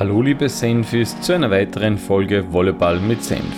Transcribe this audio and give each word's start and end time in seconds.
Hallo 0.00 0.22
liebe 0.22 0.48
Senfis 0.48 1.20
zu 1.20 1.34
einer 1.34 1.50
weiteren 1.50 1.98
Folge 1.98 2.50
Volleyball 2.50 2.98
mit 3.00 3.22
Senf. 3.22 3.54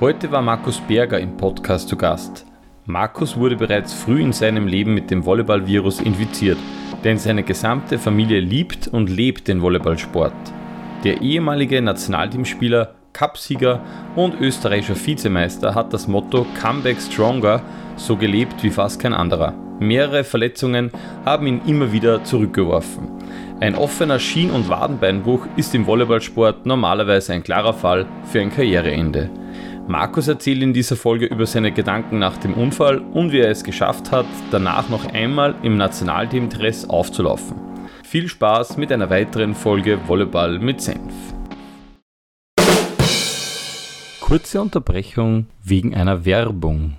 Heute 0.00 0.32
war 0.32 0.42
Markus 0.42 0.80
Berger 0.80 1.20
im 1.20 1.36
Podcast 1.36 1.88
zu 1.88 1.96
Gast. 1.96 2.44
Markus 2.86 3.36
wurde 3.36 3.54
bereits 3.54 3.92
früh 3.92 4.20
in 4.20 4.32
seinem 4.32 4.66
Leben 4.66 4.92
mit 4.92 5.08
dem 5.12 5.24
Volleyball-Virus 5.24 6.00
infiziert, 6.00 6.58
denn 7.04 7.16
seine 7.16 7.44
gesamte 7.44 7.96
Familie 7.96 8.40
liebt 8.40 8.88
und 8.88 9.08
lebt 9.08 9.46
den 9.46 9.62
Volleyballsport. 9.62 10.34
Der 11.04 11.22
ehemalige 11.22 11.80
Nationalteamspieler, 11.80 12.96
Cupsieger 13.12 13.80
und 14.16 14.40
österreichischer 14.40 14.96
Vizemeister 14.96 15.76
hat 15.76 15.92
das 15.92 16.08
Motto 16.08 16.44
Comeback 16.60 17.00
Stronger 17.00 17.62
so 17.94 18.16
gelebt 18.16 18.64
wie 18.64 18.70
fast 18.70 19.00
kein 19.00 19.14
anderer. 19.14 19.54
Mehrere 19.78 20.24
Verletzungen 20.24 20.90
haben 21.24 21.46
ihn 21.46 21.60
immer 21.68 21.92
wieder 21.92 22.24
zurückgeworfen. 22.24 23.17
Ein 23.60 23.74
offener 23.74 24.20
Schien- 24.20 24.52
und 24.52 24.68
Wadenbeinbruch 24.68 25.44
ist 25.56 25.74
im 25.74 25.84
Volleyballsport 25.84 26.64
normalerweise 26.64 27.32
ein 27.32 27.42
klarer 27.42 27.74
Fall 27.74 28.06
für 28.30 28.40
ein 28.40 28.52
Karriereende. 28.52 29.28
Markus 29.88 30.28
erzählt 30.28 30.62
in 30.62 30.72
dieser 30.72 30.94
Folge 30.94 31.26
über 31.26 31.44
seine 31.44 31.72
Gedanken 31.72 32.20
nach 32.20 32.36
dem 32.36 32.54
Unfall 32.54 32.98
und 32.98 33.32
wie 33.32 33.40
er 33.40 33.50
es 33.50 33.64
geschafft 33.64 34.12
hat, 34.12 34.26
danach 34.52 34.88
noch 34.90 35.12
einmal 35.12 35.56
im 35.64 35.76
Nationalteam-Dress 35.76 36.88
aufzulaufen. 36.88 37.56
Viel 38.04 38.28
Spaß 38.28 38.76
mit 38.76 38.92
einer 38.92 39.10
weiteren 39.10 39.56
Folge 39.56 39.98
Volleyball 40.06 40.60
mit 40.60 40.80
Senf. 40.80 41.12
Kurze 44.20 44.60
Unterbrechung 44.60 45.46
wegen 45.64 45.96
einer 45.96 46.24
Werbung. 46.24 46.96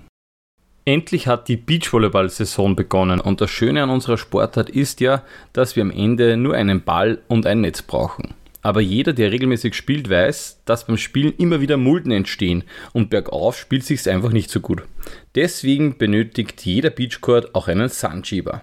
Endlich 0.84 1.26
hat 1.26 1.48
die 1.48 1.56
Beachvolleyball-Saison 1.56 2.74
begonnen 2.74 3.20
und 3.20 3.40
das 3.40 3.50
Schöne 3.50 3.82
an 3.82 3.90
unserer 3.90 4.16
Sportart 4.16 4.70
ist 4.70 5.00
ja, 5.00 5.22
dass 5.52 5.76
wir 5.76 5.82
am 5.82 5.90
Ende 5.90 6.36
nur 6.36 6.54
einen 6.54 6.82
Ball 6.82 7.18
und 7.28 7.46
ein 7.46 7.60
Netz 7.60 7.82
brauchen. 7.82 8.34
Aber 8.62 8.80
jeder, 8.80 9.12
der 9.12 9.32
regelmäßig 9.32 9.74
spielt, 9.74 10.10
weiß, 10.10 10.62
dass 10.64 10.86
beim 10.86 10.96
Spielen 10.96 11.34
immer 11.36 11.60
wieder 11.60 11.76
Mulden 11.76 12.12
entstehen 12.12 12.64
und 12.92 13.10
bergauf 13.10 13.58
spielt 13.58 13.84
sich's 13.84 14.08
einfach 14.08 14.32
nicht 14.32 14.50
so 14.50 14.60
gut. 14.60 14.82
Deswegen 15.34 15.96
benötigt 15.96 16.64
jeder 16.64 16.90
Beachcourt 16.90 17.54
auch 17.54 17.68
einen 17.68 17.88
Sunschieber. 17.88 18.62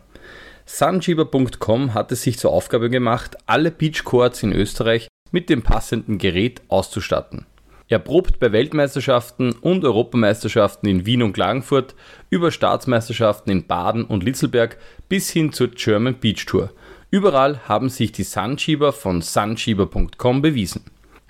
Sunschieber.com 0.66 1.94
hat 1.94 2.12
es 2.12 2.24
sich 2.24 2.38
zur 2.38 2.52
Aufgabe 2.52 2.90
gemacht, 2.90 3.38
alle 3.46 3.72
Beachcourts 3.72 4.44
in 4.44 4.52
Österreich 4.52 5.08
mit 5.32 5.50
dem 5.50 5.62
passenden 5.62 6.18
Gerät 6.18 6.62
auszustatten. 6.68 7.46
Er 7.90 8.00
probt 8.00 8.40
bei 8.40 8.52
Weltmeisterschaften 8.52 9.54
und 9.54 9.86
Europameisterschaften 9.86 10.90
in 10.90 11.06
Wien 11.06 11.24
und 11.24 11.32
Klagenfurt 11.32 11.96
über 12.30 12.52
Staatsmeisterschaften 12.52 13.50
in 13.50 13.66
Baden 13.66 14.04
und 14.04 14.24
Litzelberg 14.24 14.78
bis 15.08 15.30
hin 15.30 15.54
zur 15.54 15.70
German 15.70 16.16
Beach 16.16 16.46
Tour. 16.46 16.72
Überall 17.12 17.62
haben 17.70 17.88
sich 17.88 18.12
die 18.12 18.24
Sunschieber 18.24 18.92
von 18.92 19.22
sunschieber.com 19.22 20.42
bewiesen. 20.42 20.84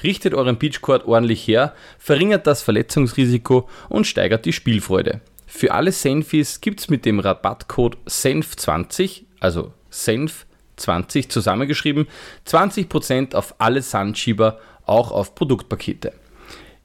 Richtet 0.04 0.34
euren 0.34 0.58
Beachcourt 0.58 1.06
ordentlich 1.06 1.48
her, 1.48 1.74
verringert 2.00 2.48
das 2.48 2.64
Verletzungsrisiko 2.64 3.70
und 3.90 4.08
steigert 4.08 4.46
die 4.46 4.54
Spielfreude. 4.54 5.22
Für 5.46 5.74
alle 5.74 5.92
Senfis 5.92 6.62
gibt's 6.62 6.90
mit 6.90 7.06
dem 7.06 7.20
Rabattcode 7.20 7.98
SENF20, 8.08 9.24
also 9.40 9.74
SENF20 9.92 11.30
zusammengeschrieben, 11.30 12.08
20% 12.48 13.36
auf 13.36 13.56
alle 13.60 13.82
Sunschieber, 13.82 14.60
auch 14.86 15.12
auf 15.12 15.36
Produktpakete. 15.36 16.14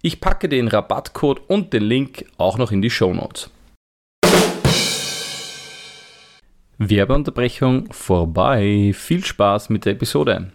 Ich 0.05 0.20
packe 0.20 0.48
den 0.48 0.67
Rabattcode 0.67 1.48
und 1.48 1.72
den 1.72 1.84
Link 1.84 2.25
auch 2.36 2.58
noch 2.58 2.72
in 2.72 2.83
die 2.83 2.91
Show 2.91 3.14
Notes. 3.14 3.50
Werbeunterbrechung 6.77 7.92
vorbei. 7.92 8.91
Viel 8.97 9.25
Spaß 9.25 9.70
mit 9.70 9.84
der 9.84 9.92
Episode. 9.92 10.50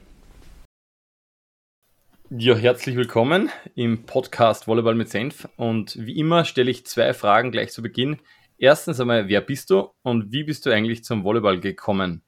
Ja, 2.30 2.56
herzlich 2.56 2.98
willkommen 2.98 3.50
im 3.74 4.04
Podcast 4.04 4.68
Volleyball 4.68 4.96
mit 4.96 5.08
Senf. 5.08 5.48
Und 5.56 5.96
wie 5.98 6.20
immer 6.20 6.44
stelle 6.44 6.70
ich 6.70 6.86
zwei 6.86 7.14
Fragen 7.14 7.54
gleich 7.54 7.72
zu 7.72 7.82
Beginn. 7.82 8.20
Erstens 8.58 9.00
einmal, 9.00 9.30
wer 9.30 9.40
bist 9.40 9.70
du 9.70 9.92
und 10.04 10.34
wie 10.34 10.44
bist 10.44 10.66
du 10.66 10.72
eigentlich 10.72 11.06
zum 11.06 11.24
Volleyball 11.24 11.62
gekommen? 11.62 12.22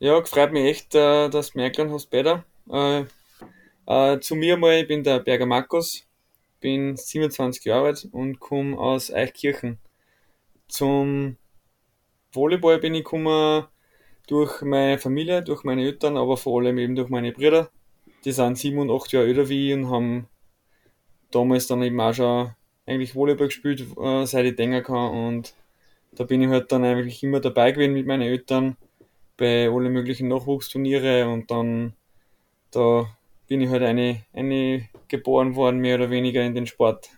Ja, 0.00 0.20
freut 0.24 0.50
mich 0.50 0.64
echt, 0.64 0.92
äh, 0.96 1.28
dass 1.28 1.52
du 1.52 1.58
mir 1.58 1.66
eingeladen 1.66 1.92
hast, 1.92 2.06
Peter. 2.06 2.44
Äh, 2.68 3.04
äh, 3.86 4.18
zu 4.18 4.34
mir 4.34 4.56
mal, 4.56 4.80
ich 4.80 4.88
bin 4.88 5.04
der 5.04 5.20
Berger 5.20 5.46
Markus, 5.46 6.05
bin 6.60 6.96
27 6.96 7.64
Jahre 7.64 7.86
alt 7.86 8.08
und 8.12 8.40
komme 8.40 8.78
aus 8.78 9.12
Eichkirchen. 9.12 9.78
Zum 10.68 11.36
Volleyball 12.32 12.78
bin 12.78 12.94
ich 12.94 13.04
gekommen 13.04 13.66
durch 14.26 14.62
meine 14.62 14.98
Familie, 14.98 15.42
durch 15.42 15.64
meine 15.64 15.82
Eltern, 15.82 16.16
aber 16.16 16.36
vor 16.36 16.60
allem 16.60 16.78
eben 16.78 16.96
durch 16.96 17.08
meine 17.08 17.32
Brüder. 17.32 17.70
Die 18.24 18.32
sind 18.32 18.58
sieben 18.58 18.78
und 18.78 18.90
acht 18.90 19.12
Jahre 19.12 19.26
älter 19.26 19.48
wie 19.48 19.70
ich 19.70 19.74
und 19.74 19.90
haben 19.90 20.28
damals 21.30 21.66
dann 21.66 21.82
eben 21.82 22.00
auch 22.00 22.12
schon 22.12 22.50
eigentlich 22.86 23.14
Volleyball 23.14 23.48
gespielt, 23.48 23.84
äh, 23.98 24.26
seit 24.26 24.46
ich 24.46 24.56
denken 24.56 24.82
kann. 24.82 25.10
Und 25.10 25.54
da 26.12 26.24
bin 26.24 26.42
ich 26.42 26.48
halt 26.48 26.72
dann 26.72 26.84
eigentlich 26.84 27.22
immer 27.22 27.40
dabei 27.40 27.72
gewesen 27.72 27.92
mit 27.92 28.06
meinen 28.06 28.22
Eltern 28.22 28.76
bei 29.36 29.68
allen 29.68 29.92
möglichen 29.92 30.28
Nachwuchsturniere 30.28 31.28
und 31.28 31.50
dann 31.50 31.92
da 32.70 33.15
bin 33.46 33.60
ich 33.60 33.70
halt 33.70 33.82
eine, 33.82 34.22
eine 34.32 34.88
geboren 35.08 35.54
worden, 35.54 35.78
mehr 35.78 35.96
oder 35.96 36.10
weniger 36.10 36.42
in 36.42 36.54
den 36.54 36.66
Sport. 36.66 37.08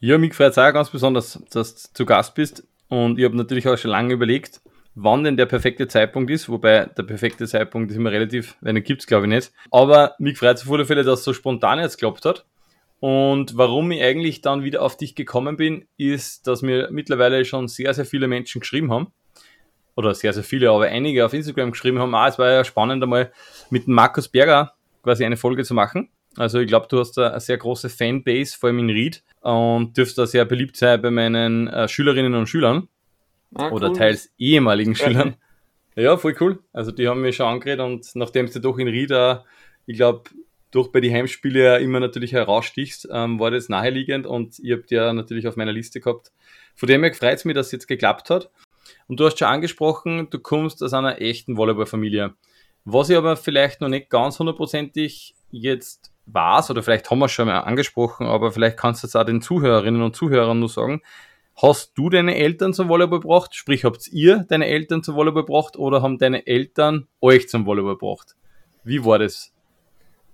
Ja, 0.00 0.18
mich 0.18 0.34
freut 0.34 0.50
es 0.50 0.58
auch 0.58 0.72
ganz 0.72 0.90
besonders, 0.90 1.42
dass 1.50 1.74
du 1.74 1.94
zu 1.94 2.06
Gast 2.06 2.34
bist. 2.34 2.66
Und 2.88 3.18
ich 3.18 3.24
habe 3.24 3.36
natürlich 3.36 3.68
auch 3.68 3.78
schon 3.78 3.90
lange 3.90 4.14
überlegt, 4.14 4.60
wann 4.94 5.24
denn 5.24 5.36
der 5.36 5.46
perfekte 5.46 5.88
Zeitpunkt 5.88 6.30
ist, 6.30 6.48
wobei 6.48 6.86
der 6.86 7.04
perfekte 7.04 7.46
Zeitpunkt 7.46 7.90
ist 7.90 7.96
immer 7.96 8.10
relativ, 8.10 8.56
wenn 8.60 8.76
er 8.76 8.82
gibt 8.82 9.00
es 9.00 9.06
glaube 9.06 9.26
ich 9.26 9.30
nicht. 9.30 9.52
Aber 9.70 10.14
mich 10.18 10.38
freut 10.38 10.56
es 10.56 10.66
auf 10.66 10.72
alle 10.72 10.84
Fälle, 10.84 11.04
dass 11.04 11.20
es 11.20 11.24
so 11.24 11.32
spontan 11.32 11.78
jetzt 11.78 11.98
geklappt 11.98 12.24
hat. 12.24 12.46
Und 13.00 13.56
warum 13.56 13.90
ich 13.90 14.02
eigentlich 14.02 14.42
dann 14.42 14.62
wieder 14.62 14.82
auf 14.82 14.96
dich 14.96 15.14
gekommen 15.14 15.56
bin, 15.56 15.86
ist, 15.96 16.46
dass 16.46 16.62
mir 16.62 16.88
mittlerweile 16.92 17.44
schon 17.44 17.66
sehr, 17.66 17.94
sehr 17.94 18.04
viele 18.04 18.28
Menschen 18.28 18.60
geschrieben 18.60 18.92
haben. 18.92 19.12
Oder 19.96 20.14
sehr, 20.14 20.32
sehr 20.32 20.44
viele, 20.44 20.70
aber 20.70 20.84
einige 20.84 21.26
auf 21.26 21.34
Instagram 21.34 21.72
geschrieben 21.72 21.98
haben, 21.98 22.14
ah, 22.14 22.28
es 22.28 22.38
war 22.38 22.50
ja 22.50 22.64
spannend 22.64 23.02
einmal 23.02 23.32
mit 23.70 23.88
Markus 23.88 24.28
Berger 24.28 24.74
quasi 25.02 25.24
eine 25.24 25.36
Folge 25.36 25.64
zu 25.64 25.74
machen. 25.74 26.10
Also 26.36 26.60
ich 26.60 26.68
glaube, 26.68 26.86
du 26.88 26.98
hast 26.98 27.12
da 27.12 27.30
eine 27.30 27.40
sehr 27.40 27.58
große 27.58 27.90
Fanbase, 27.90 28.56
vor 28.58 28.68
allem 28.68 28.78
in 28.78 28.90
Ried, 28.90 29.22
und 29.40 29.96
dürfst 29.96 30.16
da 30.16 30.26
sehr 30.26 30.44
beliebt 30.44 30.76
sein 30.76 31.02
bei 31.02 31.10
meinen 31.10 31.68
äh, 31.68 31.88
Schülerinnen 31.88 32.34
und 32.34 32.46
Schülern. 32.46 32.88
Ah, 33.54 33.70
oder 33.70 33.90
cool. 33.90 33.96
teils 33.96 34.32
ehemaligen. 34.38 34.94
Schülern. 34.94 35.36
Ja, 35.94 36.16
voll 36.16 36.34
cool. 36.40 36.58
Also 36.72 36.90
die 36.90 37.06
haben 37.06 37.20
mich 37.20 37.36
schon 37.36 37.44
angeredet 37.44 37.80
und 37.80 38.06
nachdem 38.14 38.50
du 38.50 38.60
doch 38.60 38.78
in 38.78 38.88
Ried, 38.88 39.10
äh, 39.10 39.36
ich 39.84 39.96
glaube, 39.96 40.22
durch 40.70 40.90
bei 40.90 41.00
die 41.00 41.12
Heimspiele 41.12 41.62
ja 41.62 41.76
immer 41.76 42.00
natürlich 42.00 42.32
herausstichst, 42.32 43.08
ähm, 43.12 43.38
war 43.38 43.50
das 43.50 43.68
naheliegend 43.68 44.26
und 44.26 44.58
ihr 44.58 44.76
habt 44.76 44.90
ja 44.90 45.12
natürlich 45.12 45.46
auf 45.46 45.56
meiner 45.56 45.72
Liste 45.72 46.00
gehabt. 46.00 46.32
Von 46.74 46.88
dem 46.88 47.02
her 47.02 47.12
freut 47.12 47.34
es 47.34 47.44
mich, 47.44 47.54
dass 47.54 47.66
es 47.66 47.72
jetzt 47.72 47.88
geklappt 47.88 48.30
hat. 48.30 48.50
Und 49.06 49.20
du 49.20 49.26
hast 49.26 49.38
schon 49.38 49.48
angesprochen, 49.48 50.28
du 50.30 50.38
kommst 50.38 50.82
aus 50.82 50.94
einer 50.94 51.20
echten 51.20 51.58
Volleyballfamilie. 51.58 52.32
Was 52.84 53.10
ich 53.10 53.16
aber 53.16 53.36
vielleicht 53.36 53.80
noch 53.80 53.88
nicht 53.88 54.10
ganz 54.10 54.38
hundertprozentig 54.38 55.34
jetzt 55.50 56.12
weiß, 56.26 56.70
oder 56.70 56.82
vielleicht 56.82 57.10
haben 57.10 57.18
wir 57.18 57.26
es 57.26 57.32
schon 57.32 57.46
mal 57.46 57.60
angesprochen, 57.60 58.26
aber 58.26 58.52
vielleicht 58.52 58.76
kannst 58.76 59.02
du 59.02 59.06
es 59.06 59.16
auch 59.16 59.24
den 59.24 59.42
Zuhörerinnen 59.42 60.02
und 60.02 60.16
Zuhörern 60.16 60.58
nur 60.58 60.68
sagen. 60.68 61.02
Hast 61.54 61.92
du 61.96 62.08
deine 62.08 62.36
Eltern 62.36 62.72
zum 62.72 62.88
Volleyball 62.88 63.20
gebracht? 63.20 63.54
Sprich, 63.54 63.84
habt 63.84 64.08
ihr 64.08 64.46
deine 64.48 64.66
Eltern 64.66 65.02
zum 65.02 65.16
Volleyball 65.16 65.42
gebracht 65.42 65.76
oder 65.76 66.02
haben 66.02 66.18
deine 66.18 66.46
Eltern 66.46 67.08
euch 67.20 67.48
zum 67.48 67.66
Volleyball 67.66 67.96
gebracht? 67.96 68.36
Wie 68.84 69.04
war 69.04 69.18
das? 69.18 69.52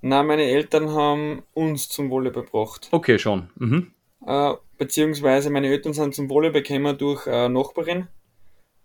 Na, 0.01 0.23
meine 0.23 0.45
Eltern 0.45 0.91
haben 0.91 1.43
uns 1.55 1.89
zum 1.89 2.09
Volleyball 2.11 2.45
gebracht. 2.45 2.89
Okay, 2.93 3.19
schon. 3.19 3.51
Mhm. 3.57 3.93
Äh, 4.25 4.55
beziehungsweise 4.77 5.51
meine 5.51 5.69
Eltern 5.69 5.93
sind 5.93 6.15
zum 6.15 6.31
Volleyball 6.31 6.63
gekommen 6.63 6.97
durch 6.97 7.27
eine 7.27 7.51
Nachbarin. 7.51 8.07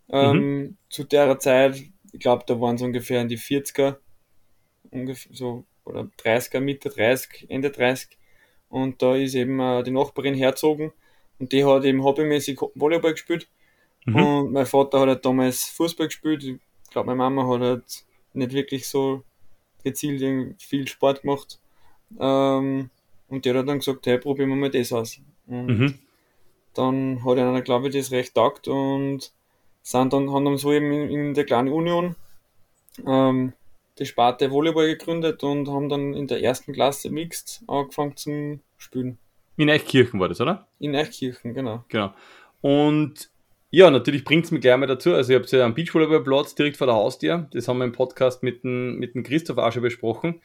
Ähm, 0.09 0.37
mhm. 0.37 0.77
Zu 0.89 1.03
der 1.03 1.37
Zeit 1.39 1.83
ich 2.13 2.19
glaube, 2.19 2.43
da 2.47 2.61
waren 2.61 2.75
es 2.75 2.81
ungefähr 2.81 3.21
in 3.21 3.27
die 3.27 3.37
40er, 3.37 3.97
ungefähr 4.91 5.35
so, 5.35 5.65
oder 5.83 6.09
30er, 6.23 6.59
Mitte 6.59 6.89
30, 6.89 7.49
Ende 7.49 7.71
30. 7.71 8.17
Und 8.69 9.01
da 9.01 9.15
ist 9.15 9.35
eben 9.35 9.59
äh, 9.59 9.83
die 9.83 9.91
Nachbarin 9.91 10.35
herzogen 10.35 10.93
und 11.39 11.51
die 11.51 11.65
hat 11.65 11.83
eben 11.83 12.03
hobbymäßig 12.03 12.59
Volleyball 12.75 13.13
gespielt. 13.13 13.49
Mhm. 14.05 14.15
Und 14.15 14.51
mein 14.51 14.65
Vater 14.65 15.01
hat 15.01 15.07
halt 15.07 15.25
damals 15.25 15.65
Fußball 15.65 16.07
gespielt. 16.07 16.43
Ich 16.43 16.89
glaube, 16.91 17.07
meine 17.07 17.17
Mama 17.17 17.47
hat 17.47 17.61
halt 17.61 18.05
nicht 18.33 18.53
wirklich 18.53 18.87
so 18.87 19.23
gezielt 19.83 20.61
viel 20.61 20.87
Sport 20.87 21.21
gemacht. 21.21 21.59
Ähm, 22.19 22.89
und 23.27 23.45
der 23.45 23.55
hat 23.55 23.67
dann 23.67 23.79
gesagt, 23.79 24.05
hey, 24.05 24.19
probieren 24.19 24.49
wir 24.49 24.55
mal 24.55 24.69
das 24.69 24.93
aus. 24.93 25.19
Und 25.47 25.65
mhm. 25.65 25.99
dann 26.73 27.25
hat 27.25 27.37
einer, 27.37 27.61
glaube 27.61 27.87
ich, 27.87 27.95
das 27.95 28.11
recht 28.11 28.35
taugt 28.35 28.67
und 28.67 29.33
sind 29.83 30.13
dann, 30.13 30.31
haben 30.31 30.45
dann 30.45 30.57
so 30.57 30.71
eben 30.71 30.91
in, 30.91 31.09
in 31.09 31.33
der 31.35 31.45
kleinen 31.45 31.71
Union 31.71 32.15
ähm, 33.05 33.53
die 33.99 34.05
Sparte 34.05 34.49
Volleyball 34.49 34.87
gegründet 34.87 35.43
und 35.43 35.67
haben 35.67 35.89
dann 35.89 36.13
in 36.15 36.25
der 36.27 36.41
ersten 36.41 36.73
Klasse 36.73 37.11
Mixed 37.11 37.61
angefangen 37.67 38.17
zum 38.17 38.59
Spielen. 38.77 39.19
In 39.57 39.69
Eichkirchen 39.69 40.19
war 40.19 40.29
das, 40.29 40.41
oder? 40.41 40.67
In 40.79 40.95
Eichkirchen, 40.95 41.53
genau. 41.53 41.83
Genau. 41.89 42.13
Und 42.61 43.29
Ja, 43.75 43.89
natürlich 43.89 44.23
bringt 44.23 44.45
es 44.45 44.51
mich 44.51 44.61
gleich 44.61 44.77
mal 44.77 44.85
dazu. 44.85 45.13
Also, 45.13 45.33
ich 45.33 45.39
habe 45.39 45.57
ja 45.57 45.65
am 45.65 45.73
Beachvolleyballplatz 45.73 46.53
direkt 46.53 46.77
vor 46.77 46.85
der 46.85 46.95
Haustür. 46.95 47.47
Das 47.53 47.67
haben 47.67 47.79
wir 47.79 47.85
im 47.85 47.91
Podcast 47.91 48.43
mit 48.43 48.63
dem, 48.63 48.97
mit 48.97 49.15
dem 49.15 49.23
Christoph 49.23 49.57
auch 49.57 49.71
schon 49.71 49.81
besprochen. 49.81 50.41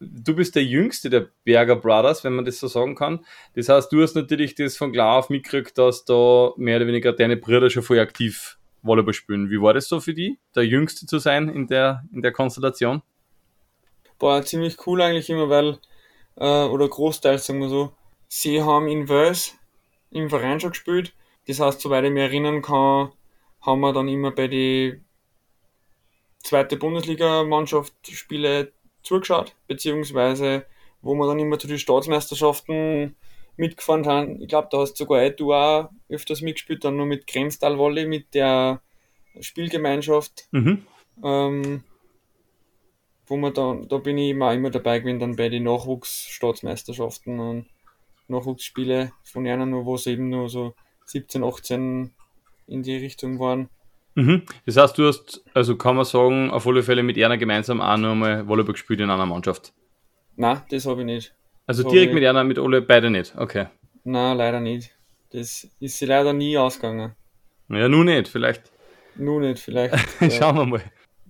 Du 0.00 0.34
bist 0.34 0.56
der 0.56 0.64
Jüngste 0.64 1.08
der 1.08 1.28
Berger 1.44 1.76
Brothers, 1.76 2.24
wenn 2.24 2.34
man 2.34 2.44
das 2.44 2.58
so 2.58 2.66
sagen 2.66 2.96
kann. 2.96 3.24
Das 3.54 3.68
heißt, 3.68 3.92
du 3.92 4.02
hast 4.02 4.16
natürlich 4.16 4.56
das 4.56 4.76
von 4.76 4.90
klar 4.90 5.18
auf 5.18 5.30
mitgekriegt, 5.30 5.78
dass 5.78 6.04
da 6.04 6.52
mehr 6.56 6.78
oder 6.78 6.88
weniger 6.88 7.12
deine 7.12 7.36
Brüder 7.36 7.70
schon 7.70 7.84
voll 7.84 8.00
aktiv 8.00 8.58
Volleyball 8.84 9.14
spielen. 9.14 9.50
Wie 9.50 9.60
war 9.60 9.74
das 9.74 9.88
so 9.88 10.00
für 10.00 10.14
die, 10.14 10.38
der 10.54 10.66
Jüngste 10.66 11.06
zu 11.06 11.18
sein 11.18 11.48
in 11.48 11.66
der, 11.66 12.04
in 12.12 12.22
der 12.22 12.32
Konstellation? 12.32 13.02
War 14.20 14.44
ziemlich 14.44 14.86
cool 14.86 15.02
eigentlich 15.02 15.28
immer, 15.28 15.48
weil, 15.48 15.78
äh, 16.36 16.64
oder 16.64 16.88
großteils 16.88 17.46
sagen 17.46 17.60
wir 17.60 17.68
so, 17.68 17.92
sie 18.28 18.62
haben 18.62 18.86
in 18.86 19.08
Wels 19.08 19.58
im 20.10 20.30
Verein 20.30 20.60
schon 20.60 20.70
gespielt 20.70 21.12
das 21.46 21.60
heißt, 21.60 21.80
soweit 21.80 22.04
ich 22.04 22.10
mich 22.10 22.22
erinnern 22.22 22.62
kann, 22.62 23.12
haben 23.60 23.80
wir 23.80 23.92
dann 23.92 24.08
immer 24.08 24.30
bei 24.30 24.48
den 24.48 25.04
zweite 26.42 26.76
Bundesliga-Mannschaft 26.76 27.92
Spiele 28.10 28.72
zugeschaut, 29.02 29.54
beziehungsweise 29.66 30.66
wo 31.02 31.14
wir 31.14 31.26
dann 31.26 31.38
immer 31.38 31.58
zu 31.58 31.66
den 31.66 31.78
Staatsmeisterschaften 31.78 33.14
mitgefahren 33.56 34.06
haben. 34.06 34.42
Ich 34.42 34.48
glaube, 34.48 34.68
da 34.70 34.78
hast 34.78 34.96
sogar 34.96 35.28
du 35.30 35.52
auch 35.52 35.90
öfters 36.08 36.40
mitgespielt, 36.40 36.84
dann 36.84 36.96
nur 36.96 37.06
mit 37.06 37.26
Grenztal 37.26 37.78
Volley, 37.78 38.06
mit 38.06 38.34
der 38.34 38.80
Spielgemeinschaft. 39.40 40.48
Mhm. 40.52 40.82
Ähm, 41.22 41.84
wo 43.26 43.36
man 43.36 43.54
dann, 43.54 43.88
da 43.88 43.98
bin 43.98 44.18
ich 44.18 44.30
immer, 44.30 44.52
immer 44.52 44.70
dabei 44.70 44.98
gewesen, 44.98 45.18
dann 45.20 45.36
bei 45.36 45.48
den 45.48 45.64
Nachwuchsstaatsmeisterschaften 45.64 47.40
und 47.40 47.66
Nachwuchsspiele 48.28 49.12
von 49.22 49.46
einer 49.46 49.66
nur, 49.66 49.84
wo 49.84 49.94
es 49.94 50.06
eben 50.06 50.28
nur 50.28 50.48
so 50.48 50.74
17, 51.06 51.42
18 51.42 52.12
in 52.66 52.82
die 52.82 52.96
Richtung 52.96 53.38
waren. 53.38 53.68
Mhm. 54.14 54.42
Das 54.66 54.76
heißt, 54.76 54.98
du 54.98 55.06
hast, 55.06 55.42
also 55.54 55.76
kann 55.76 55.96
man 55.96 56.04
sagen, 56.04 56.50
auf 56.50 56.66
alle 56.66 56.82
Fälle 56.82 57.02
mit 57.02 57.18
einer 57.18 57.36
gemeinsam 57.36 57.80
auch 57.80 57.96
noch 57.96 58.12
einmal 58.12 58.46
Volleyball 58.46 58.74
gespielt 58.74 59.00
in 59.00 59.10
einer 59.10 59.26
Mannschaft? 59.26 59.72
Nein, 60.36 60.62
das 60.70 60.86
habe 60.86 61.00
ich 61.00 61.06
nicht. 61.06 61.34
Also 61.66 61.82
das 61.82 61.92
direkt 61.92 62.14
mit 62.14 62.24
einer, 62.24 62.44
mit 62.44 62.58
alle 62.58 62.82
beide 62.82 63.10
nicht? 63.10 63.34
Okay. 63.36 63.66
Nein, 64.04 64.36
leider 64.36 64.60
nicht. 64.60 64.90
Das 65.30 65.66
ist 65.80 65.98
sie 65.98 66.06
leider 66.06 66.32
nie 66.32 66.56
ausgegangen. 66.58 67.14
Ja, 67.68 67.88
nun 67.88 68.06
nicht, 68.06 68.28
vielleicht. 68.28 68.70
Nun 69.16 69.42
nicht, 69.42 69.62
vielleicht. 69.62 69.94
Schauen 70.32 70.56
wir 70.56 70.66
mal. 70.66 70.82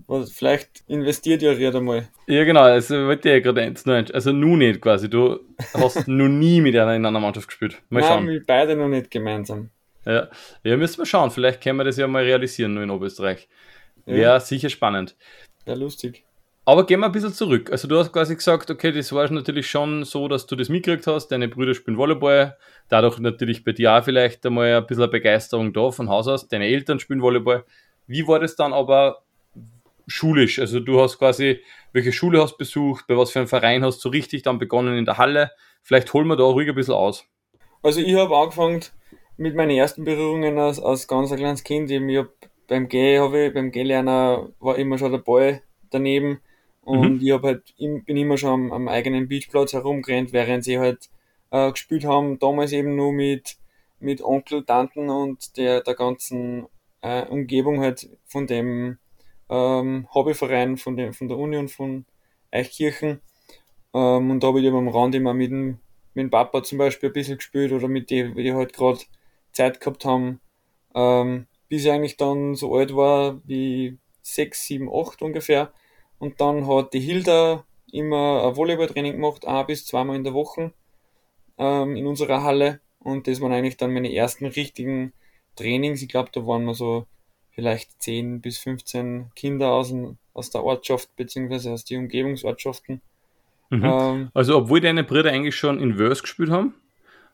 Was, 0.06 0.32
vielleicht 0.32 0.82
investiert 0.86 1.40
ihr 1.42 1.52
ja 1.58 1.70
einmal. 1.72 2.08
Ja, 2.26 2.44
genau, 2.44 2.62
also 2.62 3.06
wollte 3.06 3.28
ich 3.28 3.34
ja 3.36 3.40
gerade 3.40 3.62
eins. 3.62 3.86
Also 3.86 4.32
nun 4.32 4.58
nicht 4.58 4.80
quasi. 4.80 5.08
Du 5.08 5.40
hast 5.72 6.06
noch 6.08 6.28
nie 6.28 6.60
mit 6.60 6.76
einer 6.76 6.94
in 6.94 7.06
einer 7.06 7.20
Mannschaft 7.20 7.48
gespielt. 7.48 7.80
Mal 7.88 8.00
Nein, 8.00 8.08
schauen. 8.08 8.24
mit 8.26 8.46
beide 8.46 8.76
noch 8.76 8.88
nicht 8.88 9.10
gemeinsam. 9.10 9.70
Ja. 10.04 10.28
ja, 10.62 10.76
müssen 10.76 10.98
wir 10.98 11.06
schauen. 11.06 11.30
Vielleicht 11.30 11.62
können 11.62 11.78
wir 11.78 11.84
das 11.84 11.96
ja 11.96 12.06
mal 12.06 12.22
realisieren, 12.22 12.74
nur 12.74 12.82
in 12.82 12.90
Oberösterreich. 12.90 13.48
Wäre 14.04 14.20
ja. 14.20 14.40
sicher 14.40 14.68
spannend. 14.68 15.16
Ja, 15.66 15.74
lustig. 15.74 16.24
Aber 16.66 16.86
gehen 16.86 17.00
wir 17.00 17.06
ein 17.06 17.12
bisschen 17.12 17.34
zurück. 17.34 17.70
Also 17.70 17.88
du 17.88 17.98
hast 17.98 18.10
quasi 18.10 18.34
gesagt, 18.34 18.70
okay, 18.70 18.90
das 18.90 19.12
war 19.12 19.30
natürlich 19.30 19.68
schon 19.68 20.04
so, 20.04 20.28
dass 20.28 20.46
du 20.46 20.56
das 20.56 20.70
mitgekriegt 20.70 21.06
hast, 21.06 21.28
deine 21.28 21.48
Brüder 21.48 21.74
spielen 21.74 21.98
Volleyball, 21.98 22.56
dadurch 22.88 23.18
natürlich 23.18 23.64
bei 23.64 23.72
dir 23.72 23.92
auch 23.92 24.02
vielleicht 24.02 24.46
einmal 24.46 24.74
ein 24.74 24.86
bisschen 24.86 25.10
Begeisterung 25.10 25.74
da 25.74 25.90
von 25.90 26.08
Haus 26.08 26.26
aus, 26.26 26.48
deine 26.48 26.66
Eltern 26.66 26.98
spielen 27.00 27.20
Volleyball. 27.20 27.64
Wie 28.06 28.26
war 28.26 28.40
das 28.40 28.56
dann 28.56 28.72
aber 28.72 29.22
schulisch? 30.06 30.58
Also 30.58 30.80
du 30.80 31.00
hast 31.02 31.18
quasi, 31.18 31.60
welche 31.92 32.12
Schule 32.12 32.40
hast 32.40 32.56
besucht, 32.56 33.06
bei 33.08 33.16
was 33.16 33.30
für 33.30 33.40
einem 33.40 33.48
Verein 33.48 33.84
hast 33.84 34.02
du 34.02 34.08
richtig 34.08 34.42
dann 34.42 34.58
begonnen 34.58 34.96
in 34.96 35.04
der 35.04 35.18
Halle? 35.18 35.50
Vielleicht 35.82 36.14
holen 36.14 36.28
wir 36.28 36.36
da 36.36 36.44
ruhig 36.44 36.68
ein 36.70 36.74
bisschen 36.74 36.94
aus. 36.94 37.26
Also 37.82 38.00
ich 38.00 38.14
habe 38.14 38.34
angefangen 38.34 38.80
mit 39.36 39.54
meinen 39.54 39.72
ersten 39.72 40.04
Berührungen 40.04 40.58
als, 40.58 40.80
als 40.80 41.06
ganz 41.08 41.30
ein 41.30 41.36
kleines 41.36 41.62
Kind. 41.62 41.90
Ich 41.90 42.16
hab 42.16 42.28
beim 42.68 42.88
G 42.88 43.18
habe 43.18 43.46
ich, 43.46 43.52
beim 43.52 43.70
G-Lerner 43.70 44.48
war 44.60 44.78
immer 44.78 44.96
schon 44.96 45.12
der 45.12 45.18
Ball 45.18 45.60
daneben 45.90 46.40
und 46.84 47.14
mhm. 47.14 47.20
ich 47.20 47.32
hab 47.32 47.42
halt, 47.42 47.74
bin 47.78 48.16
immer 48.16 48.36
schon 48.36 48.50
am, 48.50 48.72
am 48.72 48.88
eigenen 48.88 49.28
Beachplatz 49.28 49.72
herumgerannt, 49.72 50.32
während 50.32 50.64
sie 50.64 50.78
halt 50.78 51.10
äh, 51.50 51.70
gespielt 51.70 52.04
haben, 52.04 52.38
damals 52.38 52.72
eben 52.72 52.96
nur 52.96 53.12
mit, 53.12 53.56
mit 54.00 54.22
Onkel, 54.22 54.64
Tanten 54.64 55.10
und 55.10 55.56
der, 55.56 55.80
der 55.82 55.94
ganzen 55.94 56.66
äh, 57.00 57.26
Umgebung 57.26 57.80
halt 57.80 58.08
von 58.26 58.46
dem 58.46 58.98
ähm, 59.48 60.08
Hobbyverein 60.12 60.76
von, 60.76 60.96
der, 60.96 61.12
von 61.12 61.28
der 61.28 61.38
Union 61.38 61.68
von 61.68 62.04
Eichkirchen. 62.50 63.20
Ähm, 63.92 64.30
und 64.30 64.42
da 64.42 64.48
habe 64.48 64.60
ich 64.60 64.66
eben 64.66 64.76
am 64.76 64.88
Rand 64.88 65.14
immer 65.14 65.34
mit 65.34 65.50
dem, 65.50 65.78
mit 66.14 66.24
dem 66.24 66.30
Papa 66.30 66.62
zum 66.62 66.78
Beispiel 66.78 67.10
ein 67.10 67.12
bisschen 67.12 67.36
gespielt 67.36 67.72
oder 67.72 67.88
mit 67.88 68.10
denen, 68.10 68.34
die 68.34 68.52
halt 68.52 68.72
gerade 68.72 69.00
Zeit 69.52 69.80
gehabt 69.80 70.04
haben. 70.04 70.40
Ähm, 70.94 71.46
bis 71.68 71.84
ich 71.84 71.90
eigentlich 71.90 72.16
dann 72.16 72.54
so 72.54 72.74
alt 72.74 72.94
war 72.94 73.40
wie 73.44 73.98
6, 74.22 74.66
7, 74.66 74.88
8 74.92 75.22
ungefähr. 75.22 75.72
Und 76.18 76.40
dann 76.40 76.66
hat 76.66 76.94
die 76.94 77.00
Hilda 77.00 77.64
immer 77.92 78.44
ein 78.46 78.56
Volleyballtraining 78.56 79.12
gemacht, 79.12 79.46
ein 79.46 79.66
bis 79.66 79.86
zweimal 79.86 80.16
in 80.16 80.24
der 80.24 80.34
Woche 80.34 80.72
ähm, 81.58 81.96
in 81.96 82.06
unserer 82.06 82.42
Halle. 82.42 82.80
Und 82.98 83.28
das 83.28 83.40
waren 83.40 83.52
eigentlich 83.52 83.76
dann 83.76 83.92
meine 83.92 84.12
ersten 84.12 84.46
richtigen 84.46 85.12
Trainings. 85.56 86.02
Ich 86.02 86.08
glaube, 86.08 86.30
da 86.32 86.46
waren 86.46 86.64
wir 86.64 86.74
so 86.74 87.06
vielleicht 87.50 88.02
10 88.02 88.40
bis 88.40 88.58
15 88.58 89.30
Kinder 89.36 89.72
aus, 89.72 89.94
aus 90.32 90.50
der 90.50 90.64
Ortschaft 90.64 91.14
beziehungsweise 91.16 91.72
aus 91.72 91.84
den 91.84 92.00
Umgebungsortschaften. 92.00 93.00
Mhm. 93.70 93.84
Ähm, 93.84 94.30
also 94.34 94.56
obwohl 94.56 94.80
deine 94.80 95.04
Brüder 95.04 95.30
eigentlich 95.30 95.56
schon 95.56 95.80
in 95.80 95.98
Wörs 95.98 96.22
gespielt 96.22 96.50
haben, 96.50 96.74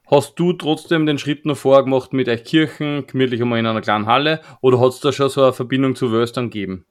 hast 0.07 0.39
du 0.39 0.53
trotzdem 0.53 1.07
den 1.07 1.19
Schritt 1.19 1.47
noch 1.47 1.57
vorgemacht 1.57 2.13
mit 2.13 2.29
euch 2.29 2.45
Kirchen, 2.45 3.07
gemütlich 3.07 3.41
einmal 3.41 3.59
in 3.59 3.67
einer 3.67 3.81
kleinen 3.81 4.07
Halle, 4.07 4.43
oder 4.61 4.81
hat 4.81 4.91
es 4.91 5.01
da 5.01 5.13
schon 5.13 5.29
so 5.29 5.43
eine 5.43 5.53
Verbindung 5.53 5.97
zu 5.97 6.13
Wörs 6.13 6.33
dann 6.33 6.51
gegeben? 6.51 6.85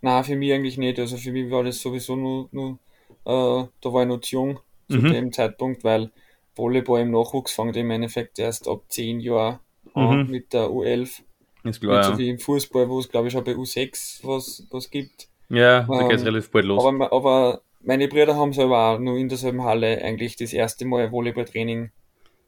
Na, 0.00 0.22
für 0.22 0.36
mich 0.36 0.52
eigentlich 0.52 0.78
nicht. 0.78 0.98
Also 0.98 1.16
für 1.16 1.32
mich 1.32 1.50
war 1.50 1.64
das 1.64 1.80
sowieso 1.80 2.16
nur, 2.16 2.48
nur 2.52 2.78
äh, 3.24 3.66
da 3.80 3.92
war 3.92 4.02
ich 4.02 4.08
noch 4.08 4.20
zu 4.20 4.36
jung 4.36 4.60
zu 4.90 4.98
mhm. 4.98 5.12
dem 5.12 5.32
Zeitpunkt, 5.32 5.84
weil 5.84 6.10
Volleyball 6.56 7.02
im 7.02 7.10
Nachwuchs 7.10 7.52
fängt 7.52 7.76
im 7.76 7.90
Endeffekt 7.90 8.38
erst 8.38 8.68
ab 8.68 8.82
10 8.88 9.20
Jahren 9.20 9.58
an 9.94 10.24
mhm. 10.24 10.30
mit 10.30 10.52
der 10.52 10.68
U11. 10.68 11.22
Ist 11.64 11.80
klar, 11.80 11.98
Nicht 11.98 12.06
so 12.06 12.12
ja. 12.12 12.18
wie 12.18 12.28
im 12.30 12.38
Fußball, 12.38 12.88
wo 12.88 12.98
es 12.98 13.08
glaube 13.08 13.28
ich 13.28 13.36
auch 13.36 13.44
bei 13.44 13.52
U6 13.52 14.20
was, 14.22 14.66
was 14.70 14.90
gibt. 14.90 15.28
Ja, 15.50 15.82
da 15.82 16.00
ähm, 16.00 16.08
geht 16.08 16.18
es 16.18 16.24
relativ 16.24 16.50
bald 16.50 16.64
los. 16.64 16.84
Aber, 16.84 17.12
aber 17.12 17.62
meine 17.82 18.08
Brüder 18.08 18.36
haben 18.36 18.52
selber 18.52 18.94
auch 18.94 18.98
nur 18.98 19.16
in 19.16 19.28
derselben 19.28 19.62
Halle 19.62 20.02
eigentlich 20.02 20.36
das 20.36 20.52
erste 20.52 20.84
Mal 20.84 21.12
Volleyballtraining 21.12 21.90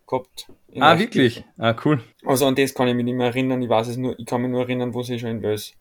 gehabt. 0.07 0.49
Ah, 0.79 0.99
wirklich? 0.99 1.45
Ah, 1.57 1.75
cool. 1.85 2.03
Also 2.25 2.47
an 2.47 2.55
das 2.55 2.75
kann 2.75 2.89
ich 2.89 2.95
mich 2.95 3.05
nicht 3.05 3.17
mehr 3.17 3.29
erinnern. 3.29 3.63
Ich 3.63 3.69
weiß 3.69 3.89
es 3.89 3.97
nur, 3.97 4.19
ich 4.19 4.27
kann 4.27 4.43
mich 4.43 4.51
nur 4.51 4.63
erinnern, 4.63 4.95
wo 4.95 5.03
sie 5.03 5.19
schon 5.19 5.31
in 5.31 5.43
Wels 5.43 5.75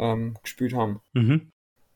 ähm, 0.00 0.36
gespielt 0.42 0.74
haben. 0.74 1.00
Mhm. 1.12 1.52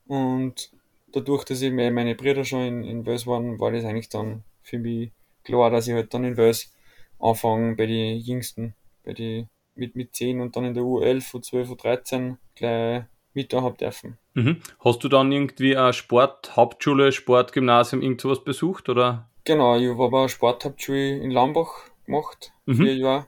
Und 0.07 0.71
dadurch, 1.13 1.45
dass 1.45 1.63
ich 1.63 1.73
meine 1.73 2.15
Brüder 2.15 2.45
schon 2.45 2.63
in, 2.63 2.85
in 2.85 3.07
Wels 3.07 3.27
waren, 3.27 3.59
war 3.59 3.73
das 3.73 3.85
eigentlich 3.85 4.11
dann 4.11 4.45
für 4.63 4.79
mich 4.79 5.11
klar, 5.43 5.71
dass 5.71 5.89
ich 5.89 5.95
halt 5.95 6.13
dann 6.15 6.25
in 6.25 6.37
Wels 6.37 6.73
anfange 7.19 7.75
bei 7.75 7.87
den 7.87 8.21
Jüngsten, 8.21 8.75
bei 9.05 9.15
den 9.15 9.49
mit, 9.75 9.97
mit 9.97 10.15
10 10.15 10.41
und 10.41 10.55
dann 10.55 10.65
in 10.65 10.75
der 10.75 10.85
U11, 10.85 11.33
U12, 11.33 11.77
U13 11.77 12.37
gleich 12.55 13.05
mit 13.33 13.53
da 13.53 13.63
haben 13.63 13.77
dürfen. 13.77 14.19
Mhm. 14.35 14.61
Hast 14.81 15.03
du 15.03 15.09
dann 15.09 15.33
irgendwie 15.33 15.77
eine 15.77 15.93
Sport, 15.93 16.55
Hauptschule, 16.55 17.11
Sportgymnasium, 17.11 18.01
irgend 18.01 18.21
sowas 18.21 18.45
besucht, 18.45 18.89
oder? 18.89 19.29
Genau, 19.45 19.77
ich 19.77 19.89
habe 19.89 20.17
eine 20.17 20.29
Sporthauptschule 20.29 21.19
in 21.19 21.31
Lambach 21.31 21.91
gemacht, 22.07 22.53
mhm. 22.67 22.77
vier 22.77 22.97
Jahre. 22.97 23.27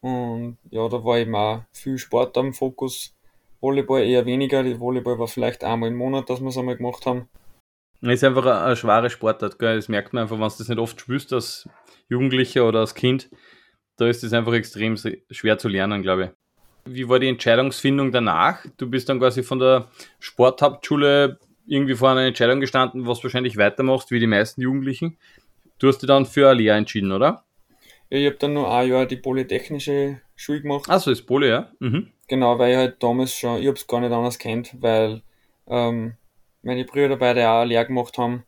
Und 0.00 0.58
ja, 0.70 0.88
da 0.88 1.02
war 1.04 1.18
eben 1.18 1.34
auch 1.34 1.62
viel 1.72 1.96
Sport 1.96 2.36
am 2.36 2.52
Fokus. 2.52 3.14
Volleyball 3.62 4.02
eher 4.02 4.26
weniger. 4.26 4.62
Die 4.62 4.78
Volleyball 4.78 5.18
war 5.18 5.28
vielleicht 5.28 5.64
einmal 5.64 5.88
im 5.88 5.96
Monat, 5.96 6.28
dass 6.28 6.40
wir 6.40 6.48
es 6.48 6.58
einmal 6.58 6.76
gemacht 6.76 7.06
haben. 7.06 7.28
Es 8.02 8.14
ist 8.14 8.24
einfach 8.24 8.44
eine, 8.44 8.60
eine 8.60 8.76
schwere 8.76 9.08
Sportart, 9.08 9.58
gell? 9.58 9.76
das 9.76 9.88
merkt 9.88 10.12
man 10.12 10.22
einfach, 10.22 10.36
wenn 10.36 10.48
du 10.48 10.54
das 10.58 10.68
nicht 10.68 10.78
oft 10.78 11.00
spürst 11.00 11.32
als 11.32 11.68
Jugendlicher 12.08 12.68
oder 12.68 12.80
als 12.80 12.94
Kind 12.94 13.30
da 13.96 14.08
ist 14.08 14.24
es 14.24 14.32
einfach 14.32 14.52
extrem 14.52 14.96
schwer 15.30 15.58
zu 15.58 15.68
lernen, 15.68 16.02
glaube 16.02 16.24
ich. 16.24 16.30
Wie 16.92 17.08
war 17.08 17.20
die 17.20 17.28
Entscheidungsfindung 17.28 18.10
danach? 18.10 18.64
Du 18.76 18.90
bist 18.90 19.08
dann 19.08 19.20
quasi 19.20 19.42
von 19.42 19.60
der 19.60 19.88
Sporthauptschule 20.18 21.38
irgendwie 21.66 21.94
vor 21.94 22.10
einer 22.10 22.22
Entscheidung 22.22 22.58
gestanden, 22.58 23.06
was 23.06 23.18
du 23.18 23.24
wahrscheinlich 23.24 23.56
weitermachst, 23.56 24.10
wie 24.10 24.18
die 24.18 24.26
meisten 24.26 24.60
Jugendlichen. 24.60 25.16
Du 25.78 25.86
hast 25.86 25.98
dich 25.98 26.08
dann 26.08 26.26
für 26.26 26.48
eine 26.48 26.58
Lehre 26.58 26.76
entschieden, 26.76 27.12
oder? 27.12 27.44
Ja, 28.10 28.18
ich 28.18 28.26
habe 28.26 28.36
dann 28.36 28.54
noch 28.54 28.68
ein 28.68 28.88
Jahr 28.88 29.06
die 29.06 29.16
Polytechnische 29.16 30.20
Schule 30.34 30.62
gemacht. 30.62 30.90
Achso, 30.90 31.12
ist 31.12 31.22
Poly, 31.22 31.48
ja. 31.48 31.70
Mhm. 31.78 32.08
Genau, 32.32 32.58
weil 32.58 32.70
ich 32.70 32.78
halt 32.78 33.02
damals 33.02 33.34
schon, 33.34 33.60
ich 33.60 33.66
habe 33.66 33.76
es 33.76 33.86
gar 33.86 34.00
nicht 34.00 34.10
anders 34.10 34.38
kennt, 34.38 34.74
weil 34.80 35.20
ähm, 35.66 36.14
meine 36.62 36.86
Brüder 36.86 37.18
beide 37.18 37.46
auch 37.46 37.60
eine 37.60 37.66
Lehre 37.66 37.84
gemacht 37.84 38.16
haben. 38.16 38.44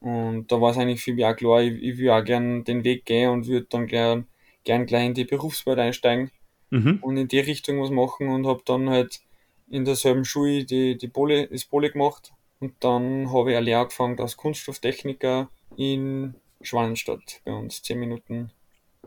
Und 0.00 0.50
da 0.50 0.58
war 0.58 0.70
es 0.70 0.78
eigentlich 0.78 1.02
für 1.02 1.12
mich 1.12 1.26
auch 1.26 1.36
klar, 1.36 1.60
ich, 1.60 1.74
ich 1.82 1.98
will 1.98 2.08
auch 2.08 2.24
gerne 2.24 2.62
den 2.62 2.82
Weg 2.82 3.04
gehen 3.04 3.28
und 3.28 3.46
würde 3.46 3.66
dann 3.68 3.88
gern 3.88 4.26
gern 4.64 4.86
gleich 4.86 5.04
in 5.04 5.12
die 5.12 5.26
Berufswelt 5.26 5.78
einsteigen 5.78 6.30
mhm. 6.70 7.00
und 7.02 7.18
in 7.18 7.28
die 7.28 7.40
Richtung 7.40 7.82
was 7.82 7.90
machen 7.90 8.28
und 8.28 8.46
habe 8.46 8.62
dann 8.64 8.88
halt 8.88 9.20
in 9.68 9.84
derselben 9.84 10.24
Schule 10.24 10.64
die, 10.64 10.96
die 10.96 11.08
Poli, 11.08 11.46
das 11.46 11.66
Poli 11.66 11.90
gemacht 11.90 12.32
und 12.58 12.72
dann 12.80 13.30
habe 13.34 13.50
ich 13.50 13.56
eine 13.58 13.66
Lehre 13.66 13.82
angefangen 13.82 14.18
als 14.18 14.38
Kunststofftechniker 14.38 15.50
in 15.76 16.36
Schwanenstadt 16.62 17.42
bei 17.44 17.52
uns, 17.52 17.82
zehn 17.82 18.00
Minuten 18.00 18.50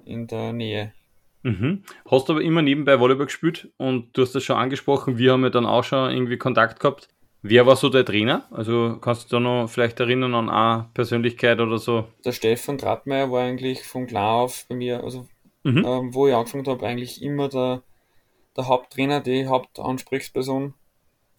in 0.06 0.28
der 0.28 0.54
Nähe 0.54 0.94
Mhm. 1.44 1.84
Hast 2.10 2.30
aber 2.30 2.42
immer 2.42 2.62
nebenbei 2.62 3.00
Volleyball 3.00 3.28
gespielt 3.28 3.70
und 3.78 4.16
du 4.18 4.22
hast 4.24 4.36
das 4.36 4.44
schon 4.44 4.58
angesprochen, 4.58 5.18
wir 5.18 5.32
haben 5.32 5.44
ja 5.44 5.50
dann 5.50 5.66
auch 5.66 5.84
schon 5.84 6.12
irgendwie 6.12 6.38
Kontakt 6.38 6.80
gehabt. 6.80 7.08
Wer 7.42 7.66
war 7.66 7.78
so 7.78 7.88
der 7.90 8.04
Trainer? 8.04 8.46
Also 8.52 8.98
kannst 9.00 9.32
du 9.32 9.38
da 9.38 9.40
noch 9.40 9.68
vielleicht 9.70 10.00
erinnern 10.02 10.36
an 10.36 10.50
eine 10.50 10.90
Persönlichkeit 10.94 11.62
oder 11.62 11.78
so? 11.78 12.06
Der 12.26 12.34
Stefan 12.34 12.78
Trattmeier 12.78 13.32
war 13.32 13.44
eigentlich 13.44 13.84
von 13.84 14.08
klar 14.08 14.42
auf 14.42 14.66
bei 14.68 14.76
mir, 14.76 15.02
also 15.04 15.26
mhm. 15.64 15.86
ähm, 15.86 16.14
wo 16.14 16.28
ich 16.28 16.34
angefangen 16.34 16.68
habe, 16.68 16.86
eigentlich 16.86 17.22
immer 17.22 17.48
der, 17.48 17.84
der 18.58 18.68
Haupttrainer, 18.68 19.22
die 19.22 19.48
Hauptansprechperson. 19.48 20.74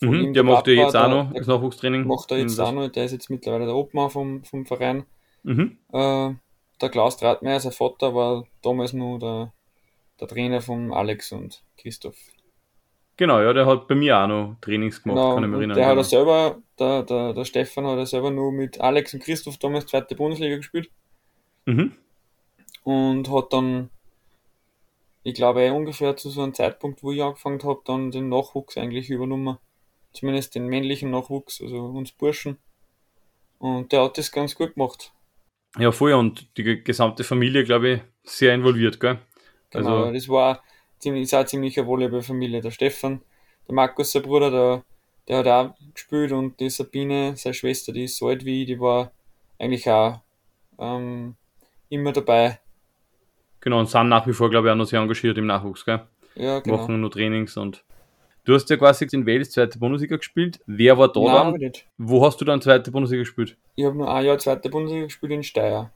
Mhm, 0.00 0.32
der 0.32 0.44
macht 0.44 0.66
ja 0.66 0.72
jetzt 0.72 0.96
auch 0.96 1.08
noch 1.08 1.32
das 1.34 1.46
Nachwuchstraining. 1.46 2.06
Macht 2.06 2.30
er 2.30 2.38
jetzt 2.38 2.58
auch 2.58 2.72
noch, 2.72 2.88
der 2.88 3.04
ist 3.04 3.12
jetzt 3.12 3.28
mittlerweile 3.28 3.66
der 3.66 3.76
Obmann 3.76 4.08
vom, 4.08 4.44
vom 4.44 4.64
Verein. 4.64 5.04
Mhm. 5.42 5.76
Äh, 5.92 6.30
der 6.80 6.88
Klaus 6.88 7.18
Trattmeier, 7.18 7.60
sein 7.60 7.72
Vater, 7.72 8.14
war 8.14 8.46
damals 8.62 8.94
nur 8.94 9.18
der, 9.18 9.52
der 10.20 10.28
Trainer 10.28 10.60
von 10.60 10.92
Alex 10.92 11.32
und 11.32 11.62
Christoph. 11.76 12.16
Genau, 13.16 13.40
ja, 13.42 13.52
der 13.52 13.66
hat 13.66 13.86
bei 13.86 13.94
mir 13.94 14.18
auch 14.18 14.26
noch 14.26 14.56
Trainings 14.62 15.02
gemacht, 15.02 15.16
genau, 15.16 15.34
kann 15.34 15.44
ich 15.44 15.50
mich 15.50 15.58
erinnern. 15.58 15.76
Der 15.76 15.86
hat 15.86 15.96
er 15.98 16.04
selber, 16.04 16.62
der, 16.78 17.02
der, 17.02 17.34
der 17.34 17.44
Stefan 17.44 17.86
hat 17.86 17.98
er 17.98 18.06
selber 18.06 18.30
nur 18.30 18.50
mit 18.50 18.80
Alex 18.80 19.12
und 19.12 19.22
Christoph 19.22 19.58
damals 19.58 19.86
zweite 19.86 20.14
Bundesliga 20.14 20.56
gespielt. 20.56 20.90
Mhm. 21.66 21.92
Und 22.82 23.30
hat 23.30 23.52
dann, 23.52 23.90
ich 25.22 25.34
glaube, 25.34 25.70
ungefähr 25.72 26.16
zu 26.16 26.30
so 26.30 26.42
einem 26.42 26.54
Zeitpunkt, 26.54 27.02
wo 27.02 27.12
ich 27.12 27.22
angefangen 27.22 27.62
habe, 27.62 27.82
dann 27.84 28.10
den 28.10 28.30
Nachwuchs 28.30 28.78
eigentlich 28.78 29.10
übernommen. 29.10 29.58
Zumindest 30.14 30.54
den 30.54 30.66
männlichen 30.66 31.10
Nachwuchs, 31.10 31.60
also 31.60 31.76
uns 31.76 32.12
Burschen. 32.12 32.56
Und 33.58 33.92
der 33.92 34.04
hat 34.04 34.16
das 34.16 34.32
ganz 34.32 34.54
gut 34.54 34.74
gemacht. 34.76 35.12
Ja, 35.78 35.92
voll, 35.92 36.14
und 36.14 36.56
die 36.56 36.82
gesamte 36.82 37.22
Familie, 37.22 37.64
glaube 37.64 37.88
ich, 37.90 38.00
sehr 38.24 38.54
involviert, 38.54 38.98
gell? 38.98 39.18
Genau, 39.70 40.04
also, 40.04 40.12
das 40.12 40.28
war 40.28 40.62
ziemlich, 40.98 41.24
ist 41.24 41.34
auch 41.34 41.44
ziemlich 41.44 41.78
eine 41.78 41.86
Volleyballfamilie. 41.86 42.60
Der 42.60 42.70
Stefan, 42.70 43.20
der 43.66 43.74
Markus, 43.74 44.12
sein 44.12 44.22
Bruder, 44.22 44.50
der, 44.50 44.84
der 45.28 45.38
hat 45.38 45.46
auch 45.46 45.74
gespielt 45.94 46.32
und 46.32 46.58
die 46.60 46.70
Sabine, 46.70 47.36
seine 47.36 47.54
Schwester, 47.54 47.92
die 47.92 48.04
ist 48.04 48.16
so 48.16 48.28
alt 48.28 48.44
wie 48.44 48.62
ich, 48.62 48.66
die 48.66 48.80
war 48.80 49.12
eigentlich 49.58 49.88
auch 49.88 50.20
ähm, 50.78 51.36
immer 51.88 52.12
dabei. 52.12 52.58
Genau, 53.60 53.78
und 53.78 53.88
sind 53.88 54.08
nach 54.08 54.26
wie 54.26 54.32
vor, 54.32 54.50
glaube 54.50 54.68
ich, 54.68 54.72
auch 54.72 54.76
noch 54.76 54.86
sehr 54.86 55.00
engagiert 55.00 55.36
im 55.36 55.46
Nachwuchs, 55.46 55.84
gell? 55.84 56.00
Ja, 56.34 56.60
genau. 56.60 56.78
Machen 56.78 57.00
nur 57.00 57.10
Trainings 57.10 57.56
und. 57.56 57.84
Du 58.44 58.54
hast 58.54 58.70
ja 58.70 58.78
quasi 58.78 59.06
in 59.12 59.26
Wales 59.26 59.50
zweite 59.50 59.78
Bundesliga 59.78 60.16
gespielt. 60.16 60.60
Wer 60.66 60.96
war 60.96 61.12
da 61.12 61.20
Nein, 61.20 61.60
dann? 61.60 61.72
Wo 61.98 62.24
hast 62.24 62.40
du 62.40 62.46
dann 62.46 62.62
zweite 62.62 62.90
Bundesliga 62.90 63.20
gespielt? 63.20 63.56
Ich 63.76 63.84
habe 63.84 63.96
nur 63.96 64.12
ein 64.12 64.24
Jahr 64.24 64.38
zweite 64.38 64.70
Bundesliga 64.70 65.04
gespielt 65.04 65.32
in 65.32 65.42
Steyr. 65.42 65.90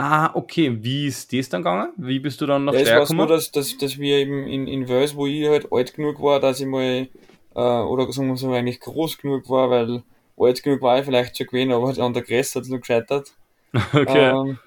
Ah, 0.00 0.30
okay. 0.34 0.78
Wie 0.80 1.06
ist 1.06 1.32
das 1.32 1.48
dann 1.48 1.62
gegangen? 1.62 1.92
Wie 1.96 2.20
bist 2.20 2.40
du 2.40 2.46
dann 2.46 2.64
nach 2.64 2.72
ja, 2.72 2.80
Steyr 2.80 3.00
gekommen? 3.00 3.20
Es 3.20 3.28
war 3.28 3.28
so, 3.28 3.34
dass, 3.34 3.50
dass, 3.50 3.78
dass 3.78 3.98
wir 3.98 4.18
eben 4.18 4.46
in, 4.46 4.68
in 4.68 4.88
Wales, 4.88 5.16
wo 5.16 5.26
ich 5.26 5.46
halt 5.48 5.72
alt 5.72 5.92
genug 5.94 6.22
war, 6.22 6.38
dass 6.38 6.60
ich 6.60 6.66
mal, 6.66 7.08
äh, 7.54 7.60
oder 7.60 8.10
sagen 8.12 8.28
wir 8.28 8.36
so, 8.36 8.52
eigentlich 8.52 8.78
groß 8.78 9.18
genug 9.18 9.50
war, 9.50 9.70
weil 9.70 10.04
alt 10.38 10.62
genug 10.62 10.82
war 10.82 11.00
ich 11.00 11.04
vielleicht 11.04 11.36
schon 11.36 11.48
gewesen, 11.48 11.72
aber 11.72 11.98
an 11.98 12.14
der 12.14 12.22
Größe 12.22 12.54
hat 12.58 12.62
es 12.64 12.70
noch 12.70 12.80
gescheitert. 12.80 13.32
Okay. 13.92 14.30
Ähm, 14.30 14.58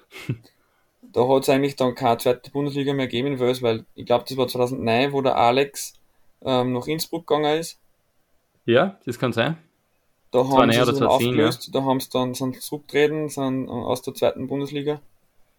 da 1.02 1.26
hat 1.26 1.42
es 1.42 1.48
eigentlich 1.48 1.74
dann 1.74 1.94
keine 1.94 2.18
zweite 2.18 2.50
Bundesliga 2.50 2.94
mehr 2.94 3.06
gegeben 3.06 3.32
in 3.32 3.40
Wales, 3.40 3.60
weil 3.60 3.84
ich 3.94 4.06
glaube, 4.06 4.24
das 4.28 4.36
war 4.36 4.46
2009, 4.46 5.12
wo 5.12 5.22
der 5.22 5.36
Alex 5.36 5.94
ähm, 6.44 6.72
nach 6.72 6.86
Innsbruck 6.86 7.26
gegangen 7.26 7.58
ist. 7.58 7.80
Ja, 8.64 8.98
das 9.04 9.18
kann 9.18 9.32
sein. 9.32 9.56
Da 10.30 10.46
haben 10.46 10.70
sie 10.70 10.78
es 10.78 11.02
aufgelöst, 11.02 11.66
ja. 11.66 11.80
da 11.80 11.84
haben 11.84 12.00
sie 12.00 12.10
dann 12.10 12.34
sind 12.34 12.62
zurückgetreten, 12.62 13.28
sind 13.28 13.68
aus 13.68 14.02
der 14.02 14.14
zweiten 14.14 14.46
Bundesliga. 14.46 15.00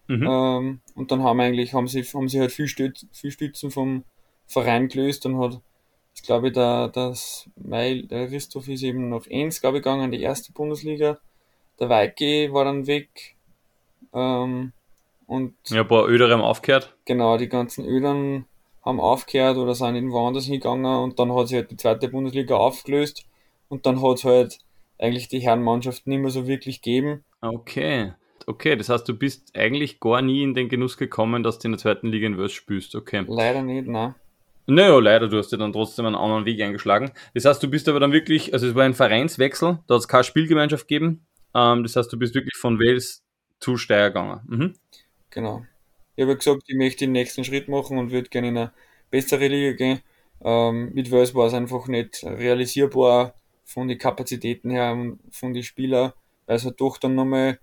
Mhm. 0.07 0.27
Ähm, 0.29 0.81
und 0.95 1.11
dann 1.11 1.23
haben 1.23 1.39
eigentlich, 1.39 1.73
haben 1.73 1.87
sie, 1.87 2.03
haben 2.03 2.27
sie 2.27 2.39
halt 2.39 2.51
viel, 2.51 2.67
Stütz, 2.67 3.05
viel 3.11 3.31
Stützen 3.31 3.71
vom 3.71 4.03
Verein 4.45 4.89
gelöst 4.89 5.25
und 5.25 5.39
hat, 5.39 5.61
ich 6.15 6.23
glaube, 6.23 6.51
der, 6.51 6.89
das 6.89 7.49
Meil, 7.55 8.03
der 8.03 8.27
Christoph 8.27 8.67
ist 8.67 8.83
eben 8.83 9.09
nach 9.09 9.25
Enns, 9.27 9.61
glaube 9.61 9.77
ich, 9.77 9.83
gegangen, 9.83 10.05
in 10.05 10.11
die 10.11 10.21
erste 10.21 10.51
Bundesliga. 10.51 11.19
Der 11.79 11.89
Weike 11.89 12.53
war 12.53 12.65
dann 12.65 12.85
weg. 12.85 13.35
Ähm, 14.13 14.73
und 15.25 15.55
ja, 15.69 15.81
ein 15.81 15.87
paar 15.87 16.07
Öder 16.07 16.29
haben 16.29 16.41
aufgehört. 16.41 16.95
Genau, 17.05 17.37
die 17.37 17.49
ganzen 17.49 17.85
Ödern 17.85 18.45
haben 18.83 18.99
aufgehört 18.99 19.57
oder 19.57 19.73
sind 19.73 19.95
irgendwo 19.95 20.27
anders 20.27 20.45
hingegangen 20.45 20.85
und 20.85 21.17
dann 21.17 21.33
hat 21.33 21.47
sich 21.47 21.57
halt 21.57 21.71
die 21.71 21.77
zweite 21.77 22.09
Bundesliga 22.09 22.55
aufgelöst 22.55 23.25
und 23.69 23.85
dann 23.85 24.01
hat 24.01 24.17
es 24.17 24.25
halt 24.25 24.59
eigentlich 24.99 25.29
die 25.29 25.39
Herrenmannschaft 25.39 26.05
nicht 26.05 26.19
mehr 26.19 26.29
so 26.29 26.45
wirklich 26.45 26.81
gegeben. 26.81 27.23
Okay 27.41 28.11
okay, 28.47 28.75
das 28.75 28.89
heißt, 28.89 29.07
du 29.07 29.13
bist 29.13 29.55
eigentlich 29.55 29.99
gar 29.99 30.21
nie 30.21 30.43
in 30.43 30.53
den 30.53 30.69
Genuss 30.69 30.97
gekommen, 30.97 31.43
dass 31.43 31.59
du 31.59 31.67
in 31.67 31.73
der 31.73 31.79
zweiten 31.79 32.07
Liga 32.07 32.27
in 32.27 32.37
Wels 32.37 32.53
spielst, 32.53 32.95
okay. 32.95 33.23
Leider 33.27 33.61
nicht, 33.61 33.87
nein. 33.87 34.15
Naja, 34.65 34.97
leider, 34.99 35.27
du 35.27 35.37
hast 35.37 35.51
ja 35.51 35.57
dann 35.57 35.73
trotzdem 35.73 36.05
einen 36.05 36.15
anderen 36.15 36.45
Weg 36.45 36.61
eingeschlagen. 36.61 37.11
Das 37.33 37.45
heißt, 37.45 37.61
du 37.61 37.69
bist 37.69 37.89
aber 37.89 37.99
dann 37.99 38.13
wirklich, 38.13 38.53
also 38.53 38.67
es 38.67 38.75
war 38.75 38.83
ein 38.83 38.93
Vereinswechsel, 38.93 39.79
da 39.87 39.95
hat 39.95 40.01
es 40.01 40.07
keine 40.07 40.23
Spielgemeinschaft 40.23 40.87
gegeben. 40.87 41.25
Ähm, 41.53 41.83
das 41.83 41.95
heißt, 41.95 42.11
du 42.11 42.17
bist 42.17 42.33
wirklich 42.33 42.55
von 42.55 42.79
Wales 42.79 43.23
zu 43.59 43.77
Steyr 43.77 44.09
gegangen. 44.09 44.39
Mhm. 44.47 44.73
Genau. 45.31 45.65
Ich 46.15 46.23
habe 46.23 46.37
gesagt, 46.37 46.63
ich 46.67 46.75
möchte 46.75 47.05
den 47.05 47.11
nächsten 47.11 47.43
Schritt 47.43 47.67
machen 47.67 47.97
und 47.97 48.11
würde 48.11 48.29
gerne 48.29 48.49
in 48.49 48.57
eine 48.57 48.71
bessere 49.09 49.47
Liga 49.47 49.73
gehen. 49.73 49.99
Ähm, 50.41 50.91
mit 50.93 51.11
Wales 51.11 51.35
war 51.35 51.47
es 51.47 51.53
einfach 51.53 51.87
nicht 51.87 52.23
realisierbar 52.23 53.33
von 53.65 53.87
den 53.87 53.97
Kapazitäten 53.97 54.69
her 54.69 54.93
und 54.93 55.19
von 55.31 55.53
den 55.53 55.63
Spielern, 55.63 56.13
weil 56.45 56.55
es 56.55 56.65
halt 56.65 56.79
doch 56.79 56.97
dann 56.97 57.15
nochmal 57.15 57.59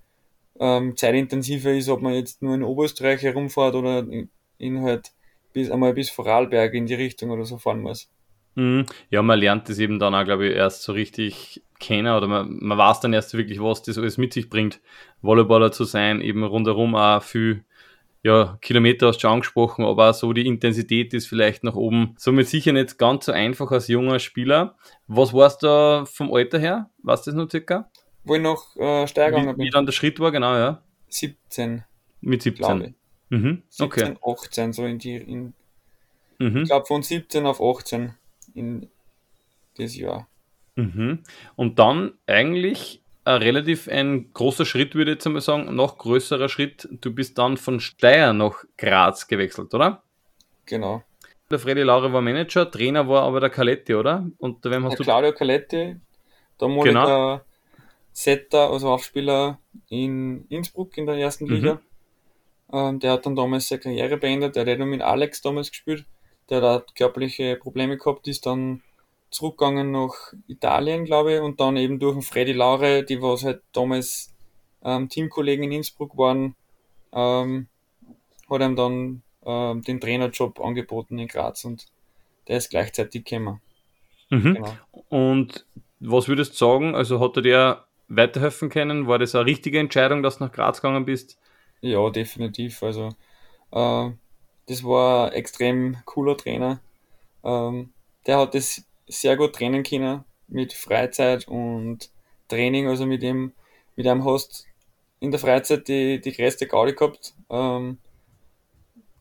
ähm, 0.60 0.96
zeitintensiver 0.96 1.72
ist, 1.72 1.88
ob 1.88 2.02
man 2.02 2.14
jetzt 2.14 2.42
nur 2.42 2.54
in 2.54 2.62
Oberösterreich 2.62 3.22
herumfährt 3.22 3.74
oder 3.74 4.00
in, 4.00 4.30
in 4.58 4.82
halt 4.82 5.10
bis 5.52 5.70
einmal 5.70 5.94
bis 5.94 6.10
Vorarlberg 6.10 6.74
in 6.74 6.86
die 6.86 6.94
Richtung 6.94 7.30
oder 7.30 7.44
so 7.44 7.58
fahren 7.58 7.80
muss. 7.80 8.08
Mhm. 8.54 8.86
Ja, 9.10 9.22
man 9.22 9.38
lernt 9.38 9.68
das 9.68 9.78
eben 9.78 9.98
dann 9.98 10.14
auch, 10.14 10.24
glaube 10.24 10.48
ich, 10.48 10.54
erst 10.54 10.82
so 10.82 10.92
richtig 10.92 11.62
kennen 11.78 12.14
oder 12.14 12.28
man, 12.28 12.58
man 12.60 12.78
weiß 12.78 13.00
dann 13.00 13.12
erst 13.12 13.34
wirklich, 13.34 13.60
was 13.60 13.82
das 13.82 13.96
alles 13.96 14.18
mit 14.18 14.34
sich 14.34 14.50
bringt, 14.50 14.80
Volleyballer 15.22 15.72
zu 15.72 15.84
sein, 15.84 16.20
eben 16.20 16.44
rundherum 16.44 16.94
auch 16.94 17.22
viel 17.22 17.64
ja, 18.22 18.58
Kilometer 18.60 19.06
hast 19.06 19.16
du 19.16 19.20
schon 19.22 19.30
angesprochen, 19.30 19.84
aber 19.84 20.10
auch 20.10 20.14
so 20.14 20.34
die 20.34 20.46
Intensität 20.46 21.14
ist 21.14 21.26
vielleicht 21.26 21.64
nach 21.64 21.74
oben. 21.74 22.14
Somit 22.18 22.48
sicher 22.48 22.72
nicht 22.72 22.98
ganz 22.98 23.24
so 23.24 23.32
einfach 23.32 23.70
als 23.70 23.88
junger 23.88 24.18
Spieler. 24.18 24.76
Was 25.06 25.32
warst 25.32 25.62
du 25.62 26.04
vom 26.04 26.30
Alter 26.30 26.58
her? 26.58 26.90
Du 26.98 27.06
das 27.06 27.26
noch 27.28 27.50
circa? 27.50 27.90
Wo 28.24 28.34
ich 28.34 28.42
noch 28.42 28.76
äh, 28.76 29.06
gegangen 29.06 29.56
bin. 29.56 29.66
Wie 29.66 29.70
dann 29.70 29.86
der 29.86 29.92
Schritt 29.92 30.20
war, 30.20 30.30
genau, 30.32 30.56
ja. 30.56 30.82
17. 31.08 31.84
Mit 32.20 32.42
17. 32.42 32.82
Ich. 32.82 32.94
Mhm. 33.30 33.62
17, 33.68 34.16
okay. 34.16 34.16
18, 34.22 34.72
so 34.72 34.84
in 34.84 34.98
die. 34.98 35.16
In, 35.16 35.54
mhm. 36.38 36.62
Ich 36.62 36.68
glaube 36.68 36.86
von 36.86 37.02
17 37.02 37.46
auf 37.46 37.60
18 37.60 38.14
in 38.54 38.88
das 39.76 39.96
Jahr. 39.96 40.28
Mhm. 40.76 41.20
Und 41.56 41.78
dann 41.78 42.12
eigentlich 42.26 43.02
ein 43.24 43.42
relativ 43.42 43.88
ein 43.88 44.32
großer 44.32 44.64
Schritt, 44.64 44.94
würde 44.94 45.12
ich 45.12 45.16
jetzt 45.16 45.26
einmal 45.26 45.42
sagen, 45.42 45.74
noch 45.74 45.98
größerer 45.98 46.48
Schritt. 46.48 46.88
Du 47.00 47.14
bist 47.14 47.38
dann 47.38 47.56
von 47.56 47.80
Steyr 47.80 48.32
nach 48.32 48.64
Graz 48.76 49.28
gewechselt, 49.28 49.74
oder? 49.74 50.02
Genau. 50.66 51.02
Der 51.50 51.58
Freddy 51.58 51.82
Laure 51.82 52.12
war 52.12 52.20
Manager, 52.20 52.70
Trainer 52.70 53.08
war 53.08 53.22
aber 53.22 53.40
der 53.40 53.50
Caletti, 53.50 53.94
oder? 53.94 54.26
Und 54.38 54.64
wem 54.64 54.84
hast 54.84 54.92
der 54.92 54.98
du? 54.98 55.02
Claudio 55.04 55.32
Caletti, 55.32 55.96
der 56.60 56.68
Monika 56.68 57.04
genau. 57.04 57.40
Setter, 58.12 58.70
also 58.70 58.90
Aufspieler 58.90 59.58
in 59.88 60.46
Innsbruck 60.48 60.96
in 60.98 61.06
der 61.06 61.16
ersten 61.16 61.44
mhm. 61.44 61.50
Liga. 61.50 61.80
Ähm, 62.72 63.00
der 63.00 63.12
hat 63.12 63.26
dann 63.26 63.36
damals 63.36 63.68
seine 63.68 63.80
Karriere 63.80 64.16
beendet. 64.16 64.56
Der 64.56 64.66
hat 64.66 64.78
nur 64.78 64.86
mit 64.86 65.02
Alex 65.02 65.42
damals 65.42 65.70
gespielt. 65.70 66.04
Der 66.48 66.62
hat 66.62 66.94
körperliche 66.94 67.56
Probleme 67.56 67.96
gehabt, 67.96 68.26
ist 68.26 68.46
dann 68.46 68.82
zurückgegangen 69.30 69.92
nach 69.92 70.32
Italien, 70.48 71.04
glaube 71.04 71.34
ich, 71.34 71.40
und 71.40 71.60
dann 71.60 71.76
eben 71.76 72.00
durch 72.00 72.14
den 72.14 72.22
Freddy 72.22 72.52
Laure, 72.52 73.04
die 73.04 73.22
was 73.22 73.44
halt 73.44 73.62
damals 73.72 74.34
ähm, 74.82 75.08
Teamkollegen 75.08 75.64
in 75.64 75.72
Innsbruck 75.72 76.16
waren, 76.16 76.56
ähm, 77.12 77.68
hat 78.48 78.60
ihm 78.60 78.74
dann 78.74 79.22
ähm, 79.44 79.82
den 79.82 80.00
Trainerjob 80.00 80.60
angeboten 80.60 81.18
in 81.18 81.28
Graz 81.28 81.64
und 81.64 81.86
der 82.48 82.56
ist 82.56 82.70
gleichzeitig 82.70 83.24
gekommen. 83.24 83.60
Mhm. 84.30 84.54
Genau. 84.54 84.74
Und 85.08 85.66
was 86.00 86.28
würdest 86.28 86.52
du 86.52 86.56
sagen? 86.56 86.94
Also 86.94 87.20
hat 87.20 87.36
er 87.36 87.42
dir 87.42 87.84
weiterhelfen 88.10 88.68
können? 88.68 89.06
War 89.06 89.18
das 89.18 89.34
eine 89.34 89.46
richtige 89.46 89.78
Entscheidung, 89.78 90.22
dass 90.22 90.38
du 90.38 90.44
nach 90.44 90.52
Graz 90.52 90.82
gegangen 90.82 91.06
bist? 91.06 91.38
Ja, 91.80 92.10
definitiv. 92.10 92.82
Also 92.82 93.08
äh, 93.72 94.10
das 94.66 94.84
war 94.84 95.28
ein 95.28 95.32
extrem 95.32 95.96
cooler 96.04 96.36
Trainer. 96.36 96.80
Ähm, 97.42 97.92
der 98.26 98.38
hat 98.38 98.54
das 98.54 98.84
sehr 99.08 99.36
gut 99.36 99.54
trainen 99.54 99.82
können 99.82 100.24
mit 100.48 100.72
Freizeit 100.72 101.48
und 101.48 102.10
Training. 102.48 102.88
Also 102.88 103.06
mit 103.06 103.22
dem, 103.22 103.52
mit 103.96 104.06
einem 104.06 104.24
hast 104.24 104.66
in 105.20 105.30
der 105.30 105.40
Freizeit 105.40 105.88
die, 105.88 106.20
die 106.20 106.32
größte 106.32 106.66
Gaudi 106.66 106.94
gehabt. 106.94 107.34
Ähm, 107.48 107.98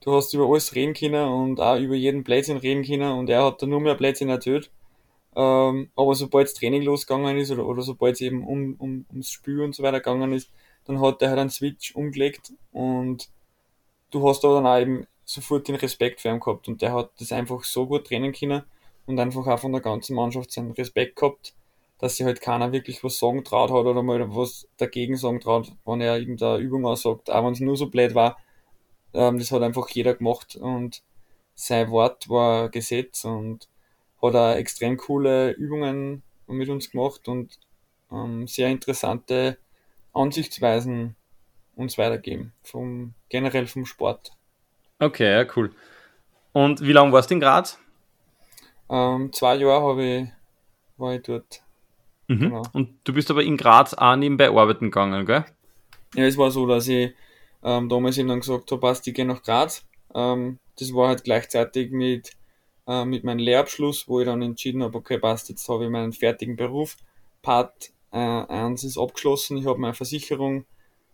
du 0.01 0.13
hast 0.13 0.33
über 0.33 0.47
alles 0.49 0.75
reden 0.75 0.93
können 0.93 1.27
und 1.29 1.59
auch 1.59 1.77
über 1.77 1.95
jeden 1.95 2.23
Plätzchen 2.23 2.57
reden 2.57 2.83
können 2.83 3.11
und 3.11 3.29
er 3.29 3.45
hat 3.45 3.61
da 3.61 3.65
nur 3.65 3.81
mehr 3.81 3.95
Plätzchen 3.95 4.29
erzählt. 4.29 4.71
Ähm, 5.39 5.89
aber 5.95 6.15
sobald 6.15 6.47
das 6.47 6.53
Training 6.53 6.81
losgegangen 6.81 7.37
ist 7.37 7.49
oder, 7.49 7.65
oder 7.65 7.81
sobald 7.81 8.15
es 8.15 8.21
eben 8.21 8.45
um, 8.45 8.75
um, 8.77 9.05
ums 9.09 9.31
Spiel 9.31 9.61
und 9.61 9.73
so 9.73 9.83
weiter 9.83 10.01
gegangen 10.01 10.33
ist, 10.33 10.51
dann 10.83 10.99
hat 10.99 11.21
er 11.21 11.29
halt 11.29 11.39
einen 11.39 11.49
Switch 11.49 11.95
umgelegt 11.95 12.51
und 12.73 13.29
du 14.11 14.27
hast 14.27 14.43
aber 14.43 14.55
dann 14.55 14.67
auch 14.67 14.79
eben 14.79 15.07
sofort 15.23 15.69
den 15.69 15.75
Respekt 15.75 16.19
für 16.19 16.27
ihn 16.27 16.41
gehabt 16.41 16.67
und 16.67 16.81
der 16.81 16.91
hat 16.91 17.11
das 17.19 17.31
einfach 17.31 17.63
so 17.63 17.87
gut 17.87 18.07
trainen 18.07 18.33
können 18.33 18.63
und 19.05 19.17
einfach 19.17 19.47
auch 19.47 19.59
von 19.59 19.71
der 19.71 19.79
ganzen 19.79 20.13
Mannschaft 20.13 20.51
seinen 20.51 20.71
Respekt 20.71 21.15
gehabt, 21.15 21.53
dass 21.99 22.17
sich 22.17 22.25
halt 22.25 22.41
keiner 22.41 22.73
wirklich 22.73 23.01
was 23.05 23.17
sagen 23.17 23.45
traut 23.45 23.71
hat 23.71 23.85
oder 23.85 24.03
mal 24.03 24.35
was 24.35 24.67
dagegen 24.75 25.15
sagen 25.15 25.39
traut, 25.39 25.71
wenn 25.85 26.01
er 26.01 26.17
irgendeine 26.17 26.57
Übung 26.57 26.85
aussagt, 26.85 27.31
auch 27.31 27.45
wenn 27.45 27.53
es 27.53 27.61
nur 27.61 27.77
so 27.77 27.89
blöd 27.89 28.13
war. 28.13 28.37
Ähm, 29.13 29.37
das 29.39 29.53
hat 29.53 29.61
einfach 29.61 29.87
jeder 29.87 30.15
gemacht 30.15 30.57
und 30.57 31.01
sein 31.55 31.89
Wort 31.91 32.27
war 32.27 32.67
Gesetz 32.67 33.23
und 33.23 33.69
hat 34.21 34.35
auch 34.35 34.55
extrem 34.55 34.97
coole 34.97 35.51
Übungen 35.51 36.23
mit 36.47 36.69
uns 36.69 36.91
gemacht 36.91 37.27
und 37.27 37.59
ähm, 38.11 38.47
sehr 38.47 38.69
interessante 38.69 39.57
Ansichtsweisen 40.13 41.15
uns 41.75 41.97
weitergeben, 41.97 42.51
vom, 42.63 43.13
generell 43.29 43.67
vom 43.67 43.85
Sport. 43.85 44.31
Okay, 44.99 45.31
ja, 45.31 45.45
cool. 45.55 45.71
Und 46.51 46.81
wie 46.81 46.91
lange 46.91 47.11
warst 47.11 47.29
du 47.29 47.35
in 47.35 47.39
Graz? 47.39 47.79
Ähm, 48.89 49.31
zwei 49.31 49.55
Jahre 49.55 49.83
habe 49.83 50.03
ich, 50.03 50.27
war 50.97 51.15
ich 51.15 51.21
dort. 51.21 51.61
Mhm. 52.27 52.39
Genau. 52.39 52.63
Und 52.73 52.95
du 53.03 53.13
bist 53.13 53.31
aber 53.31 53.43
in 53.43 53.55
Graz 53.55 53.93
auch 53.93 54.15
nebenbei 54.15 54.49
arbeiten 54.49 54.85
gegangen, 54.85 55.25
gell? 55.25 55.45
Ja, 56.15 56.25
es 56.25 56.37
war 56.37 56.51
so, 56.51 56.65
dass 56.67 56.87
ich 56.87 57.13
ähm, 57.63 57.87
damals 57.87 58.17
eben 58.17 58.29
dann 58.29 58.39
gesagt 58.39 58.71
habe, 58.71 58.81
passt, 58.81 59.07
ich 59.07 59.13
gehe 59.13 59.25
nach 59.25 59.43
Graz. 59.43 59.85
Ähm, 60.13 60.59
das 60.77 60.93
war 60.93 61.09
halt 61.09 61.23
gleichzeitig 61.23 61.91
mit, 61.91 62.31
äh, 62.89 63.05
mit 63.05 63.23
meinem 63.23 63.39
Lehrabschluss, 63.39 64.09
wo 64.09 64.19
ich 64.19 64.25
dann 64.25 64.41
entschieden 64.41 64.83
habe, 64.83 64.97
okay, 64.97 65.17
passt, 65.17 65.47
jetzt 65.47 65.69
habe 65.69 65.85
ich 65.85 65.89
meinen 65.89 66.11
fertigen 66.11 66.57
Beruf. 66.57 66.97
Part 67.41 67.91
äh, 68.11 68.17
1 68.17 68.83
ist 68.83 68.97
abgeschlossen, 68.97 69.57
ich 69.57 69.65
habe 69.65 69.79
meine 69.79 69.93
Versicherung 69.93 70.65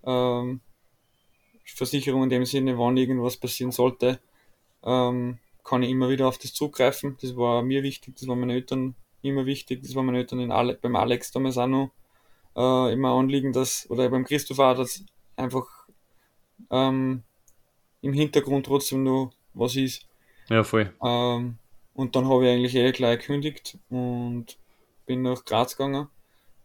ähm, 0.06 0.62
Versicherung 1.66 2.24
in 2.24 2.30
dem 2.30 2.46
Sinne, 2.46 2.78
wann 2.78 2.98
irgendwas 2.98 3.38
passieren 3.38 3.72
sollte, 3.72 4.20
ähm, 4.84 5.40
kann 5.64 5.84
ich 5.84 5.90
immer 5.90 6.10
wieder 6.10 6.28
auf 6.28 6.38
das 6.38 6.54
zugreifen. 6.54 7.18
Das 7.22 7.36
war 7.36 7.64
mir 7.64 7.84
wichtig, 7.84 8.16
das 8.16 8.28
war 8.28 8.36
meinen 8.36 8.52
Eltern 8.52 8.96
immer 9.22 9.46
wichtig, 9.46 9.82
das 9.82 9.96
war 9.96 10.04
meinen 10.04 10.18
Eltern 10.18 10.40
in 10.40 10.52
Ale 10.52 10.76
beim 10.76 10.96
Alex 10.96 11.32
damals 11.32 11.58
auch 11.58 11.68
noch 11.68 11.92
äh, 12.56 12.94
immer 12.94 13.12
anliegen, 13.12 13.52
dass, 13.52 13.90
oder 13.90 14.10
beim 14.10 14.26
Christopher, 14.26 14.76
dass 14.76 15.04
einfach 15.36 15.66
ähm, 16.70 17.24
im 18.02 18.14
Hintergrund 18.14 18.68
trotzdem 18.68 19.04
noch 19.04 19.32
was 19.54 19.76
ist. 19.76 20.08
Ja, 20.50 20.64
voll. 20.64 20.94
Ähm, 21.04 21.58
und 21.96 22.16
dann 22.16 22.28
habe 22.28 22.46
ich 22.46 22.52
eigentlich 22.52 22.76
eh 22.76 22.92
gleich 22.92 23.20
gekündigt 23.20 23.78
und 23.90 24.58
bin 25.06 25.22
nach 25.22 25.46
Graz 25.46 25.78
gegangen. 25.78 26.10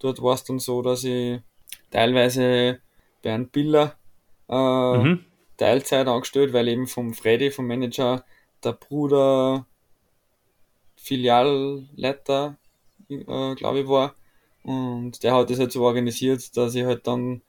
Dort 0.00 0.22
war 0.22 0.34
es 0.34 0.44
dann 0.44 0.58
so, 0.58 0.82
dass 0.82 1.04
ich 1.04 1.40
teilweise 1.90 2.80
Bernd 3.22 3.52
Biller 3.52 3.96
äh, 4.48 4.98
mhm. 4.98 5.24
Teilzeit 5.56 6.08
angestellt, 6.08 6.52
weil 6.52 6.68
eben 6.68 6.86
vom 6.86 7.14
Freddy, 7.14 7.50
vom 7.50 7.66
Manager, 7.66 8.24
der 8.64 8.72
Bruder 8.72 9.66
Filialleiter, 10.96 12.56
äh, 13.08 13.54
glaube 13.54 13.80
ich, 13.80 13.88
war. 13.88 14.14
Und 14.64 15.22
der 15.22 15.34
hat 15.34 15.48
das 15.48 15.58
halt 15.58 15.72
so 15.72 15.84
organisiert, 15.84 16.56
dass 16.56 16.74
ich 16.74 16.84
halt 16.84 17.06
dann 17.06 17.42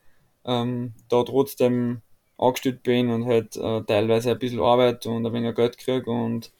ähm, 0.45 0.93
da 1.09 1.23
trotzdem 1.23 2.01
angestellt 2.37 2.83
bin 2.83 3.09
und 3.09 3.25
halt 3.25 3.55
äh, 3.57 3.81
teilweise 3.83 4.31
ein 4.31 4.39
bisschen 4.39 4.61
Arbeit 4.61 5.05
und 5.05 5.25
ein 5.25 5.33
wenig 5.33 5.55
Geld 5.55 5.77
kriege 5.77 6.09
und 6.09 6.51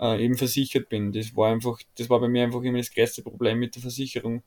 äh, 0.00 0.24
eben 0.24 0.36
versichert 0.36 0.88
bin. 0.88 1.12
Das 1.12 1.34
war 1.36 1.52
einfach, 1.52 1.78
das 1.96 2.08
war 2.10 2.20
bei 2.20 2.28
mir 2.28 2.44
einfach 2.44 2.62
immer 2.62 2.78
das 2.78 2.92
größte 2.92 3.22
Problem 3.22 3.58
mit 3.58 3.74
der 3.74 3.82
Versicherung. 3.82 4.42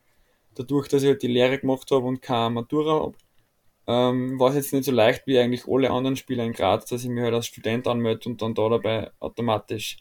Dadurch, 0.56 0.88
dass 0.88 1.04
ich 1.04 1.10
halt 1.10 1.24
die 1.24 1.28
Lehre 1.28 1.60
gemacht 1.60 1.90
habe 1.92 2.06
und 2.06 2.22
keine 2.22 2.50
Matura 2.52 3.02
habe, 3.02 3.18
ähm, 3.88 4.40
war 4.40 4.50
es 4.50 4.56
jetzt 4.56 4.74
nicht 4.74 4.86
so 4.86 4.92
leicht 4.92 5.26
wie 5.28 5.40
eigentlich 5.40 5.68
alle 5.68 5.90
anderen 5.92 6.16
Spieler 6.16 6.44
in 6.44 6.54
Graz, 6.54 6.86
dass 6.86 7.04
ich 7.04 7.10
mich 7.10 7.24
halt 7.24 7.34
als 7.34 7.48
Student 7.48 7.88
anmelde 7.88 8.30
und 8.30 8.42
dann 8.42 8.54
da 8.54 8.70
dabei 8.70 9.12
automatisch 9.20 9.98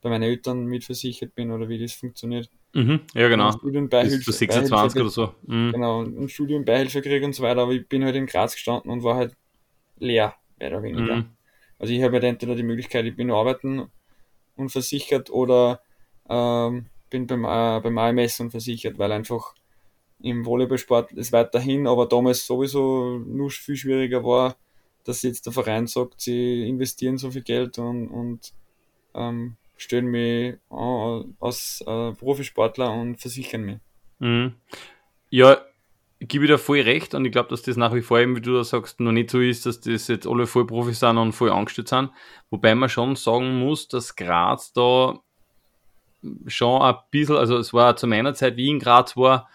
bei 0.00 0.10
meinen 0.10 0.22
Eltern 0.22 0.66
mitversichert 0.66 1.34
bin 1.34 1.50
oder 1.50 1.68
wie 1.68 1.78
das 1.78 1.92
funktioniert. 1.94 2.50
Mhm, 2.74 3.00
ja, 3.14 3.28
genau. 3.28 3.52
Studienbeihilfe. 3.52 4.24
Bis 4.26 4.38
26 4.38 5.00
oder 5.00 5.10
so. 5.10 5.34
Mhm. 5.46 5.72
Genau, 5.72 6.02
ein 6.02 6.28
Studienbeihilfe 6.28 7.02
kriege 7.02 7.24
und 7.24 7.34
so 7.34 7.42
weiter, 7.42 7.62
aber 7.62 7.72
ich 7.72 7.88
bin 7.88 8.04
halt 8.04 8.14
in 8.14 8.26
Graz 8.26 8.54
gestanden 8.54 8.90
und 8.90 9.02
war 9.02 9.16
halt 9.16 9.36
leer, 9.98 10.34
mehr 10.58 10.70
oder 10.70 10.82
weniger. 10.82 11.16
Mhm. 11.16 11.28
Also 11.78 11.92
ich 11.92 12.02
habe 12.02 12.14
halt 12.14 12.24
entweder 12.24 12.54
die 12.54 12.62
Möglichkeit, 12.62 13.04
ich 13.06 13.16
bin 13.16 13.30
arbeiten 13.30 13.88
und 14.56 14.70
versichert 14.70 15.30
oder 15.30 15.80
ähm, 16.28 16.86
bin 17.10 17.26
beim, 17.26 17.44
äh, 17.44 17.80
beim 17.80 17.98
AMS 17.98 18.40
und 18.40 18.50
versichert, 18.50 18.98
weil 18.98 19.12
einfach 19.12 19.54
im 20.20 20.44
Volleyballsport 20.44 21.12
ist 21.12 21.32
weiterhin, 21.32 21.86
aber 21.86 22.06
damals 22.06 22.46
sowieso 22.46 23.18
nur 23.18 23.50
viel 23.50 23.76
schwieriger 23.76 24.24
war, 24.24 24.56
dass 25.04 25.22
jetzt 25.22 25.46
der 25.46 25.52
Verein 25.52 25.86
sagt, 25.86 26.20
sie 26.20 26.66
investieren 26.68 27.18
so 27.18 27.30
viel 27.30 27.42
Geld 27.42 27.78
und, 27.78 28.08
und 28.08 28.52
ähm, 29.14 29.56
stellen 29.76 30.06
mich 30.06 30.56
an 30.70 31.36
als 31.40 31.84
äh, 31.86 32.12
Profisportler 32.12 32.92
und 32.92 33.20
versichern 33.20 33.62
mich. 33.62 33.78
Mhm. 34.18 34.54
Ja, 35.30 35.62
ich 36.24 36.28
gebe 36.28 36.46
dir 36.46 36.56
voll 36.56 36.80
recht 36.80 37.14
und 37.14 37.26
ich 37.26 37.32
glaube, 37.32 37.50
dass 37.50 37.60
das 37.60 37.76
nach 37.76 37.94
wie 37.94 38.00
vor 38.00 38.18
eben, 38.18 38.34
wie 38.34 38.40
du 38.40 38.54
da 38.54 38.64
sagst, 38.64 38.98
noch 38.98 39.12
nicht 39.12 39.28
so 39.28 39.40
ist, 39.40 39.66
dass 39.66 39.80
das 39.80 40.08
jetzt 40.08 40.26
alle 40.26 40.46
voll 40.46 40.66
Profis 40.66 41.00
sind 41.00 41.18
und 41.18 41.32
voll 41.32 41.50
angestellt 41.50 41.88
sind. 41.88 42.10
Wobei 42.48 42.74
man 42.74 42.88
schon 42.88 43.14
sagen 43.14 43.58
muss, 43.58 43.88
dass 43.88 44.16
Graz 44.16 44.72
da 44.72 45.20
schon 46.46 46.80
ein 46.80 46.94
bisschen, 47.10 47.36
also 47.36 47.58
es 47.58 47.74
war 47.74 47.96
zu 47.96 48.06
meiner 48.06 48.32
Zeit, 48.32 48.56
wie 48.56 48.70
in 48.70 48.78
Graz 48.78 49.18
war, 49.18 49.50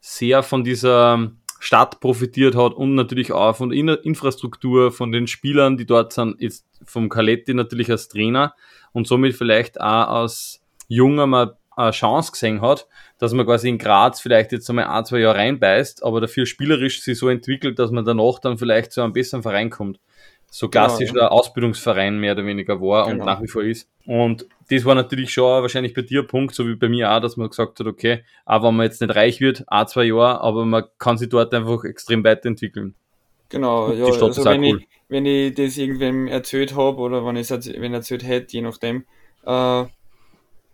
sehr 0.00 0.42
von 0.42 0.64
dieser 0.64 1.30
Stadt 1.60 2.00
profitiert 2.00 2.56
hat 2.56 2.74
und 2.74 2.96
natürlich 2.96 3.30
auch 3.30 3.54
von 3.54 3.70
der 3.70 4.04
Infrastruktur, 4.04 4.90
von 4.90 5.12
den 5.12 5.28
Spielern, 5.28 5.76
die 5.76 5.86
dort 5.86 6.12
sind, 6.12 6.40
jetzt 6.40 6.66
vom 6.84 7.08
Kaletti 7.08 7.54
natürlich 7.54 7.88
als 7.88 8.08
Trainer 8.08 8.56
und 8.90 9.06
somit 9.06 9.36
vielleicht 9.36 9.80
auch 9.80 10.08
als 10.08 10.60
Junger 10.88 11.28
mal 11.28 11.56
eine 11.76 11.92
Chance 11.92 12.32
gesehen 12.32 12.60
hat, 12.60 12.86
dass 13.18 13.32
man 13.32 13.46
quasi 13.46 13.68
in 13.68 13.78
Graz 13.78 14.20
vielleicht 14.20 14.52
jetzt 14.52 14.68
einmal 14.68 14.86
ein, 14.86 15.04
zwei 15.04 15.18
Jahre 15.18 15.38
reinbeißt, 15.38 16.04
aber 16.04 16.20
dafür 16.20 16.46
spielerisch 16.46 17.02
sich 17.02 17.18
so 17.18 17.28
entwickelt, 17.28 17.78
dass 17.78 17.90
man 17.90 18.04
danach 18.04 18.38
dann 18.38 18.58
vielleicht 18.58 18.92
zu 18.92 19.02
einem 19.02 19.12
besseren 19.12 19.42
Verein 19.42 19.70
kommt 19.70 19.98
so 20.50 20.68
klassisch 20.68 21.10
genau, 21.10 21.22
ja. 21.22 21.28
Ausbildungsverein 21.28 22.18
mehr 22.18 22.32
oder 22.32 22.44
weniger 22.44 22.80
war 22.80 23.06
genau. 23.06 23.20
und 23.20 23.26
nach 23.26 23.40
wie 23.40 23.46
vor 23.46 23.62
ist. 23.62 23.88
Und 24.04 24.46
das 24.68 24.84
war 24.84 24.96
natürlich 24.96 25.32
schon 25.32 25.62
wahrscheinlich 25.62 25.94
bei 25.94 26.02
dir 26.02 26.22
ein 26.22 26.26
Punkt, 26.26 26.54
so 26.54 26.66
wie 26.66 26.74
bei 26.74 26.88
mir 26.88 27.12
auch, 27.12 27.20
dass 27.20 27.36
man 27.36 27.48
gesagt 27.48 27.78
hat, 27.78 27.86
okay, 27.86 28.24
auch 28.44 28.62
wenn 28.64 28.74
man 28.74 28.84
jetzt 28.84 29.00
nicht 29.00 29.14
reich 29.14 29.40
wird, 29.40 29.64
ein, 29.68 29.86
zwei 29.86 30.04
Jahre, 30.04 30.40
aber 30.40 30.64
man 30.64 30.84
kann 30.98 31.18
sich 31.18 31.28
dort 31.28 31.54
einfach 31.54 31.84
extrem 31.84 32.24
weiterentwickeln. 32.24 32.94
Genau, 33.48 33.92
ja, 33.92 34.04
also 34.04 34.44
wenn, 34.44 34.62
cool. 34.64 34.80
ich, 34.80 34.88
wenn 35.08 35.26
ich 35.26 35.54
das 35.54 35.76
irgendwem 35.76 36.26
erzählt 36.26 36.76
habe 36.76 36.98
oder 36.98 37.24
wenn 37.24 37.36
ich 37.36 37.50
es 37.50 37.72
wenn 37.80 37.94
erzählt 37.94 38.26
hätte, 38.26 38.52
je 38.52 38.62
nachdem, 38.62 39.04
äh, 39.44 39.84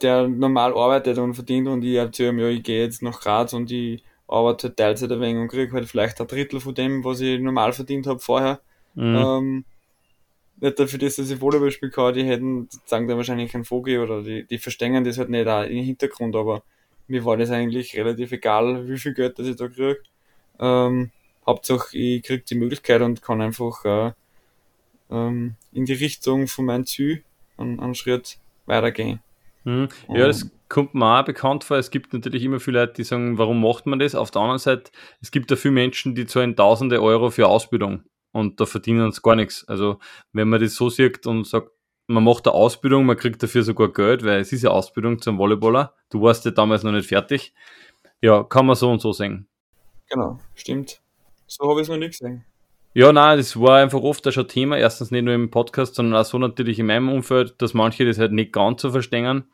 der 0.03 0.29
normal 0.29 0.73
arbeitet 0.75 1.19
und 1.19 1.35
verdient 1.35 1.69
und 1.69 1.83
ich 1.83 1.97
erzähle 1.97 2.31
ihm, 2.31 2.39
ja, 2.39 2.49
ich 2.49 2.63
gehe 2.63 2.83
jetzt 2.83 3.03
nach 3.03 3.21
Graz 3.21 3.53
und 3.53 3.71
ich 3.71 4.03
arbeite 4.29 4.69
halt 4.69 4.77
Teilzeit 4.77 5.13
ein 5.13 5.21
wenig 5.21 5.43
und 5.43 5.49
kriege 5.49 5.73
halt 5.73 5.87
vielleicht 5.87 6.21
ein 6.21 6.27
Drittel 6.27 6.61
von 6.61 6.75
dem, 6.75 7.05
was 7.05 7.21
ich 7.21 7.41
normal 7.41 7.73
verdient 7.73 8.07
habe 8.07 8.21
vorher 8.21 8.61
Mhm. 8.97 9.15
Ähm, 9.15 9.65
nicht 10.59 10.79
dafür, 10.79 10.99
dass 10.99 11.19
ich 11.19 11.41
Volleyball 11.41 11.71
spielen 11.71 11.93
kann, 11.93 12.15
die 12.15 12.25
hätten, 12.25 12.69
sagen 12.87 13.07
dann 13.07 13.19
wahrscheinlich 13.19 13.55
ein 13.55 13.65
Vogel 13.65 14.01
oder 14.01 14.23
die, 14.23 14.45
die 14.45 14.59
verstehen 14.59 15.05
das 15.05 15.19
halt 15.19 15.29
nicht 15.29 15.47
auch 15.47 15.65
im 15.65 15.85
Hintergrund, 15.85 16.35
aber 16.35 16.63
mir 17.07 17.25
war 17.25 17.37
das 17.37 17.51
eigentlich 17.51 17.95
relativ 17.95 18.33
egal, 18.33 18.89
wie 18.89 18.99
viel 18.99 19.13
Geld 19.15 19.39
das 19.39 19.47
ich 19.47 19.57
da 19.57 19.69
kriege. 19.69 20.01
Ähm, 20.59 21.11
Hauptsache, 21.47 21.97
ich 21.97 22.23
kriege 22.23 22.43
die 22.43 22.55
Möglichkeit 22.55 23.03
und 23.03 23.23
kann 23.23 23.43
einfach 23.43 23.85
äh, 23.85 24.13
ähm, 25.11 25.55
in 25.73 25.85
die 25.85 25.93
Richtung 25.93 26.49
von 26.49 26.65
meinem 26.65 26.87
Ziel 26.87 27.23
einen, 27.59 27.79
einen 27.79 27.95
Schritt 27.95 28.39
weitergehen. 28.65 29.21
Mhm. 29.67 29.89
Ja, 30.09 30.29
das 30.29 30.49
kommt 30.69 30.95
mir 30.95 31.19
auch 31.21 31.25
bekannt 31.25 31.65
vor. 31.65 31.77
Es 31.77 31.91
gibt 31.91 32.13
natürlich 32.13 32.45
immer 32.45 32.61
viele 32.61 32.81
Leute, 32.81 32.95
die 32.95 33.05
sagen, 33.05 33.37
warum 33.37 33.61
macht 33.61 33.85
man 33.87 33.99
das? 33.99 34.15
Auf 34.15 34.31
der 34.31 34.43
anderen 34.43 34.61
Seite, 34.61 34.93
es 35.21 35.33
gibt 35.33 35.51
da 35.51 35.57
viele 35.57 35.75
Menschen, 35.75 36.15
die 36.15 36.27
zahlen 36.27 36.55
tausende 36.55 37.03
Euro 37.03 37.31
für 37.31 37.49
Ausbildung 37.49 38.05
und 38.33 38.61
da 38.61 38.67
verdienen 38.67 39.11
sie 39.11 39.21
gar 39.21 39.35
nichts. 39.35 39.67
Also 39.67 39.99
wenn 40.33 40.49
man 40.49 40.61
das 40.61 40.77
so 40.77 40.89
sieht 40.89 41.27
und 41.27 41.47
sagt, 41.47 41.71
man 42.07 42.23
macht 42.23 42.47
eine 42.47 42.55
Ausbildung, 42.55 43.07
man 43.07 43.17
kriegt 43.17 43.43
dafür 43.43 43.65
sogar 43.65 43.93
Geld, 43.93 44.25
weil 44.25 44.39
es 44.39 44.53
ist 44.53 44.63
ja 44.63 44.71
Ausbildung 44.71 45.21
zum 45.21 45.39
Volleyballer. 45.39 45.95
Du 46.11 46.23
warst 46.23 46.45
ja 46.45 46.53
damals 46.53 46.85
noch 46.85 46.93
nicht 46.93 47.09
fertig. 47.09 47.53
Ja, 48.21 48.45
kann 48.45 48.67
man 48.67 48.77
so 48.77 48.89
und 48.93 49.01
so 49.01 49.13
sehen. 49.13 49.49
Genau, 50.09 50.39
stimmt. 50.55 51.01
So 51.49 51.69
habe 51.69 51.81
ich 51.81 51.87
es 51.87 51.89
noch 51.89 51.97
nicht 51.97 52.21
gesehen. 52.21 52.45
Ja, 52.99 53.13
nein, 53.13 53.37
das 53.37 53.61
war 53.61 53.77
einfach 53.77 54.01
oft 54.01 54.27
auch 54.27 54.33
schon 54.33 54.49
Thema. 54.49 54.79
Erstens 54.79 55.11
nicht 55.11 55.23
nur 55.23 55.35
im 55.35 55.51
Podcast, 55.51 55.97
sondern 55.97 56.19
auch 56.19 56.25
so 56.25 56.39
natürlich 56.39 56.79
in 56.79 56.87
meinem 56.87 57.11
Umfeld, 57.11 57.61
dass 57.61 57.75
manche 57.75 58.07
das 58.07 58.19
halt 58.19 58.33
nicht 58.33 58.55
ganz 58.55 58.81
so 58.81 58.91
verstehen. 58.91 59.45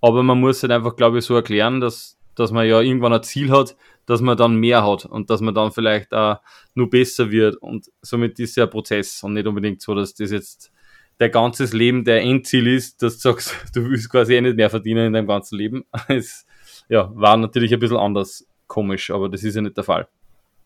Aber 0.00 0.22
man 0.22 0.38
muss 0.38 0.62
halt 0.62 0.70
einfach, 0.70 0.94
glaube 0.94 1.18
ich, 1.18 1.24
so 1.24 1.34
erklären, 1.34 1.80
dass, 1.80 2.16
dass 2.36 2.52
man 2.52 2.64
ja 2.64 2.80
irgendwann 2.80 3.12
ein 3.12 3.24
Ziel 3.24 3.50
hat, 3.50 3.74
dass 4.06 4.20
man 4.20 4.36
dann 4.36 4.54
mehr 4.54 4.86
hat 4.86 5.04
und 5.04 5.30
dass 5.30 5.40
man 5.40 5.52
dann 5.52 5.72
vielleicht 5.72 6.14
auch 6.14 6.36
nur 6.76 6.90
besser 6.90 7.32
wird. 7.32 7.56
Und 7.56 7.90
somit 8.02 8.38
ist 8.38 8.56
ja 8.56 8.66
ein 8.66 8.70
Prozess 8.70 9.20
und 9.24 9.32
nicht 9.32 9.48
unbedingt 9.48 9.82
so, 9.82 9.96
dass 9.96 10.14
das 10.14 10.30
jetzt 10.30 10.70
dein 11.18 11.32
ganzes 11.32 11.72
Leben 11.72 12.04
der 12.04 12.22
Endziel 12.22 12.68
ist, 12.68 13.02
dass 13.02 13.14
du 13.18 13.30
sagst, 13.30 13.56
du 13.74 13.84
willst 13.84 14.10
quasi 14.10 14.34
eh 14.34 14.40
nicht 14.40 14.54
mehr 14.54 14.70
verdienen 14.70 15.06
in 15.06 15.12
deinem 15.12 15.26
ganzen 15.26 15.58
Leben. 15.58 15.84
Es 16.06 16.46
ja, 16.88 17.10
war 17.16 17.36
natürlich 17.36 17.74
ein 17.74 17.80
bisschen 17.80 17.96
anders 17.96 18.46
komisch, 18.68 19.10
aber 19.10 19.28
das 19.28 19.42
ist 19.42 19.56
ja 19.56 19.60
nicht 19.60 19.76
der 19.76 19.82
Fall. 19.82 20.06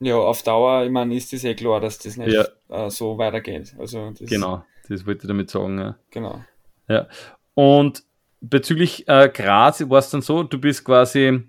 Ja, 0.00 0.16
auf 0.16 0.42
Dauer, 0.42 0.84
ich 0.84 0.90
meine, 0.90 1.14
ist 1.14 1.32
das 1.32 1.44
eh 1.44 1.54
klar, 1.54 1.80
dass 1.80 1.98
das 1.98 2.16
nicht 2.16 2.32
ja. 2.32 2.46
äh, 2.68 2.90
so 2.90 3.16
weitergeht. 3.16 3.74
Also 3.78 4.12
genau. 4.20 4.64
Das 4.88 5.06
wollte 5.06 5.22
ich 5.22 5.28
damit 5.28 5.50
sagen, 5.50 5.78
ja. 5.78 5.98
Genau. 6.10 6.44
Ja. 6.88 7.08
Und 7.54 8.04
bezüglich 8.40 9.08
äh, 9.08 9.28
Graz 9.32 9.88
war 9.88 9.98
es 9.98 10.10
dann 10.10 10.22
so, 10.22 10.42
du 10.42 10.58
bist 10.58 10.84
quasi, 10.84 11.42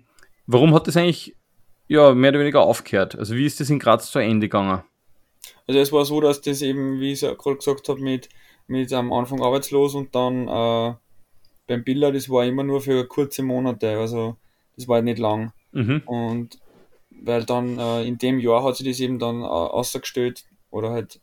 warum 0.46 0.74
hat 0.74 0.86
das 0.86 0.96
eigentlich 0.96 1.36
ja, 1.88 2.14
mehr 2.14 2.30
oder 2.30 2.40
weniger 2.40 2.62
aufgehört? 2.62 3.16
Also 3.18 3.34
wie 3.34 3.46
ist 3.46 3.60
das 3.60 3.70
in 3.70 3.78
Graz 3.78 4.10
zu 4.10 4.18
Ende 4.18 4.46
gegangen? 4.48 4.82
Also 5.66 5.80
es 5.80 5.92
war 5.92 6.04
so, 6.04 6.20
dass 6.20 6.40
das 6.40 6.62
eben, 6.62 7.00
wie 7.00 7.12
ich 7.12 7.22
es 7.22 7.38
gerade 7.38 7.56
gesagt 7.56 7.88
habe, 7.88 8.00
mit, 8.00 8.28
mit 8.66 8.92
am 8.92 9.12
Anfang 9.12 9.42
arbeitslos 9.42 9.94
und 9.94 10.14
dann 10.14 10.48
äh, 10.48 10.94
beim 11.66 11.84
Biller, 11.84 12.12
das 12.12 12.28
war 12.30 12.44
immer 12.44 12.62
nur 12.62 12.80
für 12.80 13.06
kurze 13.06 13.42
Monate, 13.42 13.98
also 13.98 14.36
das 14.76 14.88
war 14.88 14.96
halt 14.96 15.04
nicht 15.04 15.18
lang. 15.18 15.52
Mhm. 15.72 16.02
Und 16.06 16.58
weil 17.22 17.44
dann 17.44 17.78
äh, 17.78 18.04
in 18.04 18.18
dem 18.18 18.38
Jahr 18.38 18.64
hat 18.64 18.76
sich 18.76 18.86
das 18.86 19.00
eben 19.00 19.18
dann 19.18 19.42
äh, 19.42 19.46
ausgestellt 19.46 20.44
oder 20.70 20.90
halt 20.90 21.20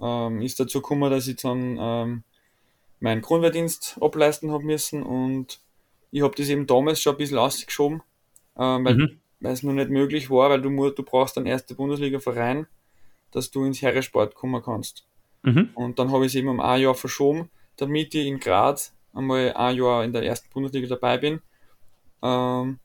ähm, 0.00 0.42
ist 0.42 0.60
dazu 0.60 0.80
gekommen, 0.80 1.10
dass 1.10 1.26
ich 1.26 1.36
dann 1.36 1.78
ähm, 1.80 2.22
meinen 3.00 3.22
Grundwehrdienst 3.22 3.98
ableisten 4.00 4.50
habe 4.50 4.64
müssen 4.64 5.02
und 5.02 5.60
ich 6.10 6.22
habe 6.22 6.34
das 6.36 6.48
eben 6.48 6.66
damals 6.66 7.00
schon 7.00 7.14
ein 7.14 7.18
bisschen 7.18 7.38
ausgeschoben, 7.38 8.02
ähm, 8.58 8.84
weil 8.84 8.94
Mhm. 8.96 9.20
es 9.40 9.62
noch 9.62 9.72
nicht 9.72 9.90
möglich 9.90 10.30
war, 10.30 10.50
weil 10.50 10.62
du, 10.62 10.90
du 10.90 11.02
brauchst 11.02 11.36
einen 11.36 11.46
erste 11.46 11.74
Bundesliga-Verein, 11.74 12.66
dass 13.32 13.50
du 13.50 13.64
ins 13.64 13.82
Herresport 13.82 14.34
kommen 14.34 14.62
kannst. 14.62 15.04
Mhm. 15.42 15.70
Und 15.74 15.98
dann 15.98 16.10
habe 16.10 16.24
ich 16.24 16.32
es 16.32 16.36
eben 16.36 16.48
um 16.48 16.60
ein 16.60 16.80
Jahr 16.80 16.94
verschoben, 16.94 17.50
damit 17.76 18.14
ich 18.14 18.26
in 18.26 18.40
Graz 18.40 18.94
einmal 19.12 19.52
ein 19.54 19.76
Jahr 19.76 20.04
in 20.04 20.12
der 20.12 20.22
ersten 20.24 20.48
Bundesliga 20.50 20.88
dabei 20.88 21.18
bin. 21.18 21.40
Ähm, 22.22 22.78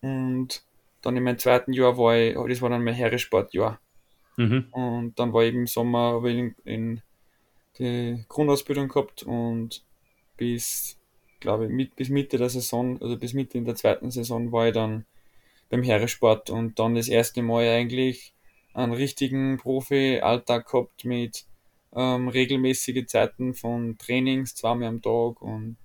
und 0.00 0.63
dann 1.04 1.16
in 1.16 1.22
meinem 1.22 1.38
zweiten 1.38 1.72
Jahr 1.72 1.98
war 1.98 2.16
ich, 2.16 2.34
das 2.34 2.62
war 2.62 2.70
dann 2.70 2.84
mein 2.84 2.94
Herresportjahr. 2.94 3.80
Mhm. 4.36 4.66
Und 4.70 5.18
dann 5.18 5.32
war 5.32 5.44
ich 5.44 5.54
im 5.54 5.66
Sommer 5.66 6.22
in, 6.24 6.54
in 6.64 7.02
die 7.78 8.24
Grundausbildung 8.28 8.88
gehabt 8.88 9.22
und 9.22 9.84
bis, 10.36 10.98
glaube 11.40 11.66
ich, 11.66 11.70
mit, 11.70 11.96
bis 11.96 12.08
Mitte 12.08 12.38
der 12.38 12.48
Saison, 12.48 13.00
also 13.00 13.16
bis 13.16 13.32
Mitte 13.32 13.58
in 13.58 13.64
der 13.64 13.74
zweiten 13.74 14.10
Saison 14.10 14.50
war 14.52 14.68
ich 14.68 14.74
dann 14.74 15.04
beim 15.70 15.82
Herresport 15.82 16.50
und 16.50 16.78
dann 16.78 16.94
das 16.94 17.08
erste 17.08 17.42
Mal 17.42 17.68
eigentlich 17.68 18.34
einen 18.74 18.92
richtigen 18.92 19.58
Profi-Alltag 19.58 20.70
gehabt 20.70 21.04
mit 21.04 21.46
ähm, 21.94 22.28
regelmäßige 22.28 23.06
Zeiten 23.06 23.54
von 23.54 23.98
Trainings, 23.98 24.54
zweimal 24.54 24.88
am 24.88 25.02
Tag 25.02 25.40
und 25.40 25.76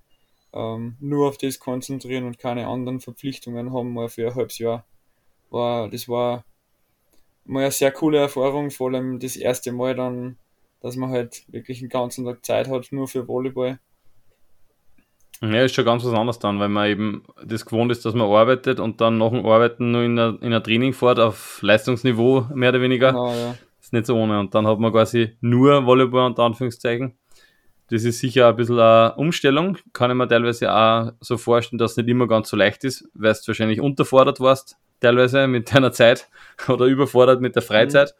ähm, 0.52 0.96
nur 1.00 1.28
auf 1.28 1.38
das 1.38 1.60
konzentrieren 1.60 2.24
und 2.24 2.38
keine 2.38 2.66
anderen 2.66 3.00
Verpflichtungen 3.00 3.72
haben, 3.72 3.92
mal 3.92 4.08
für 4.08 4.28
ein 4.28 4.34
halbes 4.34 4.58
Jahr. 4.58 4.84
War, 5.50 5.88
das 5.88 6.08
war 6.08 6.44
mal 7.44 7.62
eine 7.62 7.70
sehr 7.70 7.92
coole 7.92 8.18
Erfahrung, 8.18 8.70
vor 8.70 8.90
allem 8.90 9.18
das 9.18 9.36
erste 9.36 9.72
Mal 9.72 9.94
dann, 9.94 10.36
dass 10.80 10.96
man 10.96 11.10
halt 11.10 11.44
wirklich 11.48 11.80
den 11.80 11.88
ganzen 11.88 12.24
Tag 12.24 12.44
Zeit 12.44 12.68
hat, 12.68 12.92
nur 12.92 13.08
für 13.08 13.26
Volleyball. 13.26 13.78
Ja, 15.42 15.62
ist 15.62 15.74
schon 15.74 15.86
ganz 15.86 16.04
was 16.04 16.12
anderes 16.12 16.38
dann, 16.38 16.60
weil 16.60 16.68
man 16.68 16.88
eben 16.88 17.24
das 17.44 17.64
gewohnt 17.64 17.90
ist, 17.90 18.04
dass 18.04 18.14
man 18.14 18.30
arbeitet 18.30 18.78
und 18.78 19.00
dann 19.00 19.16
nach 19.16 19.30
dem 19.30 19.46
Arbeiten 19.46 19.90
nur 19.90 20.02
in 20.02 20.18
ein, 20.18 20.38
in 20.40 20.62
Training 20.62 20.92
fährt 20.92 21.18
auf 21.18 21.60
Leistungsniveau, 21.62 22.46
mehr 22.54 22.68
oder 22.68 22.82
weniger. 22.82 23.12
Genau, 23.12 23.32
ja. 23.32 23.56
ist 23.80 23.92
nicht 23.92 24.04
so 24.04 24.16
ohne. 24.16 24.38
Und 24.38 24.54
dann 24.54 24.66
hat 24.66 24.78
man 24.78 24.92
quasi 24.92 25.36
nur 25.40 25.86
Volleyball 25.86 26.26
unter 26.26 26.42
Anführungszeichen. 26.42 27.16
Das 27.88 28.04
ist 28.04 28.20
sicher 28.20 28.48
ein 28.48 28.56
bisschen 28.56 28.78
eine 28.78 29.14
Umstellung. 29.14 29.78
Kann 29.94 30.10
ich 30.10 30.16
mir 30.16 30.28
teilweise 30.28 30.72
auch 30.72 31.12
so 31.20 31.38
vorstellen, 31.38 31.78
dass 31.78 31.92
es 31.92 31.96
nicht 31.96 32.08
immer 32.08 32.28
ganz 32.28 32.50
so 32.50 32.56
leicht 32.56 32.84
ist, 32.84 33.08
weil 33.14 33.32
du 33.32 33.48
wahrscheinlich 33.48 33.80
unterfordert 33.80 34.40
warst, 34.40 34.76
teilweise 35.00 35.46
mit 35.46 35.74
deiner 35.74 35.92
Zeit 35.92 36.28
oder 36.68 36.86
überfordert 36.86 37.40
mit 37.40 37.54
der 37.54 37.62
Freizeit. 37.62 38.14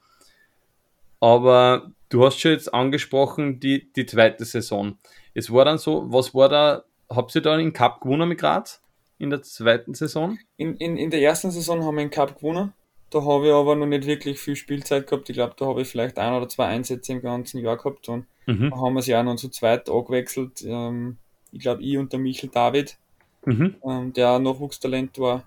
Aber 1.21 1.91
du 2.09 2.25
hast 2.25 2.41
schon 2.41 2.53
jetzt 2.53 2.73
angesprochen, 2.73 3.61
die, 3.61 3.93
die 3.93 4.07
zweite 4.07 4.45
Saison. 4.45 4.99
Es 5.35 5.53
war 5.53 5.65
dann 5.65 5.79
so, 5.79 6.05
was 6.13 6.35
war 6.35 6.49
da, 6.49 6.85
habt 7.09 7.35
ihr 7.35 7.43
da 7.43 7.57
den 7.57 7.73
Cup 7.73 8.01
gewonnen 8.01 8.29
mit 8.29 8.39
Graz 8.39 8.83
in 9.19 9.31
der 9.31 9.43
zweiten 9.43 9.95
Saison? 9.95 10.39
In, 10.57 10.77
in, 10.77 10.97
in 10.97 11.11
der 11.11 11.21
ersten 11.21 11.51
Saison 11.51 11.85
haben 11.85 11.97
wir 11.97 12.05
den 12.05 12.11
Cup 12.11 12.37
gewonnen. 12.39 12.73
Da 13.11 13.23
habe 13.25 13.49
ich 13.49 13.53
aber 13.53 13.75
noch 13.75 13.87
nicht 13.87 14.07
wirklich 14.07 14.39
viel 14.39 14.55
Spielzeit 14.57 15.07
gehabt. 15.07 15.29
Ich 15.29 15.35
glaube, 15.35 15.55
da 15.59 15.67
habe 15.67 15.83
ich 15.83 15.89
vielleicht 15.89 16.17
ein 16.19 16.33
oder 16.33 16.49
zwei 16.49 16.67
Einsätze 16.67 17.13
im 17.13 17.21
ganzen 17.23 17.59
Jahr 17.59 17.77
gehabt. 17.77 18.09
Und 18.09 18.27
Mhm. 18.47 18.71
da 18.71 18.77
haben 18.77 18.95
wir 18.95 19.03
sie 19.03 19.15
auch 19.15 19.23
noch 19.23 19.37
zu 19.37 19.49
zweit 19.51 19.89
angewechselt. 19.91 20.63
Ähm, 20.65 21.19
ich 21.53 21.61
glaube, 21.61 21.83
ich 21.83 21.99
und 21.99 22.13
der 22.13 22.19
Michel 22.21 22.49
David, 22.49 22.97
Mhm. 23.45 23.77
ähm, 23.85 24.13
der 24.13 24.39
Nachwuchstalent 24.39 25.19
war, 25.19 25.45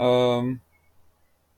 ähm, 0.00 0.60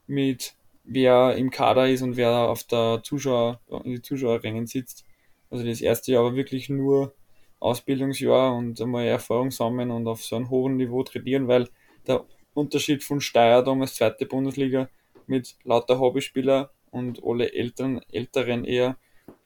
mit 0.06 0.54
wer 0.84 1.36
im 1.36 1.50
Kader 1.50 1.88
ist 1.88 2.02
und 2.02 2.16
wer 2.16 2.30
auf 2.30 2.64
der 2.64 3.00
Zuschauer, 3.04 3.60
in 3.84 3.92
die 3.92 4.02
Zuschauerrängen 4.02 4.66
sitzt. 4.66 5.06
Also 5.50 5.64
das 5.64 5.80
erste 5.80 6.12
Jahr 6.12 6.24
war 6.24 6.34
wirklich 6.34 6.68
nur 6.68 7.14
Ausbildungsjahr 7.60 8.54
und 8.54 8.80
einmal 8.80 9.06
Erfahrung 9.06 9.50
sammeln 9.52 9.90
und 9.90 10.08
auf 10.08 10.24
so 10.24 10.36
einem 10.36 10.50
hohen 10.50 10.76
Niveau 10.76 11.04
trainieren, 11.04 11.46
weil 11.46 11.68
der 12.06 12.24
Unterschied 12.54 13.04
von 13.04 13.20
Steyr 13.20 13.62
damals 13.62 13.94
zweite 13.94 14.26
Bundesliga 14.26 14.88
mit 15.26 15.56
lauter 15.62 16.00
Hobbyspieler 16.00 16.72
und 16.90 17.22
alle 17.24 17.52
Eltern, 17.52 18.00
Älteren 18.10 18.64
eher 18.64 18.96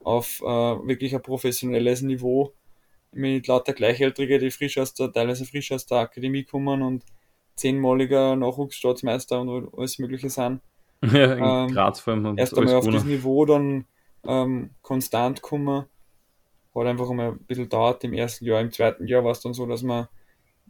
auf 0.03 0.41
äh, 0.41 0.45
wirklich 0.45 1.15
ein 1.15 1.23
professionelles 1.23 2.01
Niveau 2.01 2.55
mit 3.13 3.47
lauter 3.47 3.75
Gleichaltrige, 3.75 4.39
die 4.39 4.51
frisch 4.51 4.79
aus 4.79 4.95
der, 4.95 5.13
teilweise 5.13 5.45
frisch 5.45 5.71
aus 5.73 5.87
der 5.87 5.99
Akademie 5.99 6.45
kommen 6.45 6.83
und 6.83 7.05
zehnmaliger 7.57 8.37
Nachwuchsstaatsmeister 8.37 9.41
und 9.41 9.75
alles 9.77 9.99
mögliche 9.99 10.31
sind. 10.31 10.61
Ja, 11.03 11.35
in 11.35 11.45
Ähm, 11.45 11.73
Graz 11.73 12.01
vor 12.01 12.15
allem. 12.15 12.37
Erst 12.37 12.59
einmal 12.59 12.77
auf 12.77 12.89
das. 12.91 13.05
Niveau 13.05 13.45
dann 13.47 13.87
ähm, 14.27 14.75
konstant 14.83 15.43
kommen. 15.43 15.87
Hat 16.75 16.87
einfach 16.87 17.11
einmal 17.11 17.33
ein 17.33 17.47
bisschen 17.47 17.69
dauert 17.69 18.05
im 18.05 18.13
ersten 18.15 18.45
Jahr. 18.45 18.61
Im 18.61 18.71
zweiten 18.73 19.07
Jahr 19.07 19.25
war 19.25 19.33
es 19.33 19.41
dann 19.41 19.55
so, 19.55 19.67
dass 19.67 19.83
wir 19.83 20.11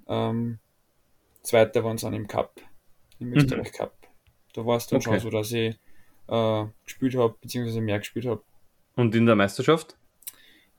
ähm, 0.09 0.61
Zweiter 1.42 1.85
waren 1.85 1.96
dann 1.99 2.14
im 2.14 2.27
Cup, 2.29 2.61
im 3.18 3.33
Mhm. 3.35 3.35
Österreich 3.35 3.72
Cup. 3.72 3.96
Da 4.55 4.66
war 4.66 4.77
es 4.79 4.87
dann 4.88 5.01
Okay. 5.01 5.03
schon 5.03 5.20
so, 5.20 5.31
dass 5.31 5.53
ich 5.53 5.77
äh, 6.29 6.66
gespielt 6.85 7.16
habe, 7.16 7.37
beziehungsweise 7.40 7.81
mehr 7.81 7.99
gespielt 8.01 8.27
habe. 8.27 8.44
Und 8.96 9.14
in 9.14 9.27
der 9.27 9.37
Meisterschaft? 9.37 9.96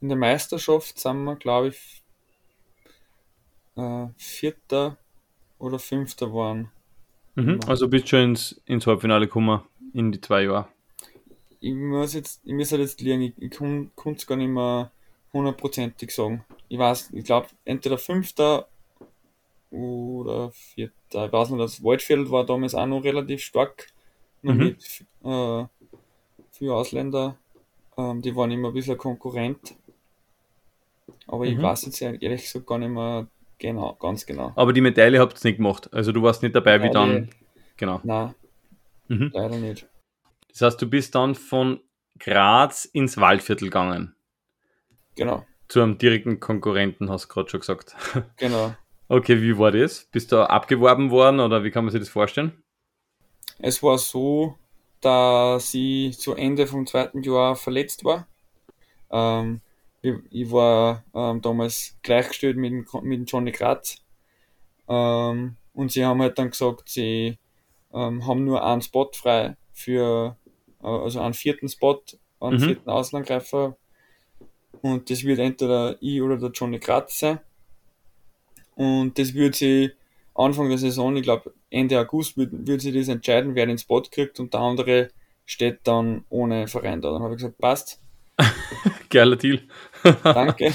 In 0.01 0.09
der 0.09 0.17
Meisterschaft 0.17 0.97
sind 0.99 1.23
wir, 1.23 1.35
glaube 1.35 1.67
ich, 1.67 2.03
äh, 3.75 4.07
Vierter 4.17 4.97
oder 5.59 5.79
Fünfter 5.79 6.33
waren. 6.33 6.71
Mhm. 7.35 7.59
Genau. 7.59 7.67
Also 7.67 7.87
bist 7.87 8.05
du 8.05 8.09
schon 8.09 8.19
ins, 8.31 8.61
ins 8.65 8.87
Halbfinale 8.87 9.27
gekommen 9.27 9.61
in 9.93 10.11
die 10.11 10.21
zwei 10.21 10.43
Jahre. 10.43 10.67
Ich 11.59 11.73
muss 11.73 12.13
jetzt, 12.13 12.41
ich 12.45 12.53
muss 12.53 12.71
halt 12.71 12.81
jetzt 12.81 13.01
liegen, 13.01 13.21
ich, 13.21 13.33
ich 13.37 13.51
kann 13.51 13.91
es 14.15 14.27
gar 14.27 14.35
nicht 14.35 14.49
mehr 14.49 14.91
hundertprozentig 15.33 16.11
sagen. 16.11 16.43
Ich 16.69 16.77
weiß, 16.77 17.11
ich 17.13 17.25
glaube, 17.25 17.47
entweder 17.65 17.97
Fünfter 17.97 18.67
oder 19.71 20.51
Vierter. 20.51 21.25
Ich 21.25 21.31
weiß 21.33 21.49
noch, 21.49 21.57
das 21.57 21.83
Waldviertel 21.83 22.29
war 22.31 22.45
damals 22.45 22.75
auch 22.75 22.85
noch 22.85 23.03
relativ 23.03 23.41
stark. 23.41 23.87
Mhm. 24.43 24.57
mit 24.57 25.05
äh, 25.23 25.65
für 26.51 26.75
Ausländer. 26.75 27.37
Ähm, 27.97 28.21
die 28.21 28.35
waren 28.35 28.51
immer 28.51 28.69
ein 28.69 28.73
bisschen 28.73 28.97
Konkurrent. 28.97 29.75
Aber 31.27 31.45
ich 31.45 31.57
Mhm. 31.57 31.63
weiß 31.63 31.85
jetzt 31.85 32.01
ehrlich 32.01 32.43
gesagt 32.43 32.67
gar 32.67 32.77
nicht 32.77 32.89
mehr 32.89 33.27
genau, 33.59 33.93
ganz 33.95 34.25
genau. 34.25 34.51
Aber 34.55 34.73
die 34.73 34.81
Medaille 34.81 35.19
habt 35.19 35.33
ihr 35.43 35.49
nicht 35.49 35.57
gemacht. 35.57 35.89
Also 35.93 36.11
du 36.11 36.21
warst 36.23 36.43
nicht 36.43 36.55
dabei, 36.55 36.81
wie 36.83 36.89
dann. 36.89 37.29
Genau. 37.77 37.99
Nein, 38.03 38.33
Mhm. 39.07 39.31
leider 39.33 39.57
nicht. 39.57 39.87
Das 40.49 40.61
heißt, 40.61 40.81
du 40.81 40.89
bist 40.89 41.13
dann 41.15 41.35
von 41.35 41.79
Graz 42.19 42.85
ins 42.85 43.17
Waldviertel 43.17 43.65
gegangen. 43.67 44.15
Genau, 45.15 45.45
Zu 45.67 45.81
einem 45.81 45.97
direkten 45.97 46.39
Konkurrenten, 46.39 47.09
hast 47.09 47.25
du 47.25 47.27
gerade 47.29 47.49
schon 47.49 47.59
gesagt. 47.61 47.95
genau. 48.37 48.75
Okay, 49.07 49.41
wie 49.41 49.57
war 49.57 49.71
das? 49.71 50.05
Bist 50.11 50.31
du 50.31 50.41
abgeworben 50.49 51.11
worden 51.11 51.39
oder 51.39 51.63
wie 51.63 51.71
kann 51.71 51.85
man 51.85 51.91
sich 51.91 52.01
das 52.01 52.09
vorstellen? 52.09 52.63
Es 53.59 53.81
war 53.81 53.97
so, 53.97 54.55
dass 55.01 55.73
ich 55.73 56.17
zu 56.19 56.33
Ende 56.35 56.67
vom 56.67 56.85
zweiten 56.85 57.23
Jahr 57.23 57.55
verletzt 57.55 58.03
war. 58.03 58.27
Ähm, 59.11 59.61
ich, 60.07 60.15
ich 60.31 60.51
war 60.51 61.03
ähm, 61.13 61.41
damals 61.41 61.97
gleichgestellt 62.03 62.57
mit, 62.57 62.71
dem, 62.71 62.85
mit 63.03 63.19
dem 63.19 63.25
Johnny 63.25 63.51
Graz. 63.51 63.97
Ähm, 64.89 65.57
und 65.73 65.91
sie 65.91 66.05
haben 66.05 66.21
halt 66.21 66.37
dann 66.39 66.51
gesagt, 66.51 66.89
sie 66.89 67.37
ähm, 67.93 68.25
haben 68.27 68.45
nur 68.45 68.63
einen 68.65 68.81
Spot 68.81 69.09
frei 69.13 69.57
für, 69.73 70.37
äh, 70.83 70.87
also 70.87 71.21
einen 71.21 71.33
vierten 71.35 71.69
Spot, 71.69 72.01
einen 72.39 72.57
Mhm. 72.57 72.59
vierten 72.59 72.89
Außenangreifer. 72.89 73.77
Und 74.81 75.09
das 75.11 75.23
wird 75.23 75.39
entweder 75.39 75.97
ich 76.01 76.19
oder 76.21 76.37
der 76.37 76.49
Johnny 76.51 76.79
Graz 76.79 77.19
sein. 77.19 77.39
Und 78.75 79.17
das 79.19 79.33
wird 79.33 79.55
sie 79.55 79.91
Anfang 80.35 80.69
der 80.69 80.77
Saison, 80.77 81.15
ich 81.17 81.23
glaube 81.23 81.53
Ende 81.69 81.99
August, 81.99 82.37
wird, 82.37 82.51
wird 82.67 82.81
sie 82.81 82.91
das 82.93 83.07
entscheiden, 83.07 83.55
wer 83.55 83.65
den 83.65 83.77
Spot 83.77 84.01
kriegt 84.03 84.39
und 84.39 84.53
der 84.53 84.61
andere 84.61 85.09
steht 85.45 85.79
dann 85.83 86.25
ohne 86.29 86.67
Verein 86.67 87.01
da. 87.01 87.11
Dann 87.11 87.23
habe 87.23 87.33
ich 87.33 87.39
gesagt, 87.39 87.57
passt, 87.57 88.01
Geiler 89.09 89.35
Deal. 89.35 89.61
danke. 90.23 90.73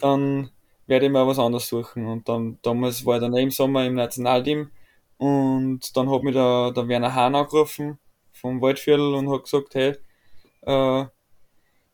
dann 0.00 0.50
werde 0.86 1.06
ich 1.06 1.12
mir 1.12 1.26
was 1.26 1.38
anderes 1.38 1.68
suchen. 1.68 2.06
Und 2.06 2.28
dann 2.28 2.58
damals 2.62 3.04
war 3.06 3.16
ich 3.16 3.22
dann 3.22 3.34
im 3.36 3.50
Sommer 3.50 3.86
im 3.86 3.94
Nationalteam 3.94 4.70
und 5.18 5.96
dann 5.96 6.10
hat 6.10 6.22
mich 6.22 6.34
der, 6.34 6.72
der 6.72 6.88
Werner 6.88 7.14
Hahn 7.14 7.34
angerufen 7.34 7.98
vom 8.32 8.60
Waldviertel 8.60 9.14
und 9.14 9.30
hat 9.30 9.44
gesagt, 9.44 9.74
hey, 9.74 9.96
äh, 10.62 11.06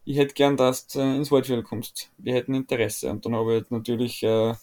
ich 0.04 0.16
hätte 0.16 0.32
gern, 0.32 0.56
dass 0.56 0.86
du 0.86 1.00
ins 1.00 1.30
Waldviertel 1.30 1.62
kommst. 1.62 2.10
Wir 2.16 2.34
hätten 2.34 2.54
Interesse. 2.54 3.10
Und 3.10 3.26
dann 3.26 3.34
habe 3.34 3.58
ich 3.58 3.70
natürlich 3.70 4.22
äh, 4.22 4.54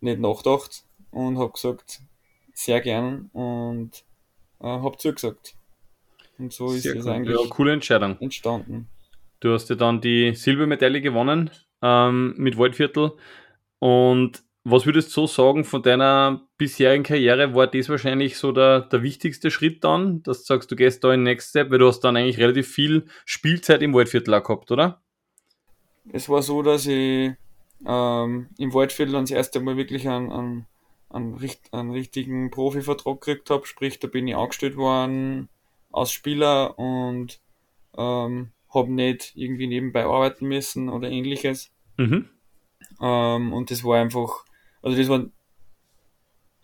nicht 0.00 0.18
nachgedacht 0.18 0.84
und 1.10 1.38
habe 1.38 1.52
gesagt, 1.52 2.00
sehr 2.54 2.80
gern 2.80 3.28
und 3.34 4.04
äh, 4.60 4.66
habe 4.66 4.96
zugesagt. 4.96 5.54
Und 6.38 6.54
so 6.54 6.72
ist 6.72 6.86
es 6.86 7.06
eigentlich 7.06 7.38
ja, 7.38 7.46
coole 7.50 7.74
Entscheidung. 7.74 8.18
entstanden. 8.20 8.88
Du 9.40 9.52
hast 9.52 9.70
ja 9.70 9.76
dann 9.76 10.00
die 10.00 10.34
Silbermedaille 10.34 11.00
gewonnen 11.00 11.50
ähm, 11.82 12.34
mit 12.36 12.58
Waldviertel. 12.58 13.12
Und 13.78 14.42
was 14.64 14.84
würdest 14.84 15.08
du 15.16 15.22
so 15.22 15.26
sagen 15.26 15.64
von 15.64 15.82
deiner 15.82 16.46
bisherigen 16.58 17.02
Karriere? 17.02 17.54
War 17.54 17.66
das 17.66 17.88
wahrscheinlich 17.88 18.36
so 18.36 18.52
der, 18.52 18.82
der 18.82 19.02
wichtigste 19.02 19.50
Schritt 19.50 19.82
dann, 19.82 20.22
dass 20.22 20.40
du 20.40 20.44
sagst, 20.44 20.70
du 20.70 20.76
gehst 20.76 21.02
da 21.02 21.12
in 21.14 21.20
den 21.20 21.24
Next 21.24 21.50
Step, 21.50 21.70
weil 21.70 21.78
du 21.78 21.86
hast 21.86 22.00
dann 22.00 22.16
eigentlich 22.16 22.38
relativ 22.38 22.68
viel 22.68 23.06
Spielzeit 23.24 23.80
im 23.80 23.94
Waldviertel 23.94 24.34
auch 24.34 24.44
gehabt, 24.44 24.70
oder? 24.70 25.00
Es 26.12 26.28
war 26.28 26.42
so, 26.42 26.62
dass 26.62 26.86
ich 26.86 27.32
ähm, 27.86 28.48
im 28.58 28.74
Waldviertel 28.74 29.12
dann 29.12 29.24
das 29.24 29.30
erste 29.30 29.60
Mal 29.60 29.78
wirklich 29.78 30.06
einen, 30.06 30.30
einen, 30.30 30.66
einen, 31.08 31.50
einen 31.72 31.90
richtigen 31.90 32.50
Profivertrag 32.50 33.22
gekriegt 33.22 33.48
habe. 33.48 33.66
Sprich, 33.66 33.98
da 33.98 34.08
bin 34.08 34.28
ich 34.28 34.36
angestellt 34.36 34.76
worden 34.76 35.48
als 35.90 36.12
Spieler 36.12 36.78
und 36.78 37.40
ähm, 37.96 38.52
habe 38.72 38.92
nicht 38.92 39.32
irgendwie 39.34 39.66
nebenbei 39.66 40.04
arbeiten 40.04 40.46
müssen 40.46 40.88
oder 40.88 41.10
ähnliches. 41.10 41.72
Mhm. 41.96 42.28
Ähm, 43.00 43.52
und 43.52 43.70
das 43.70 43.84
war 43.84 43.98
einfach, 43.98 44.44
also 44.82 44.96
das 44.96 45.08
war, 45.08 45.26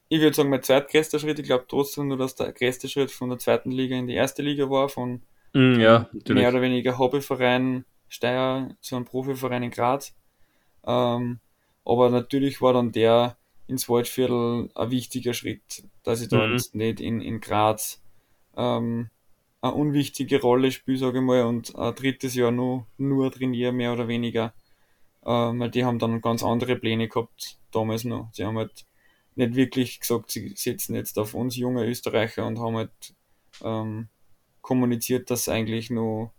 ich 0.08 0.20
würde 0.20 0.36
sagen, 0.36 0.50
mein 0.50 0.62
zweitgrößter 0.62 1.18
Schritt. 1.18 1.38
Ich 1.38 1.46
glaube 1.46 1.66
trotzdem 1.68 2.08
nur, 2.08 2.16
dass 2.16 2.34
der 2.34 2.52
größte 2.52 2.88
Schritt 2.88 3.10
von 3.10 3.30
der 3.30 3.38
zweiten 3.38 3.70
Liga 3.70 3.96
in 3.96 4.06
die 4.06 4.14
erste 4.14 4.42
Liga 4.42 4.70
war, 4.70 4.88
von 4.88 5.22
mm, 5.52 5.80
ja, 5.80 6.08
mehr 6.28 6.48
oder 6.48 6.62
weniger 6.62 6.98
Hobbyverein 6.98 7.84
Steyr 8.08 8.76
zu 8.80 8.96
einem 8.96 9.04
Profiverein 9.04 9.64
in 9.64 9.70
Graz. 9.70 10.14
Ähm, 10.86 11.40
aber 11.84 12.10
natürlich 12.10 12.60
war 12.62 12.72
dann 12.72 12.92
der 12.92 13.36
ins 13.66 13.88
Waldviertel 13.88 14.70
ein 14.74 14.90
wichtiger 14.90 15.34
Schritt, 15.34 15.84
dass 16.04 16.20
ich 16.20 16.28
da 16.28 16.46
mhm. 16.46 16.52
jetzt 16.52 16.74
nicht 16.74 17.00
in, 17.00 17.20
in 17.20 17.40
Graz 17.40 18.00
ähm, 18.56 19.10
eine 19.62 19.74
unwichtige 19.74 20.40
Rolle 20.40 20.70
spiele, 20.70 20.98
sage 20.98 21.18
ich 21.18 21.24
mal, 21.24 21.44
und 21.44 21.74
ein 21.76 21.94
drittes 21.94 22.34
Jahr 22.34 22.50
nur, 22.50 22.86
nur 22.98 23.30
trainiere, 23.32 23.72
mehr 23.72 23.92
oder 23.92 24.08
weniger. 24.08 24.54
Ähm, 25.24 25.60
weil 25.60 25.70
die 25.70 25.84
haben 25.84 25.98
dann 25.98 26.20
ganz 26.20 26.42
andere 26.42 26.76
Pläne 26.76 27.08
gehabt, 27.08 27.58
damals 27.72 28.04
noch. 28.04 28.28
Sie 28.32 28.44
haben 28.44 28.58
halt 28.58 28.86
nicht 29.34 29.54
wirklich 29.54 30.00
gesagt, 30.00 30.30
sie 30.30 30.54
setzen 30.56 30.94
jetzt 30.94 31.18
auf 31.18 31.34
uns 31.34 31.56
junge 31.56 31.84
Österreicher 31.84 32.46
und 32.46 32.58
haben 32.58 32.76
halt 32.76 33.14
ähm, 33.62 34.08
kommuniziert, 34.62 35.30
dass 35.30 35.44
sie 35.44 35.52
eigentlich 35.52 35.90
nur 35.90 36.32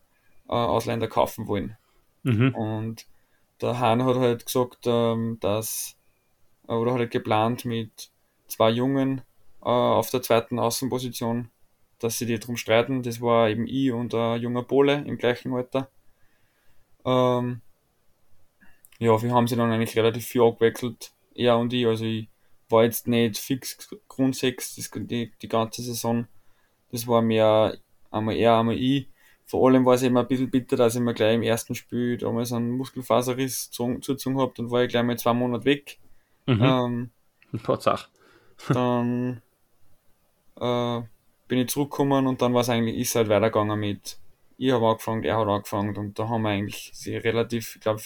äh, 0.47 0.53
Ausländer 0.53 1.07
kaufen 1.07 1.47
wollen. 1.47 1.77
Mhm. 2.23 2.55
Und 2.55 3.07
der 3.61 3.79
Hahn 3.79 4.03
hat 4.03 4.17
halt 4.17 4.45
gesagt, 4.45 4.85
ähm, 4.85 5.37
dass, 5.39 5.97
oder 6.67 6.93
hat 6.93 6.99
halt 6.99 7.11
geplant 7.11 7.65
mit 7.65 8.11
zwei 8.47 8.69
Jungen 8.69 9.21
äh, 9.61 9.69
auf 9.69 10.09
der 10.09 10.21
zweiten 10.21 10.59
Außenposition 10.59 11.49
dass 11.99 12.17
sie 12.17 12.25
die 12.25 12.39
drum 12.39 12.57
streiten. 12.57 13.03
Das 13.03 13.21
war 13.21 13.49
eben 13.49 13.67
ich 13.67 13.91
und 13.91 14.13
ein 14.13 14.41
junger 14.41 14.63
Pole 14.63 15.03
im 15.05 15.17
gleichen 15.17 15.53
Alter. 15.53 15.89
Ähm, 17.05 17.61
ja, 18.99 19.21
wir 19.21 19.31
haben 19.31 19.47
sie 19.47 19.55
dann 19.55 19.71
eigentlich 19.71 19.95
relativ 19.95 20.25
viel 20.25 20.41
abgewechselt, 20.41 21.11
er 21.35 21.57
und 21.57 21.73
ich. 21.73 21.85
Also 21.85 22.05
ich 22.05 22.27
war 22.69 22.83
jetzt 22.83 23.07
nicht 23.07 23.37
fix 23.37 23.89
Grund 24.07 24.35
6 24.35 24.91
die, 24.95 25.31
die 25.41 25.47
ganze 25.47 25.81
Saison. 25.81 26.27
Das 26.91 27.07
war 27.07 27.21
mehr 27.21 27.77
einmal 28.11 28.35
er, 28.35 28.57
einmal 28.57 28.77
ich. 28.77 29.07
Vor 29.45 29.69
allem 29.69 29.85
war 29.85 29.93
es 29.93 30.01
immer 30.03 30.21
ein 30.21 30.27
bisschen 30.27 30.49
bitter, 30.49 30.75
dass 30.75 30.95
ich 30.95 31.01
mir 31.01 31.13
gleich 31.13 31.35
im 31.35 31.43
ersten 31.43 31.73
Spiel 31.73 32.17
damals 32.17 32.51
einen 32.51 32.71
Muskelfaserriss 32.71 33.71
zugezogen 33.71 34.39
habe. 34.39 34.51
Dann 34.57 34.69
war 34.71 34.83
ich 34.83 34.89
gleich 34.89 35.03
mal 35.03 35.17
zwei 35.17 35.33
Monate 35.33 35.63
weg. 35.63 35.99
Mhm. 36.45 36.61
Ähm, 36.61 37.11
dann 38.69 39.41
äh, 40.59 41.01
bin 41.47 41.59
ich 41.59 41.69
zurückgekommen 41.69 42.27
und 42.27 42.41
dann 42.41 42.53
war 42.53 42.61
es 42.61 42.69
eigentlich, 42.69 42.97
ist 42.97 43.15
halt 43.15 43.29
weitergegangen 43.29 43.79
mit, 43.79 44.19
ich 44.57 44.71
habe 44.71 44.87
angefangen, 44.87 45.23
er 45.23 45.37
hat 45.37 45.47
angefangen 45.47 45.95
und 45.97 46.17
da 46.17 46.27
haben 46.27 46.41
wir 46.43 46.49
eigentlich 46.49 46.91
sie 46.93 47.15
relativ, 47.15 47.75
ich 47.75 47.81
glaube 47.81 48.01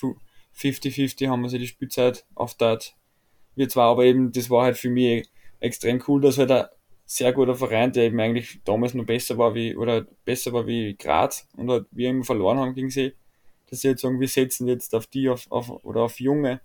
50-50 0.56 1.30
haben 1.30 1.42
wir 1.42 1.50
sich 1.50 1.60
die 1.62 1.68
Spielzeit 1.68 2.26
aufteilt. 2.36 2.96
Wir 3.56 3.70
zwar, 3.70 3.90
aber 3.90 4.06
eben, 4.06 4.32
das 4.32 4.50
war 4.50 4.66
halt 4.66 4.78
für 4.78 4.90
mich 4.90 5.28
extrem 5.60 6.04
cool, 6.08 6.22
dass 6.22 6.38
halt 6.38 6.52
ein 6.52 6.66
sehr 7.06 7.34
guter 7.34 7.56
Verein, 7.56 7.92
der 7.92 8.06
eben 8.06 8.20
eigentlich 8.20 8.62
damals 8.64 8.94
noch 8.94 9.06
besser 9.06 9.38
war 9.38 9.56
wie, 9.56 9.76
oder 9.76 10.06
besser 10.26 10.54
war 10.54 10.68
wie 10.68 10.96
Graz 10.96 11.48
und 11.58 11.70
halt 11.70 11.86
wir 11.92 12.10
immer 12.10 12.24
verloren 12.24 12.60
haben 12.60 12.74
gegen 12.74 12.90
sie, 12.90 13.14
dass 13.70 13.82
sie 13.82 13.90
jetzt 13.90 14.02
sagen, 14.02 14.20
wir 14.20 14.28
setzen 14.28 14.68
jetzt 14.68 14.94
auf 14.96 15.08
die, 15.08 15.30
auf, 15.30 15.50
auf, 15.52 15.70
oder 15.84 16.02
auf 16.04 16.20
Junge 16.20 16.62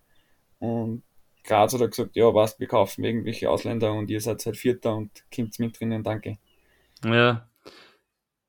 und 0.59 1.03
Graz 1.45 1.73
hat 1.75 1.81
er 1.81 1.89
gesagt, 1.89 2.17
ja, 2.17 2.35
was, 2.35 2.59
wir 2.59 2.67
kaufen 2.67 3.05
irgendwelche 3.05 3.49
Ausländer 3.49 3.93
und 3.93 4.11
ihr 4.11 4.21
seid 4.21 4.45
halt 4.45 4.57
Vierter 4.57 4.97
und 4.97 5.25
kommt 5.35 5.59
mit 5.61 5.79
drinnen, 5.79 6.03
danke. 6.03 6.39
Ja. 7.05 7.49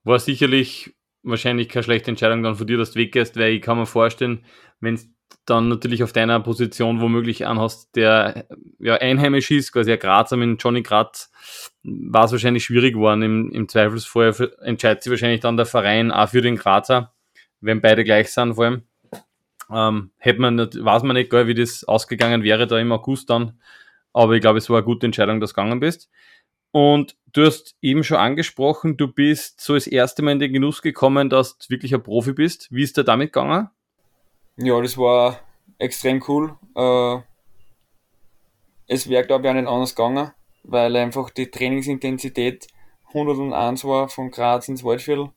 War 0.03 0.19
sicherlich 0.19 0.95
wahrscheinlich 1.23 1.69
keine 1.69 1.83
schlechte 1.83 2.11
Entscheidung 2.11 2.43
dann 2.43 2.55
von 2.55 2.67
dir, 2.67 2.77
dass 2.77 2.91
du 2.91 2.99
weggehst, 2.99 3.37
weil 3.37 3.53
ich 3.53 3.61
kann 3.61 3.77
mir 3.77 3.85
vorstellen, 3.85 4.45
wenn 4.79 4.99
dann 5.45 5.69
natürlich 5.69 6.03
auf 6.03 6.13
deiner 6.13 6.39
Position 6.39 7.01
womöglich 7.01 7.45
anhast, 7.47 7.95
der 7.95 8.47
ja 8.79 8.95
einheimisch 8.95 9.49
ist, 9.51 9.71
quasi 9.71 9.93
ein 9.93 9.99
Grazer 9.99 10.37
mit 10.37 10.61
Johnny 10.61 10.83
Graz, 10.83 11.31
war 11.83 12.25
es 12.25 12.31
wahrscheinlich 12.31 12.65
schwierig 12.65 12.93
geworden. 12.93 13.21
Im, 13.21 13.51
im 13.51 13.69
Zweifelsfall 13.69 14.53
entscheidet 14.61 15.03
sich 15.03 15.11
wahrscheinlich 15.11 15.39
dann 15.39 15.57
der 15.57 15.65
Verein 15.65 16.11
auch 16.11 16.29
für 16.29 16.41
den 16.41 16.57
Grazer, 16.57 17.13
wenn 17.61 17.81
beide 17.81 18.03
gleich 18.03 18.31
sind 18.31 18.55
vor 18.55 18.65
allem. 18.65 18.83
Ähm, 19.69 20.11
hätte 20.17 20.41
man 20.41 20.55
nicht, 20.55 20.83
weiß 20.83 21.03
man 21.03 21.15
nicht, 21.15 21.31
wie 21.31 21.53
das 21.53 21.83
ausgegangen 21.83 22.43
wäre 22.43 22.67
da 22.67 22.77
im 22.77 22.91
August 22.91 23.29
dann. 23.29 23.59
Aber 24.13 24.33
ich 24.33 24.41
glaube, 24.41 24.57
es 24.57 24.69
war 24.69 24.77
eine 24.77 24.85
gute 24.85 25.05
Entscheidung, 25.05 25.39
dass 25.39 25.51
du 25.51 25.55
gegangen 25.55 25.79
bist. 25.79 26.09
Und 26.71 27.15
du 27.33 27.45
hast 27.45 27.75
eben 27.81 28.03
schon 28.03 28.17
angesprochen, 28.17 28.97
du 28.97 29.07
bist 29.07 29.61
so 29.61 29.73
das 29.73 29.87
erste 29.87 30.21
Mal 30.21 30.33
in 30.33 30.39
den 30.39 30.53
Genuss 30.53 30.81
gekommen, 30.81 31.29
dass 31.29 31.57
du 31.57 31.69
wirklich 31.69 31.93
ein 31.93 32.03
Profi 32.03 32.33
bist. 32.33 32.67
Wie 32.71 32.83
ist 32.83 32.97
der 32.97 33.03
damit 33.03 33.33
gegangen? 33.33 33.69
Ja, 34.57 34.81
das 34.81 34.97
war 34.97 35.39
extrem 35.77 36.23
cool. 36.27 36.55
Äh, 36.75 37.19
es 38.87 39.09
wäre, 39.09 39.25
glaube 39.25 39.45
ich, 39.45 39.49
auch 39.49 39.55
nicht 39.55 39.67
anders 39.67 39.95
gegangen, 39.95 40.31
weil 40.63 40.95
einfach 40.95 41.29
die 41.29 41.51
Trainingsintensität 41.51 42.67
101 43.09 43.85
war 43.85 44.09
von 44.09 44.31
Graz 44.31 44.67
ins 44.67 44.83
Waldviertel. 44.83 45.29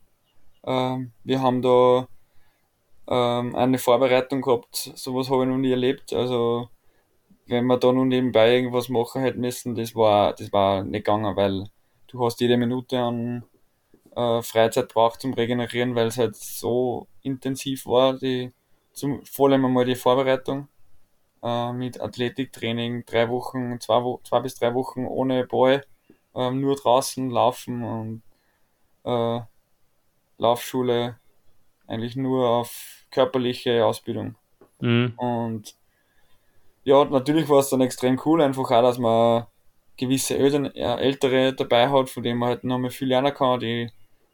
Ähm, 0.65 1.13
wir 1.25 1.41
haben 1.41 1.63
da 1.63 2.09
ähm, 3.09 3.55
eine 3.55 3.79
Vorbereitung 3.79 4.43
gehabt, 4.43 4.93
sowas 4.95 5.31
habe 5.31 5.43
ich 5.43 5.49
noch 5.49 5.57
nie 5.57 5.71
erlebt. 5.71 6.13
Also 6.13 6.69
wenn 7.51 7.67
wir 7.67 7.79
da 7.79 7.93
nun 7.93 8.09
nebenbei 8.09 8.55
irgendwas 8.55 8.89
machen 8.89 9.23
hätten 9.23 9.41
müssen, 9.41 9.75
das 9.75 9.95
war, 9.95 10.35
das 10.35 10.53
war 10.53 10.83
nicht 10.83 11.05
gegangen, 11.05 11.37
weil 11.37 11.65
du 12.07 12.25
hast 12.25 12.41
jede 12.41 12.57
Minute 12.57 12.99
an 12.99 13.45
äh, 14.15 14.43
Freizeit 14.43 14.89
braucht 14.89 15.21
zum 15.21 15.35
Regenerieren, 15.35 15.95
weil 15.95 16.09
es 16.09 16.19
halt 16.19 16.37
so 16.37 17.07
intensiv 17.23 17.87
war, 17.87 18.15
die, 18.19 18.53
zum, 18.93 19.25
vor 19.25 19.49
allem 19.49 19.65
einmal 19.65 19.85
die 19.85 19.95
Vorbereitung 19.95 20.69
äh, 21.43 21.73
mit 21.73 22.01
Athletiktraining, 22.01 23.05
drei 23.07 23.29
Wochen, 23.29 23.81
zwei, 23.81 24.03
Wo 24.03 24.21
zwei 24.25 24.41
bis 24.41 24.57
drei 24.57 24.75
Wochen 24.75 25.07
ohne 25.07 25.47
Ball, 25.47 25.85
äh, 26.35 26.51
nur 26.51 26.77
draußen 26.77 27.31
laufen 27.31 27.83
und 27.83 28.23
äh, 29.05 29.41
Laufschule, 30.39 31.19
eigentlich 31.87 32.17
nur 32.17 32.49
auf 32.49 33.05
körperliche 33.11 33.85
Ausbildung. 33.85 34.37
Mhm. 34.81 35.15
Und 35.17 35.75
ja, 36.85 37.05
natürlich 37.05 37.49
war 37.49 37.61
es 37.61 37.71
dann 37.71 37.81
extrem 37.81 38.21
cool, 38.25 38.43
einfach 38.43 38.71
auch, 38.71 38.83
dass 38.83 38.99
man 38.99 39.47
gewisse 39.97 40.37
Eltern, 40.37 40.67
äh, 40.75 40.97
Ältere 40.97 41.53
dabei 41.55 41.91
hat, 41.91 42.09
von 42.09 42.23
denen 42.23 42.39
man 42.39 42.51
halt 42.51 42.65
noch 42.65 42.79
mal 42.79 42.91
viel 42.91 43.09
lernen 43.09 43.35
kann. 43.35 43.61
Die, 43.61 43.91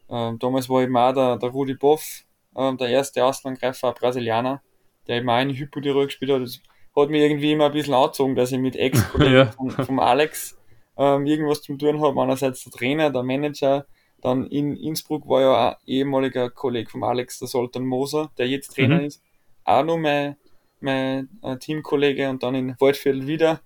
äh, 0.09 0.31
damals 0.39 0.69
war 0.69 0.81
eben 0.81 0.95
auch 0.95 1.13
der, 1.13 1.37
der 1.37 1.49
Rudi 1.49 1.73
Boff, 1.73 2.23
äh, 2.55 2.73
der 2.75 2.87
erste 2.87 3.25
Außenangreifer, 3.25 3.91
Brasilianer, 3.91 4.61
der 5.07 5.17
eben 5.17 5.29
auch 5.29 5.41
in 5.41 5.49
Hypotirol 5.49 6.05
gespielt 6.05 6.31
hat. 6.31 6.41
Das 6.41 6.61
hat 6.95 7.09
mich 7.09 7.21
irgendwie 7.21 7.51
immer 7.51 7.65
ein 7.65 7.73
bisschen 7.73 7.93
angezogen, 7.93 8.35
dass 8.35 8.51
ich 8.51 8.59
mit 8.59 8.75
Ex-Kollegen 8.75 9.33
ja. 9.35 9.45
vom, 9.51 9.69
vom, 9.69 9.99
Alex 9.99 10.57
ähm, 10.97 11.25
irgendwas 11.25 11.61
zu 11.61 11.75
tun 11.75 12.01
habe. 12.01 12.21
Einerseits 12.21 12.63
der 12.63 12.71
Trainer, 12.71 13.09
der 13.09 13.23
Manager, 13.23 13.85
dann 14.21 14.47
in 14.47 14.77
Innsbruck 14.77 15.27
war 15.27 15.41
ja 15.41 15.69
auch 15.69 15.75
ehemaliger 15.85 16.49
Kollege 16.49 16.89
vom 16.89 17.03
Alex, 17.03 17.39
der 17.39 17.47
Soltan 17.49 17.85
Moser, 17.85 18.31
der 18.37 18.47
jetzt 18.47 18.73
Trainer 18.73 18.99
mhm. 18.99 19.05
ist, 19.05 19.21
auch 19.63 19.83
noch 19.83 19.97
mein 19.97 20.37
mein 20.79 21.29
äh, 21.41 21.57
Teamkollege 21.57 22.29
und 22.29 22.43
dann 22.43 22.55
in 22.55 22.75
Waldviertel 22.79 23.27
wieder. 23.27 23.61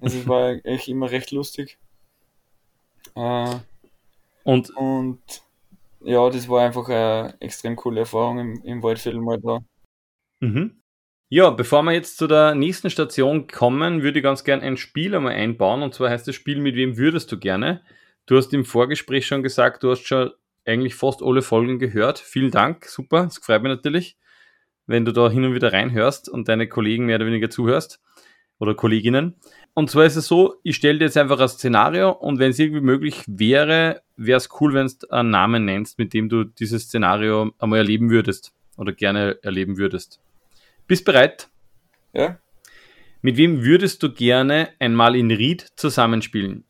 Also 0.00 0.18
es 0.18 0.28
war 0.28 0.56
echt 0.64 0.88
immer 0.88 1.10
recht 1.10 1.30
lustig. 1.30 1.78
Äh, 3.14 3.56
und, 4.44 4.70
und 4.70 5.20
ja, 6.00 6.28
das 6.30 6.48
war 6.48 6.64
einfach 6.64 6.88
eine 6.88 7.34
extrem 7.40 7.76
coole 7.76 8.00
Erfahrung 8.00 8.38
im, 8.38 8.62
im 8.64 8.82
Waldviertel 8.82 9.20
mal 9.20 9.38
da. 9.40 9.60
Mhm. 10.40 10.80
Ja, 11.28 11.50
bevor 11.50 11.82
wir 11.84 11.92
jetzt 11.92 12.16
zu 12.16 12.26
der 12.26 12.56
nächsten 12.56 12.90
Station 12.90 13.46
kommen, 13.46 14.02
würde 14.02 14.18
ich 14.18 14.22
ganz 14.24 14.42
gerne 14.42 14.62
ein 14.62 14.76
Spiel 14.76 15.14
einmal 15.14 15.34
einbauen. 15.34 15.82
Und 15.82 15.94
zwar 15.94 16.10
heißt 16.10 16.26
das 16.26 16.34
Spiel, 16.34 16.60
mit 16.60 16.74
wem 16.74 16.96
würdest 16.96 17.30
du 17.30 17.38
gerne? 17.38 17.82
Du 18.26 18.36
hast 18.36 18.52
im 18.52 18.64
Vorgespräch 18.64 19.26
schon 19.26 19.42
gesagt, 19.42 19.82
du 19.82 19.90
hast 19.90 20.06
schon 20.06 20.32
eigentlich 20.64 20.94
fast 20.94 21.22
alle 21.22 21.42
Folgen 21.42 21.78
gehört. 21.78 22.18
Vielen 22.18 22.50
Dank, 22.50 22.84
super, 22.86 23.24
das 23.24 23.38
freut 23.38 23.62
mich 23.62 23.70
natürlich, 23.70 24.16
wenn 24.90 25.04
du 25.04 25.12
da 25.12 25.30
hin 25.30 25.44
und 25.44 25.54
wieder 25.54 25.72
reinhörst 25.72 26.28
und 26.28 26.48
deine 26.48 26.66
Kollegen 26.66 27.06
mehr 27.06 27.16
oder 27.16 27.26
weniger 27.26 27.48
zuhörst 27.48 28.00
oder 28.58 28.74
Kolleginnen. 28.74 29.36
Und 29.72 29.88
zwar 29.88 30.04
ist 30.04 30.16
es 30.16 30.26
so, 30.26 30.56
ich 30.64 30.74
stelle 30.74 30.98
dir 30.98 31.04
jetzt 31.04 31.16
einfach 31.16 31.38
ein 31.38 31.48
Szenario 31.48 32.10
und 32.10 32.40
wenn 32.40 32.50
es 32.50 32.58
irgendwie 32.58 32.80
möglich 32.80 33.22
wäre, 33.28 34.02
wäre 34.16 34.36
es 34.36 34.48
cool, 34.60 34.74
wenn 34.74 34.88
du 34.88 35.08
einen 35.10 35.30
Namen 35.30 35.64
nennst, 35.64 35.98
mit 35.98 36.12
dem 36.12 36.28
du 36.28 36.42
dieses 36.42 36.84
Szenario 36.84 37.52
einmal 37.60 37.78
erleben 37.78 38.10
würdest 38.10 38.52
oder 38.76 38.92
gerne 38.92 39.38
erleben 39.42 39.78
würdest. 39.78 40.20
Bist 40.88 41.04
bereit? 41.04 41.48
Ja. 42.12 42.40
Mit 43.22 43.36
wem 43.36 43.62
würdest 43.62 44.02
du 44.02 44.12
gerne 44.12 44.70
einmal 44.80 45.14
in 45.14 45.30
Ried 45.30 45.68
zusammenspielen? 45.76 46.64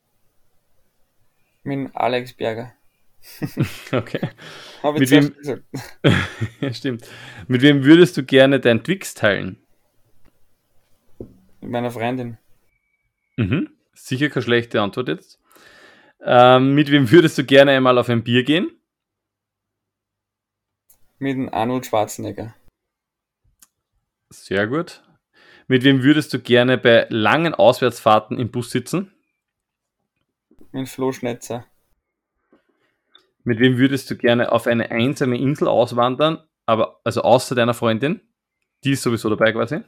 Mit 1.62 1.96
Alex 1.96 2.34
Berger. 2.34 2.74
okay. 3.92 4.30
Habe 4.82 4.98
Mit 4.98 5.02
ich 5.02 5.10
wem- 5.10 5.22
zuerst 5.22 5.38
gesagt. 5.38 5.64
ja, 6.60 6.72
stimmt. 6.74 7.08
Mit 7.48 7.62
wem 7.62 7.84
würdest 7.84 8.16
du 8.16 8.24
gerne 8.24 8.60
dein 8.60 8.82
Twix 8.82 9.14
teilen? 9.14 9.58
Mit 11.60 11.70
meiner 11.70 11.90
Freundin. 11.90 12.38
Mhm. 13.36 13.70
Sicher 13.94 14.30
keine 14.30 14.42
schlechte 14.42 14.80
Antwort 14.80 15.08
jetzt. 15.08 15.38
Ähm, 16.22 16.74
mit 16.74 16.90
wem 16.90 17.10
würdest 17.10 17.36
du 17.38 17.44
gerne 17.44 17.72
einmal 17.72 17.98
auf 17.98 18.08
ein 18.08 18.24
Bier 18.24 18.44
gehen? 18.44 18.70
Mit 21.18 21.34
dem 21.36 21.52
Arnold 21.52 21.86
Schwarzenegger. 21.86 22.54
Sehr 24.30 24.66
gut. 24.66 25.02
Mit 25.66 25.84
wem 25.84 26.02
würdest 26.02 26.32
du 26.32 26.40
gerne 26.40 26.78
bei 26.78 27.06
langen 27.10 27.54
Auswärtsfahrten 27.54 28.38
im 28.38 28.50
Bus 28.50 28.70
sitzen? 28.70 29.12
Mit 30.72 30.88
Flo 30.88 31.12
Schnetzer. 31.12 31.66
Mit 33.44 33.58
wem 33.58 33.78
würdest 33.78 34.10
du 34.10 34.16
gerne 34.16 34.52
auf 34.52 34.66
eine 34.66 34.90
einsame 34.90 35.38
Insel 35.38 35.68
auswandern, 35.68 36.38
aber 36.66 37.00
also 37.04 37.22
außer 37.22 37.54
deiner 37.54 37.74
Freundin? 37.74 38.20
Die 38.84 38.92
ist 38.92 39.02
sowieso 39.02 39.28
dabei 39.30 39.52
quasi. 39.52 39.80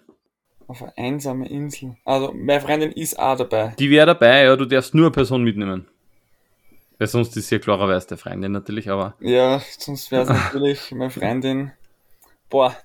Auf 0.67 0.83
eine 0.83 0.97
einsame 0.97 1.49
Insel. 1.49 1.97
Also, 2.05 2.33
meine 2.33 2.61
Freundin 2.61 2.93
ist 2.93 3.19
auch 3.19 3.37
dabei. 3.37 3.75
Die 3.79 3.91
wäre 3.91 4.07
dabei, 4.07 4.45
ja, 4.45 4.57
du 4.57 4.65
darfst 4.65 4.95
nur 4.95 5.07
eine 5.07 5.12
Person 5.12 5.43
mitnehmen. 5.43 5.88
Weil 6.99 7.09
sonst 7.09 7.37
ist 7.37 7.49
sie 7.49 7.57
ja 7.57 7.59
klarerweise 7.59 8.09
der 8.09 8.19
Freundin 8.19 8.53
natürlich, 8.53 8.88
aber 8.88 9.17
Ja, 9.21 9.61
sonst 9.79 10.11
wäre 10.12 10.23
es 10.23 10.29
natürlich 10.29 10.93
meine 10.93 11.11
Freundin. 11.11 11.73
Boah, 12.49 12.77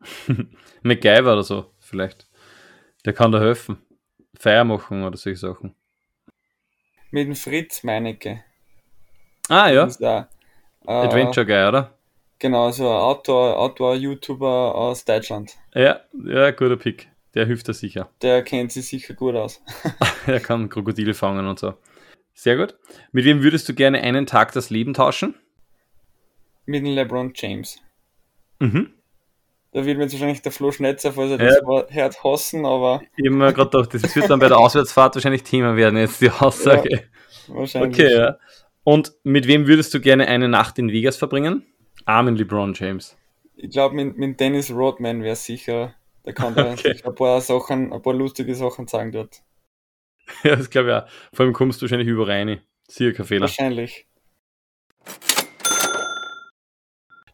MacGyver 0.82 1.32
oder 1.32 1.42
so, 1.42 1.72
vielleicht. 1.78 2.26
Der 3.04 3.12
kann 3.12 3.32
da 3.32 3.40
helfen. 3.40 3.78
Feier 4.34 4.64
machen 4.64 5.02
oder 5.04 5.16
solche 5.16 5.38
Sachen. 5.38 5.74
mit 7.10 7.26
dem 7.26 7.34
Fritz 7.34 7.82
Meinecke. 7.82 8.44
Ah 9.50 9.68
ja, 9.70 9.84
auch, 9.86 10.00
äh, 10.00 10.26
Adventure 10.86 11.44
Guy, 11.44 11.66
oder? 11.68 11.94
Genau, 12.38 12.70
so 12.70 12.88
ein 12.88 12.96
Outdoor- 12.96 13.58
Outdoor-YouTuber 13.58 14.74
aus 14.74 15.04
Deutschland. 15.04 15.56
Ja, 15.74 16.00
ja, 16.24 16.50
guter 16.52 16.76
Pick. 16.76 17.08
Der 17.34 17.46
hilft 17.46 17.68
da 17.68 17.72
sicher. 17.74 18.08
Der 18.22 18.42
kennt 18.42 18.72
sich 18.72 18.88
sicher 18.88 19.14
gut 19.14 19.34
aus. 19.36 19.62
Er 20.26 20.40
kann 20.40 20.68
Krokodile 20.68 21.14
fangen 21.14 21.46
und 21.46 21.58
so. 21.58 21.74
Sehr 22.34 22.56
gut. 22.56 22.76
Mit 23.12 23.24
wem 23.24 23.42
würdest 23.42 23.68
du 23.68 23.74
gerne 23.74 24.00
einen 24.00 24.24
Tag 24.26 24.52
das 24.52 24.70
Leben 24.70 24.94
tauschen? 24.94 25.34
Mit 26.66 26.84
dem 26.84 26.94
LeBron 26.94 27.32
James. 27.34 27.78
Mhm. 28.58 28.92
Da 29.72 29.84
wird 29.84 29.96
mir 29.98 30.04
jetzt 30.04 30.12
wahrscheinlich 30.14 30.42
der 30.42 30.52
Flo 30.52 30.72
Schnetzer, 30.72 31.12
falls 31.12 31.30
er 31.32 31.40
Ja. 31.42 31.60
das 31.60 31.94
hört, 31.94 32.24
hassen, 32.24 32.64
aber 32.66 33.02
Ich 33.16 33.26
habe 33.26 33.36
mir 33.36 33.52
gerade 33.52 33.70
gedacht, 33.70 33.94
das 33.94 34.16
wird 34.16 34.28
dann 34.30 34.40
bei 34.40 34.48
der 34.48 34.58
Auswärtsfahrt 34.58 35.14
wahrscheinlich 35.14 35.42
Thema 35.44 35.76
werden, 35.76 35.96
jetzt 35.98 36.20
die 36.20 36.30
Aussage. 36.30 37.04
wahrscheinlich. 37.48 38.00
Okay, 38.00 38.14
ja. 38.16 38.36
Und 38.84 39.12
mit 39.24 39.46
wem 39.46 39.66
würdest 39.66 39.92
du 39.94 40.00
gerne 40.00 40.26
eine 40.28 40.48
Nacht 40.48 40.78
in 40.78 40.90
Vegas 40.90 41.16
verbringen? 41.16 41.66
Armin 42.06 42.36
LeBron 42.36 42.74
James. 42.74 43.16
Ich 43.56 43.70
glaube, 43.70 43.94
mit, 43.94 44.16
mit 44.16 44.40
Dennis 44.40 44.70
Rodman 44.70 45.22
wäre 45.22 45.36
sicher, 45.36 45.94
der 46.24 46.32
kann 46.32 46.54
da 46.56 46.72
Okay. 46.72 47.00
ein 47.04 47.14
paar 47.14 47.40
Sachen, 47.40 47.92
ein 47.92 48.02
paar 48.02 48.14
lustige 48.14 48.54
Sachen 48.54 48.86
sagen 48.86 49.12
dort. 49.12 49.42
Ja, 50.44 50.54
das 50.54 50.70
glaube 50.70 50.88
ich 50.88 50.94
auch. 50.94 51.08
Vor 51.34 51.44
allem 51.44 51.52
kommst 51.52 51.80
du 51.80 51.84
wahrscheinlich 51.84 52.06
überall 52.08 52.30
rein. 52.30 52.60
Kein 52.96 53.24
Fehler. 53.24 53.42
Wahrscheinlich. 53.42 54.06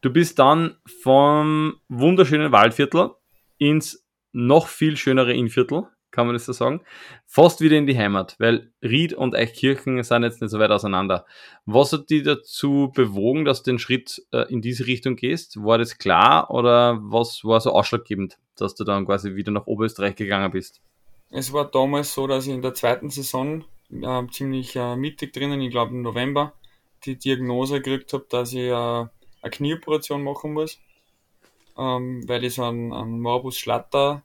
Du 0.00 0.11
bist 0.11 0.38
dann 0.38 0.76
vom 1.02 1.80
wunderschönen 1.88 2.52
Waldviertel 2.52 3.11
ins 3.59 4.06
noch 4.32 4.68
viel 4.68 4.96
schönere 4.96 5.35
Innviertel, 5.35 5.88
kann 6.16 6.26
man 6.26 6.35
das 6.35 6.46
so 6.46 6.52
sagen. 6.52 6.81
Fast 7.26 7.61
wieder 7.61 7.76
in 7.76 7.87
die 7.87 7.96
Heimat, 7.96 8.37
weil 8.38 8.72
Ried 8.83 9.12
und 9.12 9.37
Eichkirchen 9.37 10.02
sind 10.02 10.22
jetzt 10.22 10.40
nicht 10.40 10.50
so 10.50 10.59
weit 10.59 10.70
auseinander. 10.70 11.26
Was 11.66 11.92
hat 11.92 12.09
dich 12.09 12.22
dazu 12.22 12.90
bewogen, 12.94 13.44
dass 13.44 13.62
du 13.62 13.70
den 13.70 13.79
Schritt 13.79 14.22
äh, 14.33 14.50
in 14.50 14.62
diese 14.62 14.87
Richtung 14.87 15.16
gehst? 15.16 15.62
War 15.62 15.76
das 15.76 15.98
klar 15.98 16.50
oder 16.50 16.98
was 17.02 17.44
war 17.44 17.61
so 17.61 17.72
ausschlaggebend, 17.72 18.38
dass 18.57 18.74
du 18.74 18.85
dann 18.85 19.05
quasi 19.05 19.37
wieder 19.37 19.52
nach 19.52 19.66
Oberösterreich 19.66 20.16
gegangen 20.16 20.50
bist? 20.50 20.81
Es 21.31 21.52
war 21.52 21.70
damals 21.70 22.14
so, 22.14 22.26
dass 22.26 22.46
ich 22.46 22.55
in 22.55 22.62
der 22.62 22.72
zweiten 22.72 23.11
Saison 23.11 23.64
äh, 23.92 24.26
ziemlich 24.31 24.74
äh, 24.74 24.96
mittig 24.96 25.35
drinnen, 25.35 25.61
ich 25.61 25.70
glaube 25.70 25.92
im 25.92 26.00
November, 26.00 26.55
die 27.05 27.16
Diagnose 27.16 27.83
gekriegt 27.83 28.14
habe, 28.14 28.24
dass 28.31 28.55
ich 28.55 28.70
äh, 28.70 28.72
eine 28.72 29.50
Knieoperation 29.50 30.24
machen 30.24 30.55
muss, 30.55 30.81
ähm, 31.76 32.26
weil 32.26 32.42
ich 32.42 32.55
so 32.55 32.64
einen, 32.64 32.94
einen 32.94 33.20
Morbus 33.20 33.59
Schlatter, 33.59 34.22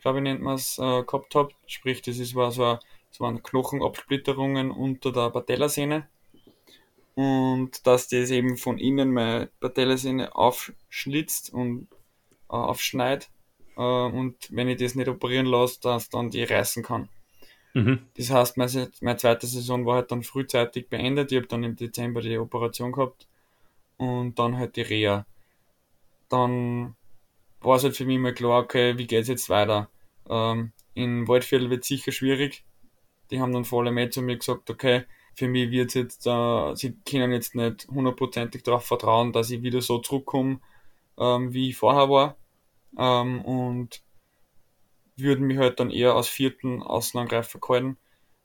glaube 0.00 0.18
ich 0.18 0.24
nennt 0.24 0.42
man 0.42 0.54
es, 0.54 0.78
äh, 0.78 1.02
gehabt 1.02 1.34
habe. 1.34 1.50
Sprich, 1.66 2.02
das 2.02 2.18
ist, 2.18 2.34
war 2.34 2.50
so, 2.50 2.64
ein, 2.64 2.78
so 3.10 3.24
waren 3.24 3.42
Knochenabsplitterungen 3.42 4.70
unter 4.70 5.12
der 5.12 5.30
Patellasehne 5.30 6.08
und 7.14 7.86
dass 7.86 8.08
das 8.08 8.30
eben 8.30 8.56
von 8.56 8.78
innen 8.78 9.12
meine 9.12 9.50
Patellasehne 9.60 10.34
aufschlitzt 10.34 11.52
und 11.52 11.88
äh, 12.48 12.54
aufschneidet 12.54 13.30
äh, 13.76 13.82
und 13.82 14.36
wenn 14.50 14.68
ich 14.68 14.78
das 14.78 14.94
nicht 14.94 15.08
operieren 15.08 15.46
lasse, 15.46 15.80
dass 15.80 16.08
dann 16.08 16.30
die 16.30 16.44
reißen 16.44 16.82
kann. 16.82 17.08
Mhm. 17.72 18.06
Das 18.16 18.30
heißt, 18.30 18.56
meine, 18.56 18.90
meine 19.00 19.16
zweite 19.16 19.46
Saison 19.46 19.86
war 19.86 19.96
halt 19.96 20.10
dann 20.10 20.22
frühzeitig 20.22 20.88
beendet. 20.88 21.30
Ich 21.32 21.38
habe 21.38 21.46
dann 21.46 21.62
im 21.62 21.76
Dezember 21.76 22.20
die 22.20 22.38
Operation 22.38 22.92
gehabt 22.92 23.28
und 23.96 24.38
dann 24.38 24.58
halt 24.58 24.76
die 24.76 24.82
Reha. 24.82 25.26
Dann 26.28 26.96
war 27.60 27.76
es 27.76 27.84
halt 27.84 27.96
für 27.96 28.04
mich 28.04 28.18
mal 28.18 28.34
klar, 28.34 28.62
okay, 28.62 28.96
wie 28.98 29.06
geht's 29.06 29.28
jetzt 29.28 29.48
weiter? 29.48 29.88
Ähm, 30.28 30.72
in 30.94 31.28
Waldviertel 31.28 31.70
wird 31.70 31.84
sicher 31.84 32.12
schwierig. 32.12 32.64
Die 33.30 33.40
haben 33.40 33.52
dann 33.52 33.64
vor 33.64 33.82
allem 33.82 33.98
eh 33.98 34.10
zu 34.10 34.22
mir 34.22 34.36
gesagt, 34.36 34.70
okay, 34.70 35.04
für 35.34 35.48
mich 35.48 35.70
wird 35.70 35.94
jetzt, 35.94 36.26
äh, 36.26 36.74
sie 36.74 36.96
können 37.08 37.32
jetzt 37.32 37.54
nicht 37.54 37.86
hundertprozentig 37.88 38.62
darauf 38.62 38.84
vertrauen, 38.84 39.32
dass 39.32 39.50
ich 39.50 39.62
wieder 39.62 39.80
so 39.80 39.98
zurückkomme, 39.98 40.60
ähm, 41.18 41.52
wie 41.52 41.70
ich 41.70 41.76
vorher 41.76 42.10
war. 42.10 42.36
Ähm, 42.98 43.42
und 43.44 44.02
würden 45.16 45.46
mich 45.46 45.58
halt 45.58 45.80
dann 45.80 45.90
eher 45.90 46.14
als 46.14 46.28
vierten 46.28 46.82
Außenangreifer 46.82 47.60
gehalten 47.60 47.98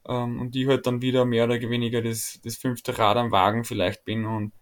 ähm, 0.08 0.40
und 0.40 0.56
die 0.56 0.68
halt 0.68 0.86
dann 0.88 1.02
wieder 1.02 1.26
mehr 1.26 1.46
oder 1.46 1.60
weniger 1.60 2.02
das, 2.02 2.40
das 2.44 2.58
fünfte 2.58 2.98
Rad 2.98 3.18
am 3.18 3.32
Wagen 3.32 3.64
vielleicht 3.64 4.06
bin 4.06 4.26
und 4.26 4.54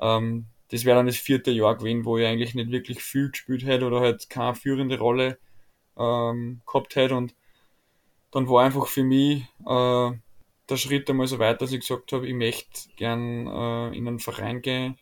ähm, 0.00 0.46
das 0.72 0.86
wäre 0.86 0.96
dann 0.96 1.06
das 1.06 1.18
vierte 1.18 1.50
Jahr 1.50 1.76
gewesen, 1.76 2.06
wo 2.06 2.16
ich 2.16 2.26
eigentlich 2.26 2.54
nicht 2.54 2.70
wirklich 2.70 3.02
viel 3.02 3.30
gespielt 3.30 3.66
hätte 3.66 3.84
oder 3.84 4.00
halt 4.00 4.30
keine 4.30 4.54
führende 4.54 4.98
Rolle 4.98 5.38
ähm, 5.98 6.62
gehabt 6.66 6.96
hätte 6.96 7.14
und 7.14 7.34
dann 8.30 8.48
war 8.48 8.64
einfach 8.64 8.86
für 8.86 9.04
mich 9.04 9.42
äh, 9.66 10.10
der 10.70 10.76
Schritt 10.76 11.10
einmal 11.10 11.26
so 11.26 11.38
weit, 11.38 11.60
dass 11.60 11.72
ich 11.72 11.80
gesagt 11.80 12.12
habe, 12.12 12.26
ich 12.26 12.32
möchte 12.32 12.88
gern 12.96 13.46
äh, 13.46 13.94
in 13.94 14.08
einen 14.08 14.18
Verein 14.18 14.62
gehen, 14.62 14.96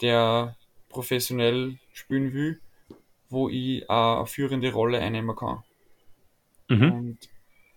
der 0.00 0.56
professionell 0.88 1.78
spielen 1.92 2.32
will, 2.32 2.62
wo 3.28 3.50
ich 3.50 3.90
auch 3.90 4.16
eine 4.16 4.26
führende 4.26 4.72
Rolle 4.72 5.00
einnehmen 5.00 5.36
kann. 5.36 5.62
Mhm. 6.68 6.92
Und 6.92 7.18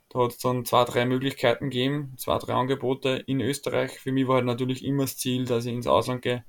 da 0.08 0.20
hat 0.20 0.32
es 0.32 0.38
dann 0.38 0.64
zwei, 0.64 0.86
drei 0.86 1.06
Möglichkeiten 1.06 1.70
gegeben, 1.70 2.14
zwei, 2.16 2.38
drei 2.38 2.54
Angebote 2.54 3.24
in 3.28 3.42
Österreich. 3.42 4.00
Für 4.00 4.14
mich 4.14 4.26
war 4.26 4.36
halt 4.36 4.46
natürlich 4.46 4.86
immer 4.86 5.04
das 5.04 5.18
Ziel, 5.18 5.44
dass 5.44 5.66
ich 5.66 5.74
ins 5.74 5.88
Ausland 5.88 6.22
gehe. 6.22 6.46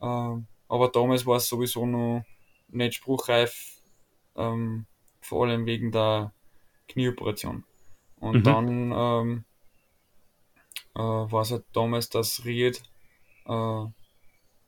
Ähm, 0.00 0.46
aber 0.68 0.88
damals 0.88 1.26
war 1.26 1.36
es 1.36 1.48
sowieso 1.48 1.86
noch 1.86 2.24
nicht 2.68 2.94
spruchreif, 2.94 3.78
ähm, 4.36 4.86
vor 5.20 5.46
allem 5.46 5.66
wegen 5.66 5.92
der 5.92 6.32
Knieoperation. 6.88 7.64
Und 8.16 8.46
Mhm. 8.46 8.46
dann 8.46 8.92
ähm, 8.92 9.44
äh, 10.94 11.00
war 11.00 11.42
es 11.42 11.50
halt 11.52 11.64
damals, 11.72 12.08
dass 12.10 12.44
Ried 12.44 12.82
äh, 13.46 13.50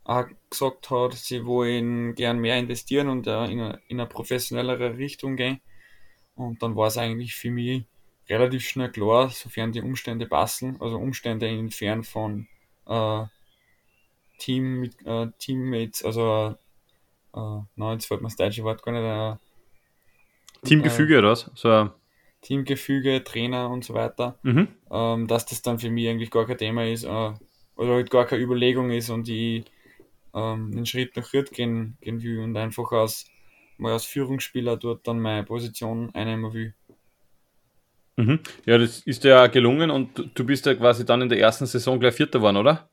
auch 0.05 0.26
gesagt 0.51 0.91
hat, 0.91 1.14
sie 1.14 1.47
wollen 1.47 2.14
gern 2.14 2.39
mehr 2.41 2.59
investieren 2.59 3.09
und 3.09 3.26
äh, 3.26 3.45
in, 3.47 3.61
eine, 3.61 3.83
in 3.89 4.01
eine 4.01 4.09
professionellere 4.09 4.99
Richtung 4.99 5.37
gehen. 5.37 5.61
Und 6.35 6.62
dann 6.62 6.76
war 6.76 6.89
es 6.89 6.99
eigentlich 6.99 7.35
für 7.37 7.51
mich 7.51 7.87
relativ 8.28 8.66
schnell 8.68 8.91
klar, 8.93 9.31
sofern 9.31 9.72
die 9.72 9.83
Umstände 9.83 10.26
passen, 10.26 10.81
also 10.81 10.99
Umstände 10.99 11.49
inwiefern 11.49 12.05
von 12.05 12.49
äh, 12.87 13.24
Team 14.41 14.80
mit 14.80 14.95
äh, 15.07 15.28
Teammates, 15.38 16.05
also 16.05 16.57
äh, 17.34 17.62
nein, 17.76 17.93
jetzt 17.93 18.07
fällt 18.07 18.22
mir 18.22 18.28
das 18.28 18.36
deutsche 18.36 18.64
Wort 18.64 18.82
gar 18.82 18.93
nicht, 18.93 19.41
äh, 20.62 20.66
Teamgefüge 20.66 21.18
oder 21.18 21.30
was? 21.30 21.51
So, 21.55 21.91
Teamgefüge, 22.43 23.22
Trainer 23.22 23.70
und 23.70 23.84
so 23.84 23.95
weiter, 23.95 24.38
mhm. 24.43 24.68
ähm, 24.91 25.26
dass 25.26 25.47
das 25.47 25.62
dann 25.62 25.78
für 25.78 25.91
mich 25.91 26.09
eigentlich 26.09 26.30
gar 26.30 26.47
kein 26.47 26.59
Thema 26.59 26.86
ist, 26.86 27.05
äh, 27.05 27.32
oder 27.76 27.95
halt 27.95 28.11
gar 28.11 28.26
keine 28.26 28.43
Überlegung 28.43 28.91
ist 28.91 29.11
und 29.11 29.28
ich 29.28 29.64
ähm, 30.34 30.70
einen 30.72 30.86
Schritt 30.86 31.16
nach 31.16 31.26
Schritt 31.26 31.51
gehen, 31.53 31.97
gehen 32.01 32.22
will 32.22 32.41
und 32.41 32.57
einfach 32.57 32.91
als, 32.93 33.26
mal 33.78 33.93
als 33.93 34.05
Führungsspieler 34.05 34.76
dort 34.76 35.07
dann 35.07 35.20
meine 35.20 35.45
Position 35.45 36.14
einnehmen 36.14 36.53
will. 36.53 36.74
Mhm. 38.16 38.41
Ja, 38.66 38.76
das 38.76 39.01
ist 39.01 39.24
ja 39.24 39.47
gelungen 39.47 39.91
und 39.91 40.30
du 40.34 40.45
bist 40.45 40.66
ja 40.66 40.74
quasi 40.74 41.07
dann 41.07 41.22
in 41.22 41.28
der 41.30 41.41
ersten 41.41 41.66
Saison 41.66 41.99
gleich 41.99 42.14
Vierter 42.14 42.38
geworden, 42.38 42.59
oder? 42.59 42.89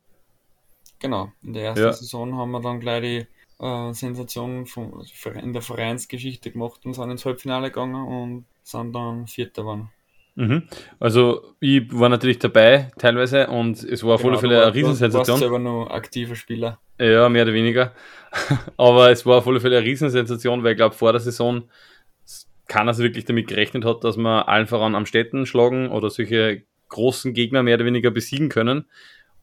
Genau, 1.00 1.32
in 1.44 1.54
der 1.54 1.64
ersten 1.66 1.86
ja. 1.86 1.94
Saison 1.94 2.36
haben 2.36 2.52
wir 2.52 2.62
dann 2.62 2.80
gleich 2.80 3.02
die 3.02 3.28
äh, 3.64 3.94
Sensation 3.94 4.66
von, 4.66 5.06
in 5.42 5.54
der 5.54 5.62
Vereinsgeschichte 5.62 6.52
gemacht 6.52 6.86
und 6.86 6.94
sind 6.94 7.12
ins 7.12 7.26
Halbfinale 7.26 7.70
gegangen 7.70 8.08
und 8.08 8.46
sind 8.64 8.94
dann 8.94 9.28
Vierter 9.28 9.62
geworden. 9.62 9.90
Mhm. 10.36 10.68
Also 11.00 11.56
ich 11.60 11.92
war 11.92 12.10
natürlich 12.10 12.38
dabei 12.38 12.92
teilweise 13.00 13.48
und 13.48 13.84
es 13.84 14.04
war 14.04 14.16
auf 14.16 14.22
genau, 14.22 14.34
alle 14.34 14.40
Fälle 14.40 14.62
eine 14.64 14.74
Riesensensation. 14.74 15.26
Du 15.26 15.32
warst 15.32 15.40
selber 15.40 15.60
noch 15.60 15.90
aktiver 15.90 16.36
Spieler. 16.36 16.80
Ja, 17.00 17.28
mehr 17.28 17.44
oder 17.44 17.54
weniger. 17.54 17.94
Aber 18.78 19.10
es 19.10 19.26
war 19.26 19.38
auf 19.38 19.48
alle 19.48 19.60
Fälle 19.60 19.78
eine 19.78 19.86
Riesensensation, 19.86 20.64
weil 20.64 20.72
ich 20.74 20.78
glaube 20.78 20.96
vor 20.96 21.12
der 21.12 21.22
Saison 21.22 21.64
keiner 22.68 22.94
so 22.94 23.02
wirklich 23.02 23.26
damit 23.26 23.48
gerechnet 23.48 23.84
hat, 23.84 24.04
dass 24.04 24.18
wir 24.18 24.48
allen 24.48 24.68
voran 24.68 24.94
am 24.94 25.08
Städten 25.08 25.48
schlagen 25.48 25.90
oder 25.90 26.12
solche 26.12 26.64
großen 26.90 27.34
Gegner 27.34 27.64
mehr 27.64 27.76
oder 27.76 27.86
weniger 27.86 28.12
besiegen 28.12 28.50
können. 28.50 28.86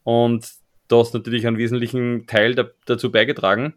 Und 0.04 0.46
da 0.88 0.96
hast 0.96 1.14
natürlich 1.14 1.46
einen 1.46 1.58
wesentlichen 1.58 2.26
Teil 2.26 2.54
da, 2.54 2.66
dazu 2.86 3.10
beigetragen. 3.10 3.74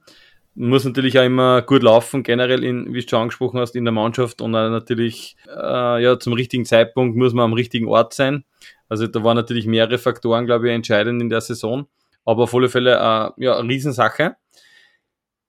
Muss 0.56 0.86
natürlich 0.86 1.20
auch 1.20 1.24
immer 1.24 1.62
gut 1.62 1.84
laufen, 1.84 2.24
generell, 2.24 2.64
in, 2.64 2.94
wie 2.94 3.02
du 3.02 3.08
schon 3.08 3.22
angesprochen 3.22 3.60
hast, 3.60 3.76
in 3.76 3.86
der 3.86 3.92
Mannschaft 3.92 4.42
und 4.42 4.52
natürlich 4.52 5.38
äh, 5.48 6.04
ja, 6.04 6.20
zum 6.20 6.34
richtigen 6.34 6.66
Zeitpunkt 6.66 7.16
muss 7.16 7.34
man 7.34 7.46
am 7.46 7.54
richtigen 7.54 7.88
Ort 7.88 8.14
sein. 8.14 8.44
Also 8.90 9.06
da 9.08 9.24
waren 9.24 9.36
natürlich 9.36 9.68
mehrere 9.68 9.98
Faktoren, 9.98 10.46
glaube 10.46 10.68
ich, 10.68 10.74
entscheidend 10.74 11.22
in 11.22 11.30
der 11.30 11.42
Saison. 11.42 11.88
Aber 12.26 12.44
auf 12.44 12.56
alle 12.56 12.70
Fälle 12.70 12.96
äh, 12.96 13.44
ja, 13.44 13.58
eine 13.58 13.70
Riesensache. 13.70 14.36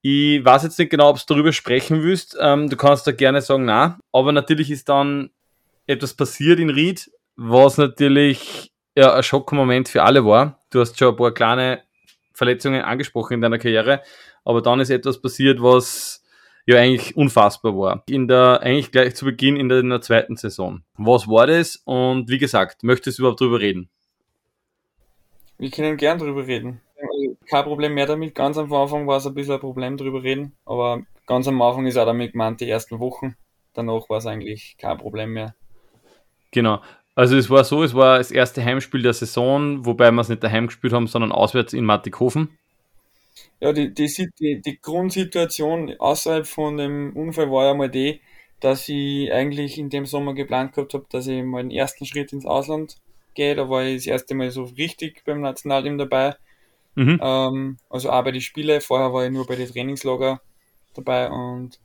Ich 0.02 0.44
weiß 0.44 0.62
jetzt 0.62 0.78
nicht 0.78 0.90
genau, 0.90 1.10
ob 1.10 1.18
du 1.18 1.34
darüber 1.34 1.52
sprechen 1.52 2.02
willst. 2.02 2.36
Ähm, 2.40 2.68
du 2.68 2.76
kannst 2.76 3.06
da 3.06 3.12
gerne 3.12 3.40
sagen, 3.40 3.64
na. 3.64 3.98
Aber 4.12 4.32
natürlich 4.32 4.70
ist 4.70 4.88
dann 4.88 5.30
etwas 5.86 6.14
passiert 6.14 6.60
in 6.60 6.70
Ried, 6.70 7.10
was 7.36 7.78
natürlich 7.78 8.70
ja, 8.96 9.14
ein 9.14 9.22
Schockmoment 9.22 9.88
für 9.88 10.02
alle 10.02 10.24
war. 10.24 10.57
Du 10.70 10.80
hast 10.80 10.98
schon 10.98 11.14
ein 11.14 11.16
paar 11.16 11.32
kleine 11.32 11.82
Verletzungen 12.32 12.82
angesprochen 12.82 13.34
in 13.34 13.40
deiner 13.40 13.58
Karriere, 13.58 14.02
aber 14.44 14.62
dann 14.62 14.80
ist 14.80 14.90
etwas 14.90 15.20
passiert, 15.20 15.62
was 15.62 16.24
ja 16.66 16.76
eigentlich 16.76 17.16
unfassbar 17.16 17.76
war. 17.76 18.02
In 18.08 18.28
der, 18.28 18.60
eigentlich 18.62 18.92
gleich 18.92 19.14
zu 19.14 19.24
Beginn 19.24 19.56
in 19.56 19.68
der, 19.68 19.78
in 19.78 19.88
der 19.88 20.02
zweiten 20.02 20.36
Saison. 20.36 20.82
Was 20.98 21.26
war 21.26 21.46
das? 21.46 21.76
Und 21.84 22.28
wie 22.28 22.38
gesagt, 22.38 22.82
möchtest 22.82 23.18
du 23.18 23.22
überhaupt 23.22 23.40
drüber 23.40 23.58
reden? 23.58 23.88
Wir 25.56 25.70
können 25.70 25.96
gern 25.96 26.18
drüber 26.18 26.46
reden. 26.46 26.80
Kein 27.48 27.64
Problem 27.64 27.94
mehr 27.94 28.06
damit. 28.06 28.34
Ganz 28.34 28.58
am 28.58 28.72
Anfang 28.72 29.06
war 29.06 29.16
es 29.16 29.26
ein 29.26 29.34
bisschen 29.34 29.54
ein 29.54 29.60
Problem 29.60 29.96
drüber 29.96 30.22
reden, 30.22 30.54
aber 30.66 31.02
ganz 31.26 31.48
am 31.48 31.60
Anfang 31.62 31.86
ist 31.86 31.96
auch 31.96 32.06
damit 32.06 32.32
gemeint, 32.32 32.60
die 32.60 32.68
ersten 32.68 33.00
Wochen. 33.00 33.36
Danach 33.72 34.08
war 34.08 34.18
es 34.18 34.26
eigentlich 34.26 34.76
kein 34.78 34.98
Problem 34.98 35.32
mehr. 35.32 35.54
Genau. 36.50 36.80
Also 37.18 37.36
es 37.36 37.50
war 37.50 37.64
so, 37.64 37.82
es 37.82 37.94
war 37.94 38.18
das 38.18 38.30
erste 38.30 38.64
Heimspiel 38.64 39.02
der 39.02 39.12
Saison, 39.12 39.84
wobei 39.84 40.12
wir 40.12 40.20
es 40.20 40.28
nicht 40.28 40.44
daheim 40.44 40.68
gespielt 40.68 40.92
haben, 40.92 41.08
sondern 41.08 41.32
auswärts 41.32 41.72
in 41.72 41.84
Mattighofen. 41.84 42.56
Ja, 43.58 43.72
die, 43.72 43.92
die, 43.92 44.06
die, 44.38 44.62
die 44.62 44.78
Grundsituation 44.80 45.96
außerhalb 45.98 46.46
von 46.46 46.76
dem 46.76 47.16
Unfall 47.16 47.50
war 47.50 47.64
ja 47.64 47.74
mal 47.74 47.90
die, 47.90 48.20
dass 48.60 48.88
ich 48.88 49.32
eigentlich 49.32 49.78
in 49.78 49.90
dem 49.90 50.06
Sommer 50.06 50.32
geplant 50.32 50.74
gehabt 50.74 50.94
habe, 50.94 51.06
dass 51.10 51.26
ich 51.26 51.42
mal 51.42 51.64
den 51.64 51.72
ersten 51.72 52.06
Schritt 52.06 52.32
ins 52.32 52.46
Ausland 52.46 52.94
gehe. 53.34 53.56
Da 53.56 53.68
war 53.68 53.82
ich 53.82 53.96
das 53.96 54.06
erste 54.06 54.36
Mal 54.36 54.52
so 54.52 54.62
richtig 54.62 55.24
beim 55.24 55.40
Nationalteam 55.40 55.98
dabei. 55.98 56.36
Mhm. 56.94 57.18
Ähm, 57.20 57.78
also 57.90 58.10
auch 58.10 58.22
bei 58.22 58.30
den 58.30 58.42
Spielen. 58.42 58.80
Vorher 58.80 59.12
war 59.12 59.24
ich 59.24 59.32
nur 59.32 59.44
bei 59.44 59.56
den 59.56 59.68
Trainingslager 59.68 60.40
dabei 60.94 61.28
und 61.28 61.80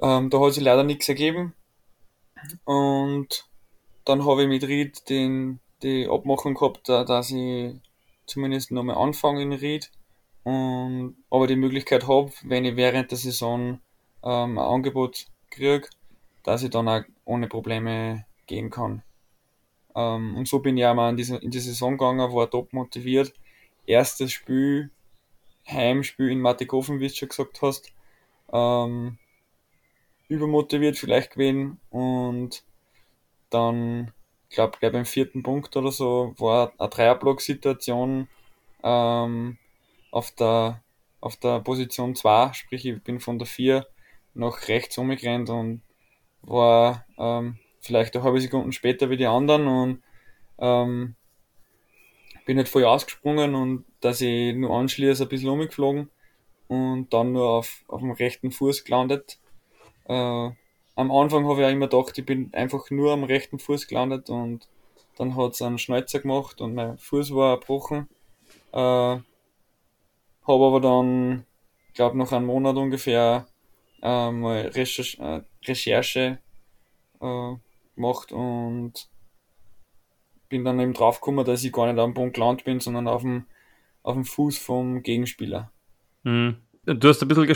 ähm, 0.00 0.30
da 0.30 0.38
hat 0.38 0.52
sich 0.52 0.62
leider 0.62 0.84
nichts 0.84 1.08
ergeben. 1.08 1.54
Und 2.64 3.48
dann 4.06 4.24
habe 4.24 4.42
ich 4.42 4.48
mit 4.48 4.64
Ried 4.66 5.08
den, 5.10 5.60
die 5.82 6.08
Abmachung 6.08 6.54
gehabt, 6.54 6.88
dass 6.88 7.30
ich 7.30 7.74
zumindest 8.24 8.70
nochmal 8.70 8.96
anfange 8.96 9.42
in 9.42 9.52
Ried. 9.52 9.90
Und, 10.44 11.16
aber 11.28 11.48
die 11.48 11.56
Möglichkeit 11.56 12.06
habe, 12.06 12.30
wenn 12.44 12.64
ich 12.64 12.76
während 12.76 13.10
der 13.10 13.18
Saison 13.18 13.80
ähm, 14.22 14.58
ein 14.58 14.64
Angebot 14.64 15.26
kriege, 15.50 15.88
dass 16.44 16.62
ich 16.62 16.70
dann 16.70 16.88
auch 16.88 17.02
ohne 17.24 17.48
Probleme 17.48 18.24
gehen 18.46 18.70
kann. 18.70 19.02
Ähm, 19.96 20.36
und 20.36 20.46
so 20.46 20.60
bin 20.60 20.76
ich 20.76 20.86
auch 20.86 20.94
mal 20.94 21.10
in, 21.10 21.16
diese, 21.16 21.36
in 21.38 21.50
die 21.50 21.58
Saison 21.58 21.98
gegangen, 21.98 22.32
war 22.32 22.48
top 22.48 22.72
motiviert. 22.72 23.32
Erstes 23.86 24.32
Spiel, 24.32 24.90
Heimspiel 25.66 26.30
in 26.30 26.40
Mattighofen, 26.40 27.00
wie 27.00 27.08
du 27.08 27.14
schon 27.14 27.28
gesagt 27.28 27.60
hast. 27.60 27.92
Ähm, 28.52 29.18
übermotiviert 30.28 30.96
vielleicht 30.96 31.32
gewesen 31.32 31.80
und 31.90 32.62
dann, 33.56 34.12
ich 34.48 34.54
glaube, 34.56 34.78
gleich 34.78 34.92
beim 34.92 35.06
vierten 35.06 35.42
Punkt 35.42 35.76
oder 35.76 35.90
so, 35.90 36.34
war 36.38 36.72
eine 36.78 36.88
Dreierblock-Situation 36.88 38.28
ähm, 38.82 39.58
auf, 40.10 40.30
der, 40.32 40.82
auf 41.20 41.36
der 41.36 41.60
Position 41.60 42.14
2, 42.14 42.52
sprich 42.52 42.84
ich 42.86 43.02
bin 43.02 43.20
von 43.20 43.38
der 43.38 43.46
4 43.46 43.86
nach 44.34 44.68
rechts 44.68 44.98
umgerannt 44.98 45.48
und 45.48 45.82
war 46.42 47.06
ähm, 47.18 47.58
vielleicht 47.80 48.14
eine 48.14 48.24
halbe 48.24 48.40
Sekunde 48.40 48.72
später 48.72 49.08
wie 49.10 49.16
die 49.16 49.26
anderen 49.26 49.66
und 49.66 50.02
ähm, 50.58 51.16
bin 52.44 52.58
halt 52.58 52.68
voll 52.68 52.84
ausgesprungen 52.84 53.54
und 53.54 53.84
dass 54.00 54.20
ich 54.20 54.54
nur 54.54 54.76
anschließend 54.76 55.26
ein 55.26 55.30
bisschen 55.30 55.48
umgeflogen 55.48 56.10
und 56.68 57.12
dann 57.12 57.32
nur 57.32 57.48
auf, 57.48 57.84
auf 57.88 58.00
dem 58.00 58.12
rechten 58.12 58.52
Fuß 58.52 58.84
gelandet. 58.84 59.38
Äh, 60.04 60.50
am 60.96 61.12
Anfang 61.12 61.46
habe 61.46 61.60
ich 61.60 61.66
auch 61.66 61.70
immer 61.70 61.88
gedacht, 61.88 62.18
ich 62.18 62.26
bin 62.26 62.52
einfach 62.52 62.90
nur 62.90 63.12
am 63.12 63.22
rechten 63.22 63.58
Fuß 63.58 63.86
gelandet 63.86 64.30
und 64.30 64.66
dann 65.16 65.36
hat 65.36 65.52
es 65.52 65.62
einen 65.62 65.78
Schneuzer 65.78 66.20
gemacht 66.20 66.60
und 66.60 66.74
mein 66.74 66.98
Fuß 66.98 67.34
war 67.34 67.60
gebrochen. 67.60 68.08
Äh, 68.72 68.76
habe 68.78 69.22
aber 70.46 70.80
dann, 70.80 71.44
glaube 71.94 72.18
nach 72.18 72.32
einem 72.32 72.46
Monat 72.46 72.76
ungefähr, 72.76 73.46
äh, 74.02 74.30
mal 74.30 74.68
Recherche, 74.68 75.22
äh, 75.22 75.42
Recherche 75.68 76.38
äh, 77.20 77.54
gemacht 77.94 78.32
und 78.32 79.08
bin 80.48 80.64
dann 80.64 80.80
eben 80.80 80.94
draufgekommen, 80.94 81.44
dass 81.44 81.64
ich 81.64 81.72
gar 81.72 81.86
nicht 81.92 82.00
am 82.00 82.14
Punkt 82.14 82.34
gelandet 82.34 82.64
bin, 82.64 82.80
sondern 82.80 83.06
auf 83.06 83.22
dem, 83.22 83.46
auf 84.02 84.14
dem 84.14 84.24
Fuß 84.24 84.58
vom 84.58 85.02
Gegenspieler. 85.02 85.70
Mhm. 86.22 86.56
Du 86.84 87.08
hast 87.08 87.20
ein 87.20 87.28
bisschen 87.28 87.46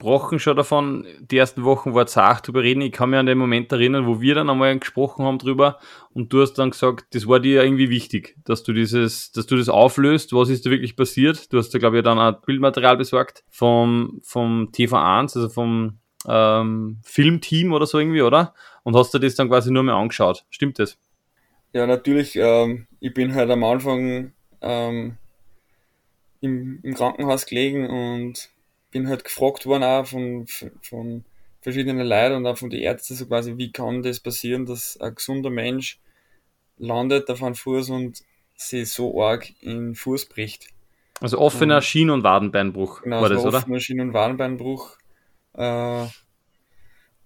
gesprochen 0.00 0.38
schon 0.38 0.56
davon, 0.56 1.06
die 1.20 1.36
ersten 1.36 1.62
Wochen 1.62 1.94
war 1.94 2.06
zart 2.06 2.46
drüber 2.46 2.62
reden. 2.62 2.80
Ich 2.80 2.92
kann 2.92 3.10
mich 3.10 3.18
an 3.18 3.26
den 3.26 3.36
Moment 3.36 3.70
erinnern, 3.70 4.06
wo 4.06 4.20
wir 4.20 4.34
dann 4.34 4.48
einmal 4.48 4.78
gesprochen 4.78 5.26
haben 5.26 5.38
drüber 5.38 5.78
und 6.14 6.32
du 6.32 6.40
hast 6.40 6.54
dann 6.54 6.70
gesagt, 6.70 7.14
das 7.14 7.28
war 7.28 7.38
dir 7.38 7.62
irgendwie 7.62 7.90
wichtig, 7.90 8.36
dass 8.44 8.62
du 8.62 8.72
dieses, 8.72 9.30
dass 9.32 9.46
du 9.46 9.56
das 9.56 9.68
auflöst. 9.68 10.32
Was 10.32 10.48
ist 10.48 10.64
da 10.64 10.70
wirklich 10.70 10.96
passiert? 10.96 11.52
Du 11.52 11.58
hast 11.58 11.70
da, 11.70 11.78
glaube 11.78 11.98
ich, 11.98 12.04
dann 12.04 12.18
ein 12.18 12.34
Bildmaterial 12.46 12.96
besorgt 12.96 13.44
vom, 13.50 14.20
vom 14.24 14.70
TV1, 14.72 15.36
also 15.36 15.50
vom 15.50 15.98
ähm, 16.26 16.98
Filmteam 17.04 17.72
oder 17.72 17.84
so 17.84 17.98
irgendwie, 17.98 18.22
oder? 18.22 18.54
Und 18.82 18.96
hast 18.96 19.12
du 19.12 19.18
das 19.18 19.34
dann 19.34 19.48
quasi 19.48 19.70
nur 19.70 19.82
mehr 19.82 19.96
angeschaut. 19.96 20.46
Stimmt 20.48 20.78
das? 20.78 20.98
Ja, 21.74 21.86
natürlich. 21.86 22.36
Ähm, 22.36 22.86
ich 23.00 23.12
bin 23.12 23.34
halt 23.34 23.50
am 23.50 23.62
Anfang 23.64 24.32
ähm, 24.62 25.16
im, 26.40 26.80
im 26.82 26.94
Krankenhaus 26.94 27.44
gelegen 27.44 27.86
und 27.86 28.50
bin 28.90 29.08
halt 29.08 29.24
gefragt 29.24 29.66
worden 29.66 29.84
auch 29.84 30.06
von, 30.06 30.46
von 30.82 31.24
verschiedenen 31.60 32.06
Leuten 32.06 32.36
und 32.36 32.46
auch 32.46 32.58
von 32.58 32.70
den 32.70 32.80
Ärzten 32.80 33.14
so 33.14 33.26
quasi, 33.26 33.56
wie 33.56 33.72
kann 33.72 34.02
das 34.02 34.20
passieren, 34.20 34.66
dass 34.66 34.98
ein 35.00 35.14
gesunder 35.14 35.50
Mensch 35.50 36.00
landet 36.78 37.30
auf 37.30 37.42
einem 37.42 37.54
Fuß 37.54 37.90
und 37.90 38.22
sich 38.54 38.90
so 38.90 39.22
arg 39.22 39.50
in 39.62 39.94
Fuß 39.94 40.26
bricht. 40.26 40.68
Also 41.20 41.38
offener 41.38 41.76
und, 41.76 41.84
Schien- 41.84 42.10
und 42.10 42.24
Wadenbeinbruch 42.24 43.02
genau, 43.02 43.20
war 43.20 43.28
das, 43.28 43.44
oder? 43.44 43.58
offener 43.58 43.80
Schien- 43.80 44.00
und 44.00 44.14
Wadenbeinbruch. 44.14 44.96
Äh, 45.54 46.06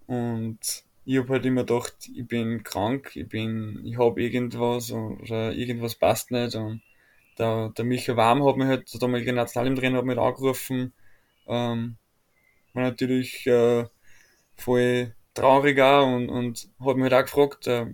und 0.07 0.59
ich 1.05 1.17
habe 1.17 1.29
halt 1.29 1.45
immer 1.45 1.61
gedacht, 1.61 1.95
ich 2.13 2.27
bin 2.27 2.63
krank, 2.63 3.15
ich 3.15 3.27
bin, 3.29 3.81
ich 3.85 3.97
habe 3.97 4.21
irgendwas 4.21 4.91
oder 4.91 5.53
irgendwas 5.53 5.95
passt 5.95 6.31
nicht. 6.31 6.55
Und 6.55 6.81
der, 7.37 7.69
der 7.69 7.85
Michael 7.85 8.17
Warm 8.17 8.43
hat 8.45 8.57
mich 8.57 8.67
halt, 8.67 8.93
der 8.93 8.99
damalige 8.99 9.31
Nationalimtrainer 9.31 9.99
hat 9.99 10.05
mich 10.05 10.17
angerufen, 10.17 10.93
ähm, 11.47 11.97
war 12.73 12.83
natürlich 12.83 13.45
äh, 13.47 13.85
voll 14.55 15.13
traurig 15.33 15.79
auch 15.79 16.07
und, 16.07 16.29
und 16.29 16.69
hat 16.79 16.95
mich 16.95 17.03
halt 17.03 17.13
auch 17.13 17.23
gefragt, 17.23 17.67
äh, 17.67 17.87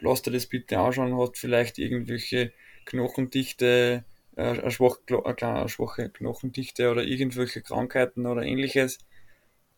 lass 0.00 0.22
dir 0.22 0.30
das 0.30 0.46
bitte 0.46 0.78
anschauen, 0.78 1.16
hast 1.18 1.38
vielleicht 1.38 1.78
irgendwelche 1.78 2.52
Knochendichte, 2.86 4.04
äh, 4.36 4.42
eine, 4.42 4.70
schwach, 4.70 4.98
eine 5.08 5.68
schwache 5.68 6.10
Knochendichte 6.10 6.90
oder 6.90 7.02
irgendwelche 7.02 7.62
Krankheiten 7.62 8.26
oder 8.26 8.42
ähnliches. 8.42 8.98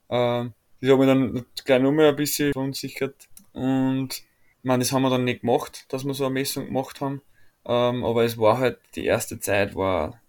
Äh, 0.09 0.49
das 0.81 0.91
hat 0.91 0.99
mich 0.99 1.07
dann 1.07 1.47
gleich 1.65 1.83
noch 1.83 1.93
mal 1.93 2.09
ein 2.09 2.17
bisschen 2.17 2.53
verunsichert. 2.53 3.29
Und 3.53 4.23
meine, 4.63 4.81
das 4.81 4.93
haben 4.93 5.03
wir 5.03 5.11
dann 5.11 5.25
nicht 5.25 5.41
gemacht, 5.41 5.87
dass 5.89 6.05
wir 6.05 6.15
so 6.15 6.27
eine 6.27 6.35
Messung 6.35 6.67
gemacht 6.67 7.01
haben. 7.01 7.23
Ähm, 7.65 8.05
aber 8.05 8.25
es 8.25 8.39
war 8.39 8.59
halt, 8.59 8.79
die 8.97 9.05
erste 9.05 9.39
Zeit 9.41 9.75
war 9.75 10.21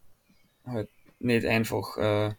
halt 0.66 0.90
nicht 1.20 1.46
einfach. 1.46 1.98
Äh, 1.98 2.36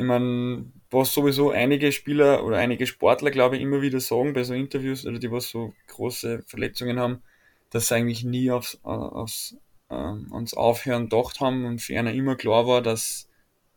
ich 0.00 0.06
meine, 0.06 0.64
was 0.90 1.12
sowieso 1.12 1.50
einige 1.50 1.92
Spieler 1.92 2.42
oder 2.42 2.56
einige 2.56 2.86
Sportler, 2.86 3.30
glaube 3.30 3.56
ich, 3.56 3.62
immer 3.62 3.82
wieder 3.82 4.00
sagen 4.00 4.32
bei 4.32 4.44
so 4.44 4.54
Interviews, 4.54 5.04
oder 5.04 5.18
die 5.18 5.30
was 5.30 5.50
so 5.50 5.74
große 5.88 6.42
Verletzungen 6.46 6.98
haben, 6.98 7.22
dass 7.68 7.88
sie 7.88 7.96
eigentlich 7.96 8.24
nie 8.24 8.50
aufs, 8.50 8.80
aufs, 8.82 9.58
ähm, 9.90 10.28
ans 10.32 10.54
Aufhören 10.54 11.10
gedacht 11.10 11.40
haben 11.40 11.66
und 11.66 11.82
für 11.82 11.98
einer 11.98 12.14
immer 12.14 12.34
klar 12.34 12.66
war, 12.66 12.80
dass 12.80 13.28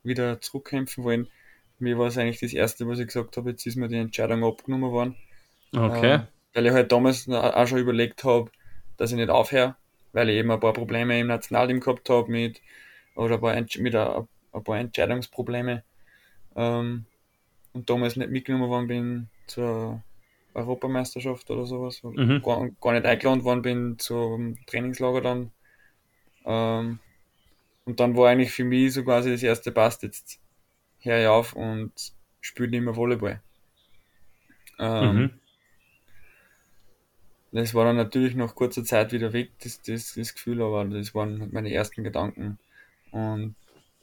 wieder 0.04 0.40
zurückkämpfen 0.40 1.04
wollen. 1.04 1.28
Mir 1.78 2.00
war 2.00 2.08
es 2.08 2.18
eigentlich 2.18 2.40
das 2.40 2.54
erste, 2.54 2.88
was 2.88 3.00
ich 3.00 3.08
gesagt 3.08 3.36
habe, 3.36 3.50
jetzt 3.50 3.66
ist 3.66 3.76
mir 3.76 3.90
die 3.90 3.98
Entscheidung 3.98 4.46
abgenommen 4.46 4.92
worden. 4.92 5.16
Okay. 5.76 6.14
Ähm, 6.14 6.22
weil 6.54 6.66
ich 6.68 6.72
halt 6.72 6.92
damals 6.94 7.28
auch 7.28 7.68
schon 7.68 7.80
überlegt 7.80 8.24
habe, 8.24 8.50
dass 8.96 9.12
ich 9.12 9.18
nicht 9.18 9.30
aufhöre, 9.30 9.76
weil 10.14 10.30
ich 10.30 10.38
eben 10.38 10.52
ein 10.52 10.60
paar 10.62 10.72
Probleme 10.72 11.20
im 11.20 11.28
Nationalteam 11.28 11.82
gehabt 11.82 12.10
habe 12.10 12.32
mit, 12.32 12.62
oder 13.16 13.36
ein 13.36 13.42
paar, 13.42 13.56
mit 13.56 13.96
ein, 13.96 14.28
ein 14.54 14.64
paar 14.64 14.78
Entscheidungsprobleme. 14.78 15.84
Ähm, 16.56 17.06
und 17.74 17.90
damals 17.90 18.16
nicht 18.16 18.30
mitgenommen 18.30 18.70
worden 18.70 18.88
bin 18.88 19.30
zur 19.48 20.04
Europameisterschaft 20.54 21.50
oder 21.50 21.66
sowas. 21.66 22.02
Mhm. 22.04 22.42
Gar, 22.44 22.70
gar, 22.82 22.94
nicht 22.94 23.06
eingeladen 23.06 23.44
worden 23.44 23.62
bin 23.62 24.00
zum 24.00 24.58
Trainingslager 24.68 25.22
dann. 25.22 25.52
Ähm, 26.46 27.00
und 27.86 28.00
dann 28.00 28.16
war 28.16 28.30
eigentlich 28.30 28.52
für 28.52 28.64
mich 28.64 28.94
so 28.94 29.04
quasi 29.04 29.32
das 29.32 29.44
erste 29.44 29.72
Passt, 29.72 30.04
jetzt 30.04 30.40
höre 31.00 31.22
ich 31.22 31.28
auf 31.28 31.54
und 31.54 31.92
spiele 32.40 32.70
nicht 32.70 32.84
mehr 32.84 32.96
Volleyball. 32.96 33.42
Ähm, 34.80 35.16
mhm. 35.16 35.30
Das 37.52 37.74
war 37.76 37.86
dann 37.86 37.98
natürlich 37.98 38.36
nach 38.36 38.56
kurzer 38.56 38.84
Zeit 38.84 39.12
wieder 39.12 39.32
weg, 39.34 39.52
das, 39.64 39.82
das, 39.82 40.14
das 40.16 40.34
Gefühl, 40.34 40.62
aber 40.62 40.86
das 40.86 41.14
waren 41.14 41.50
meine 41.52 41.72
ersten 41.72 42.04
Gedanken. 42.04 42.58
Und 43.12 43.56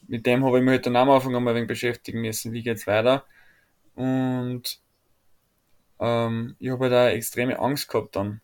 mit 0.07 0.25
dem 0.25 0.43
habe 0.45 0.59
ich 0.59 0.63
mich 0.63 0.71
halt 0.71 0.85
dann 0.85 0.95
am 0.95 1.09
Anfang 1.09 1.35
einmal 1.35 1.53
ein 1.53 1.57
wenig 1.57 1.67
beschäftigen 1.67 2.21
müssen, 2.21 2.53
wie 2.53 2.63
geht's 2.63 2.87
weiter. 2.87 3.25
Und 3.95 4.81
ähm, 5.99 6.55
ich 6.59 6.69
habe 6.69 6.85
halt 6.85 6.93
auch 6.93 7.15
extreme 7.15 7.59
Angst 7.59 7.89
gehabt 7.89 8.15
dann. 8.15 8.41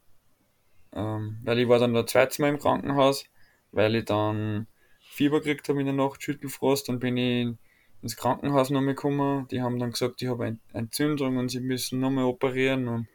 Ähm, 0.94 1.40
weil 1.44 1.60
ich 1.60 1.68
war 1.68 1.80
dann 1.80 1.94
das 1.94 2.12
zweite 2.12 2.42
Mal 2.42 2.50
im 2.50 2.60
Krankenhaus, 2.60 3.26
weil 3.72 3.96
ich 3.96 4.06
dann 4.06 4.68
Fieber 5.00 5.40
gekriegt 5.40 5.68
habe 5.70 5.80
in 5.80 5.86
der 5.88 5.96
Nacht, 5.96 6.24
Schüttelfrost, 6.24 6.90
dann 6.90 7.00
bin 7.00 7.18
ich 7.18 7.56
ins 8.02 8.16
Krankenhaus 8.16 8.70
nochmal 8.70 8.96
gekommen. 8.96 9.48
Die 9.50 9.62
haben 9.62 9.80
dann 9.80 9.92
gesagt, 9.92 10.22
ich 10.22 10.28
habe 10.28 10.46
eine 10.46 10.60
Entzündung 10.74 11.38
und 11.38 11.50
sie 11.50 11.60
müssen 11.60 12.00
nochmal 12.00 12.26
operieren 12.26 12.88
und 12.88 13.08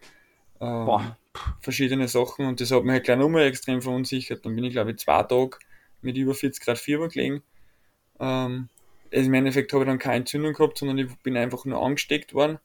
ähm, 0.61 1.13
verschiedene 1.61 2.09
Sachen 2.09 2.47
und 2.47 2.61
das 2.61 2.71
hat 2.71 2.85
mich 2.85 2.93
halt 2.93 3.05
gleich 3.05 3.19
nochmal 3.19 3.43
extrem 3.43 3.81
verunsichert. 3.83 4.45
Dann 4.45 4.55
bin 4.55 4.65
ich, 4.65 4.73
glaube 4.73 4.91
ich, 4.93 4.99
zwei 4.99 5.23
Tage 5.23 5.59
mit 6.03 6.17
über 6.17 6.35
40 6.35 6.65
Grad 6.65 6.79
Fieber 6.79 7.09
gelegen. 7.09 7.43
Ähm, 8.23 8.69
also 9.13 9.27
Im 9.27 9.35
Endeffekt 9.35 9.73
habe 9.73 9.85
ich 9.85 9.89
dann 9.89 9.99
keine 9.99 10.17
Entzündung 10.17 10.55
gehabt, 10.55 10.79
sondern 10.79 10.97
ich 10.97 11.15
bin 11.19 11.37
einfach 11.37 11.67
nur 11.67 11.83
angesteckt 11.83 12.33
worden 12.33 12.59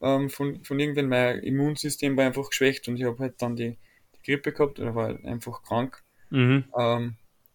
ähm, 0.00 0.28
von, 0.28 0.64
von 0.64 0.80
irgendwann. 0.80 1.08
Mein 1.08 1.38
Immunsystem 1.40 2.16
war 2.16 2.24
einfach 2.24 2.48
geschwächt 2.48 2.88
und 2.88 2.96
ich 2.96 3.04
habe 3.04 3.18
halt 3.18 3.40
dann 3.40 3.54
die, 3.54 3.76
die 4.16 4.22
Grippe 4.24 4.52
gehabt 4.52 4.80
oder 4.80 4.94
war 4.96 5.06
halt 5.06 5.24
einfach 5.24 5.62
krank. 5.62 6.02
Mhm. 6.30 6.64
Ähm, 6.76 7.14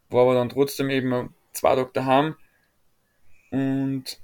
war 0.10 0.22
aber 0.22 0.36
dann 0.36 0.50
trotzdem 0.50 0.90
eben 0.90 1.34
zwei 1.52 1.76
Tage 1.76 1.90
daheim 1.92 2.36
und 3.52 4.20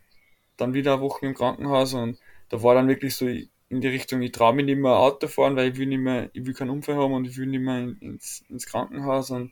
dann 0.56 0.74
wieder 0.74 0.94
eine 0.94 1.02
Woche 1.02 1.26
im 1.26 1.34
Krankenhaus 1.34 1.94
und 1.94 2.18
da 2.50 2.64
war 2.64 2.76
dann 2.76 2.88
wirklich 2.88 3.16
so, 3.16 3.28
in 3.28 3.82
die 3.82 3.88
Richtung, 3.88 4.22
ich 4.22 4.32
traue 4.32 4.56
mich 4.56 4.66
nicht 4.66 4.80
mehr 4.80 4.98
Auto 4.98 5.28
fahren, 5.28 5.56
weil 5.56 5.72
ich 5.72 5.78
will 5.78 5.86
nicht 5.86 6.00
mehr, 6.00 6.30
ich 6.34 6.46
will 6.46 6.54
keinen 6.54 6.72
Unfall 6.72 6.96
haben 6.96 7.14
und 7.14 7.26
ich 7.26 7.38
will 7.38 7.48
nicht 7.48 7.62
mehr 7.62 7.96
ins, 8.02 8.44
ins 8.50 8.66
Krankenhaus 8.66 9.30
und, 9.30 9.52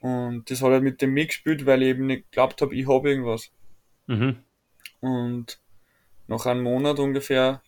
und 0.00 0.50
das 0.50 0.62
hat 0.62 0.70
halt 0.70 0.82
mit 0.82 1.02
dem 1.02 1.12
mitgespielt, 1.12 1.66
weil 1.66 1.82
ich 1.82 1.88
eben 1.88 2.06
nicht 2.06 2.30
geglaubt 2.30 2.60
habe, 2.62 2.74
ich 2.74 2.88
habe 2.88 3.10
irgendwas. 3.10 3.50
Mhm. 4.06 4.36
Und 5.00 5.60
nach 6.28 6.46
einem 6.46 6.62
Monat 6.62 6.98
ungefähr 6.98 7.62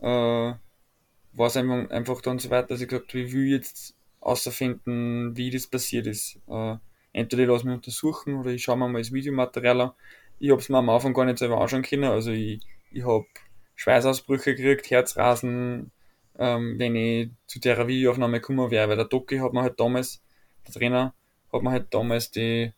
äh, 0.00 0.06
war 0.06 1.46
es 1.46 1.56
einfach, 1.56 1.90
einfach 1.90 2.20
dann 2.20 2.38
so 2.38 2.50
weit, 2.50 2.70
dass 2.70 2.80
ich 2.80 2.88
gesagt 2.88 3.10
habe, 3.10 3.20
ich 3.20 3.32
will 3.32 3.46
jetzt 3.46 3.96
außerfinden, 4.20 5.36
wie 5.36 5.50
das 5.50 5.66
passiert 5.66 6.06
ist. 6.06 6.38
Äh, 6.48 6.76
entweder 7.12 7.42
ich 7.42 7.48
lasse 7.48 7.66
mich 7.66 7.76
untersuchen 7.76 8.34
oder 8.34 8.50
ich 8.50 8.62
schaue 8.62 8.76
mir 8.76 8.88
mal 8.88 8.98
das 8.98 9.12
Videomaterial 9.12 9.80
an. 9.80 9.92
Ich 10.38 10.50
habe 10.50 10.60
es 10.60 10.68
mir 10.68 10.78
am 10.78 10.88
Anfang 10.88 11.14
gar 11.14 11.24
nicht 11.24 11.38
selber 11.38 11.60
anschauen 11.60 11.82
können, 11.82 12.04
also 12.04 12.30
ich, 12.30 12.60
ich 12.92 13.04
habe 13.04 13.26
Schweißausbrüche 13.74 14.54
gekriegt, 14.54 14.90
Herzrasen, 14.90 15.90
ähm, 16.38 16.78
wenn 16.78 16.94
ich 16.96 17.30
zu 17.46 17.60
der 17.60 17.86
Videoaufnahme 17.86 18.40
gekommen 18.40 18.70
wäre, 18.70 18.88
weil 18.88 18.96
der 18.96 19.06
Doki 19.06 19.38
hat 19.38 19.52
mir 19.52 19.62
halt 19.62 19.80
damals, 19.80 20.22
der 20.66 20.74
Trainer, 20.74 21.14
hat 21.52 21.62
mir 21.62 21.70
halt 21.70 21.92
damals 21.94 22.30
die 22.30 22.72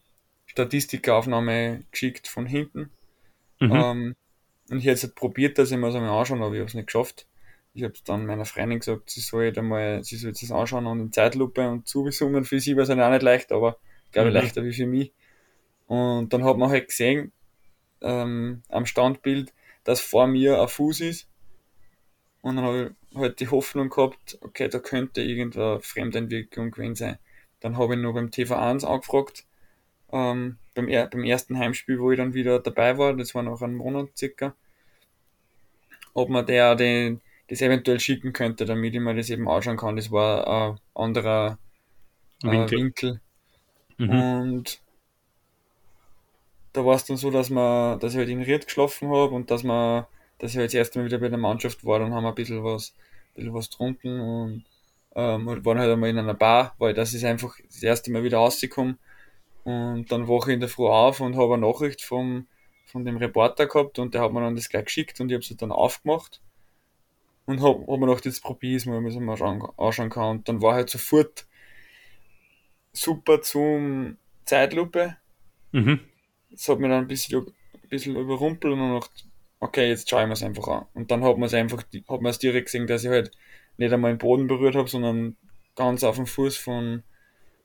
Statistikaufnahme 0.47 1.85
geschickt 1.91 2.29
von 2.29 2.47
hinten. 2.47 2.91
Mhm. 3.61 3.73
Ähm, 3.73 4.16
und 4.71 4.79
ich 4.79 4.85
hätte 4.85 4.95
es 4.95 5.03
halt 5.03 5.14
probiert, 5.14 5.59
dass 5.59 5.71
ich 5.71 5.77
mir 5.77 5.87
das 5.87 5.97
einmal 5.97 6.18
anschauen, 6.18 6.43
aber 6.43 6.55
ich 6.55 6.61
habe 6.61 6.68
es 6.68 6.75
nicht 6.75 6.87
geschafft. 6.87 7.27
Ich 7.75 7.85
habe 7.85 7.95
dann 8.05 8.27
meiner 8.27 8.45
Freundin 8.45 8.81
gesagt, 8.81 9.11
sie 9.11 9.21
soll 9.21 9.45
jetzt 9.45 9.59
einmal, 9.59 10.03
sie 10.03 10.16
soll 10.16 10.33
das 10.33 10.51
anschauen 10.51 10.87
und 10.87 11.01
in 11.01 11.12
Zeitlupe 11.12 11.68
und 11.68 11.87
zugesummen. 11.87 12.45
Für 12.45 12.59
sie 12.59 12.77
war 12.77 12.83
es 12.83 12.89
halt 12.89 13.01
auch 13.01 13.11
nicht 13.11 13.23
leicht, 13.23 13.53
aber 13.53 13.79
glaube 14.12 14.29
ich 14.29 14.35
mhm. 14.35 14.41
leichter 14.41 14.64
wie 14.64 14.73
für 14.73 14.87
mich. 14.87 15.12
Und 15.87 16.33
dann 16.33 16.45
hat 16.45 16.57
man 16.57 16.71
halt 16.71 16.89
gesehen, 16.89 17.33
ähm, 18.01 18.62
am 18.68 18.87
Standbild, 18.87 19.53
dass 19.85 20.01
vor 20.01 20.27
mir 20.27 20.61
ein 20.61 20.68
Fuß 20.68 21.01
ist. 21.01 21.29
Und 22.43 22.57
dann 22.57 22.64
habe 22.64 22.95
ich 23.11 23.16
halt 23.16 23.41
die 23.41 23.49
Hoffnung 23.49 23.89
gehabt, 23.89 24.39
okay, 24.41 24.68
da 24.68 24.79
könnte 24.79 25.21
irgendeine 25.21 25.81
Fremdentwicklung 25.81 26.71
gewesen 26.71 26.95
sein. 26.95 27.18
Dann 27.61 27.77
habe 27.77 27.95
ich 27.95 28.01
noch 28.01 28.15
beim 28.15 28.29
TV1 28.29 28.85
angefragt, 28.85 29.45
ähm, 30.13 30.59
beim, 30.75 30.89
er 30.89 31.07
beim 31.07 31.25
ersten 31.25 31.59
Heimspiel, 31.59 32.01
wo 32.01 32.11
ich 32.11 32.19
dann 32.19 32.35
wieder 32.35 32.59
dabei 32.59 32.99
war, 32.99 33.15
das 33.15 33.35
war 33.35 33.43
noch 33.43 33.61
ein 33.63 33.75
Monat 33.75 34.09
circa, 34.17 34.55
ob 36.15 36.29
man 36.29 36.47
der 36.47 36.75
den, 36.75 37.21
das 37.49 37.61
eventuell 37.61 38.01
schicken 38.01 38.33
könnte, 38.33 38.65
damit 38.65 38.95
ich 38.95 39.01
mir 39.01 39.15
das 39.15 39.31
eben 39.31 39.49
anschauen 39.49 39.77
kann. 39.77 39.97
Das 39.97 40.11
war 40.11 40.71
ein 40.73 40.79
anderer 40.95 41.59
äh, 42.43 42.51
Winkel. 42.51 42.79
Winkel. 42.79 43.21
Mhm. 43.99 44.11
Und 44.11 44.81
da 46.73 46.85
war 46.85 46.95
es 46.95 47.05
dann 47.05 47.17
so, 47.17 47.31
dass 47.31 47.51
man, 47.51 47.99
dass 48.01 48.13
ich 48.13 48.19
halt 48.19 48.29
in 48.29 48.43
Ried 48.43 48.67
geschlafen 48.67 49.09
habe 49.09 49.35
und 49.35 49.51
dass 49.51 49.63
man, 49.63 50.07
dass 50.39 50.53
ich 50.53 50.57
halt 50.57 50.69
das 50.69 50.75
erste 50.75 50.99
Mal 50.99 51.07
wieder 51.07 51.19
bei 51.19 51.29
der 51.29 51.39
Mannschaft 51.39 51.85
war, 51.85 51.99
dann 51.99 52.15
haben 52.15 52.25
wir 52.25 52.31
ein 52.31 52.35
bisschen 52.35 52.63
was, 52.65 52.95
ein 53.33 53.35
bisschen 53.35 53.55
was 53.55 53.71
getrunken 53.71 54.21
und 54.21 54.65
ähm, 55.15 55.47
waren 55.47 55.79
halt 55.79 55.91
einmal 55.91 56.11
in 56.11 56.19
einer 56.19 56.35
Bar, 56.35 56.75
weil 56.79 56.95
das 56.95 57.15
ist 57.15 57.25
einfach 57.25 57.57
das 57.67 57.83
erste 57.83 58.11
Mal 58.11 58.23
wieder 58.23 58.39
rausgekommen 58.39 58.99
und 59.65 60.11
dann 60.11 60.29
wache 60.29 60.51
ich 60.51 60.55
in 60.55 60.61
der 60.61 60.69
Früh 60.69 60.87
auf 60.87 61.21
und 61.21 61.37
habe 61.37 61.55
eine 61.55 61.67
Nachricht 61.67 62.03
vom, 62.03 62.47
von 62.85 63.05
dem 63.05 63.17
Reporter 63.17 63.67
gehabt 63.67 63.99
und 63.99 64.15
der 64.15 64.23
hat 64.23 64.33
mir 64.33 64.41
dann 64.41 64.57
das 64.57 64.69
gleich 64.69 64.87
geschickt 64.87 65.21
und 65.21 65.31
ich 65.31 65.35
habe 65.35 65.43
es 65.43 65.57
dann 65.57 65.73
aufgemacht 65.73 66.41
und 67.47 67.61
habe 67.61 67.81
hab 67.81 67.99
mir 67.99 68.07
gedacht, 68.07 68.25
jetzt 68.25 68.43
probiere 68.43 68.77
ich 68.77 68.83
es 68.83 68.87
mal, 68.87 68.99
ob 68.99 69.07
ich 69.07 69.15
es 69.15 69.21
mal 69.21 69.33
anschauen, 69.33 69.69
anschauen 69.77 70.11
kann 70.11 70.31
und 70.31 70.49
dann 70.49 70.63
war 70.63 70.75
halt 70.75 70.91
sofort 70.91 71.47
super 72.93 73.43
zum 73.43 74.17
Zeitlupe. 74.45 75.17
Mhm 75.73 76.01
das 76.51 76.69
hat 76.69 76.79
mich 76.79 76.91
dann 76.91 77.05
ein 77.05 77.09
bisschen, 77.09 77.47
ein 77.47 77.89
bisschen 77.89 78.17
überrumpelt 78.17 78.73
und 78.73 78.81
dann 78.81 78.95
gedacht, 78.95 79.27
okay, 79.61 79.89
jetzt 79.89 80.09
schauen 80.09 80.29
wir 80.29 80.35
es 80.35 80.43
einfach 80.43 80.67
an. 80.69 80.87
Und 80.95 81.11
dann 81.11 81.25
hat 81.25 81.39
man 81.39 81.47
es 81.47 81.55
einfach, 81.55 81.83
hat 81.83 82.21
man 82.21 82.31
es 82.31 82.39
direkt 82.39 82.67
gesehen, 82.67 82.87
dass 82.87 83.05
ich 83.05 83.11
halt 83.11 83.31
nicht 83.77 83.93
einmal 83.93 84.12
den 84.12 84.18
Boden 84.18 84.47
berührt 84.47 84.75
habe, 84.75 84.89
sondern 84.89 85.37
ganz 85.75 86.05
auf 86.05 86.16
dem 86.16 86.27
Fuß 86.27 86.57
von, 86.57 87.03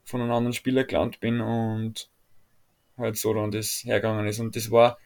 von 0.04 0.20
einem 0.20 0.32
anderen 0.32 0.52
Spieler 0.52 0.84
gelandet 0.84 1.20
bin 1.20 1.40
und 1.40 2.10
halt 2.96 3.16
so 3.16 3.34
dann 3.34 3.50
das 3.50 3.82
hergegangen 3.84 4.26
ist. 4.26 4.40
Und 4.40 4.56
das 4.56 4.70
war 4.70 4.98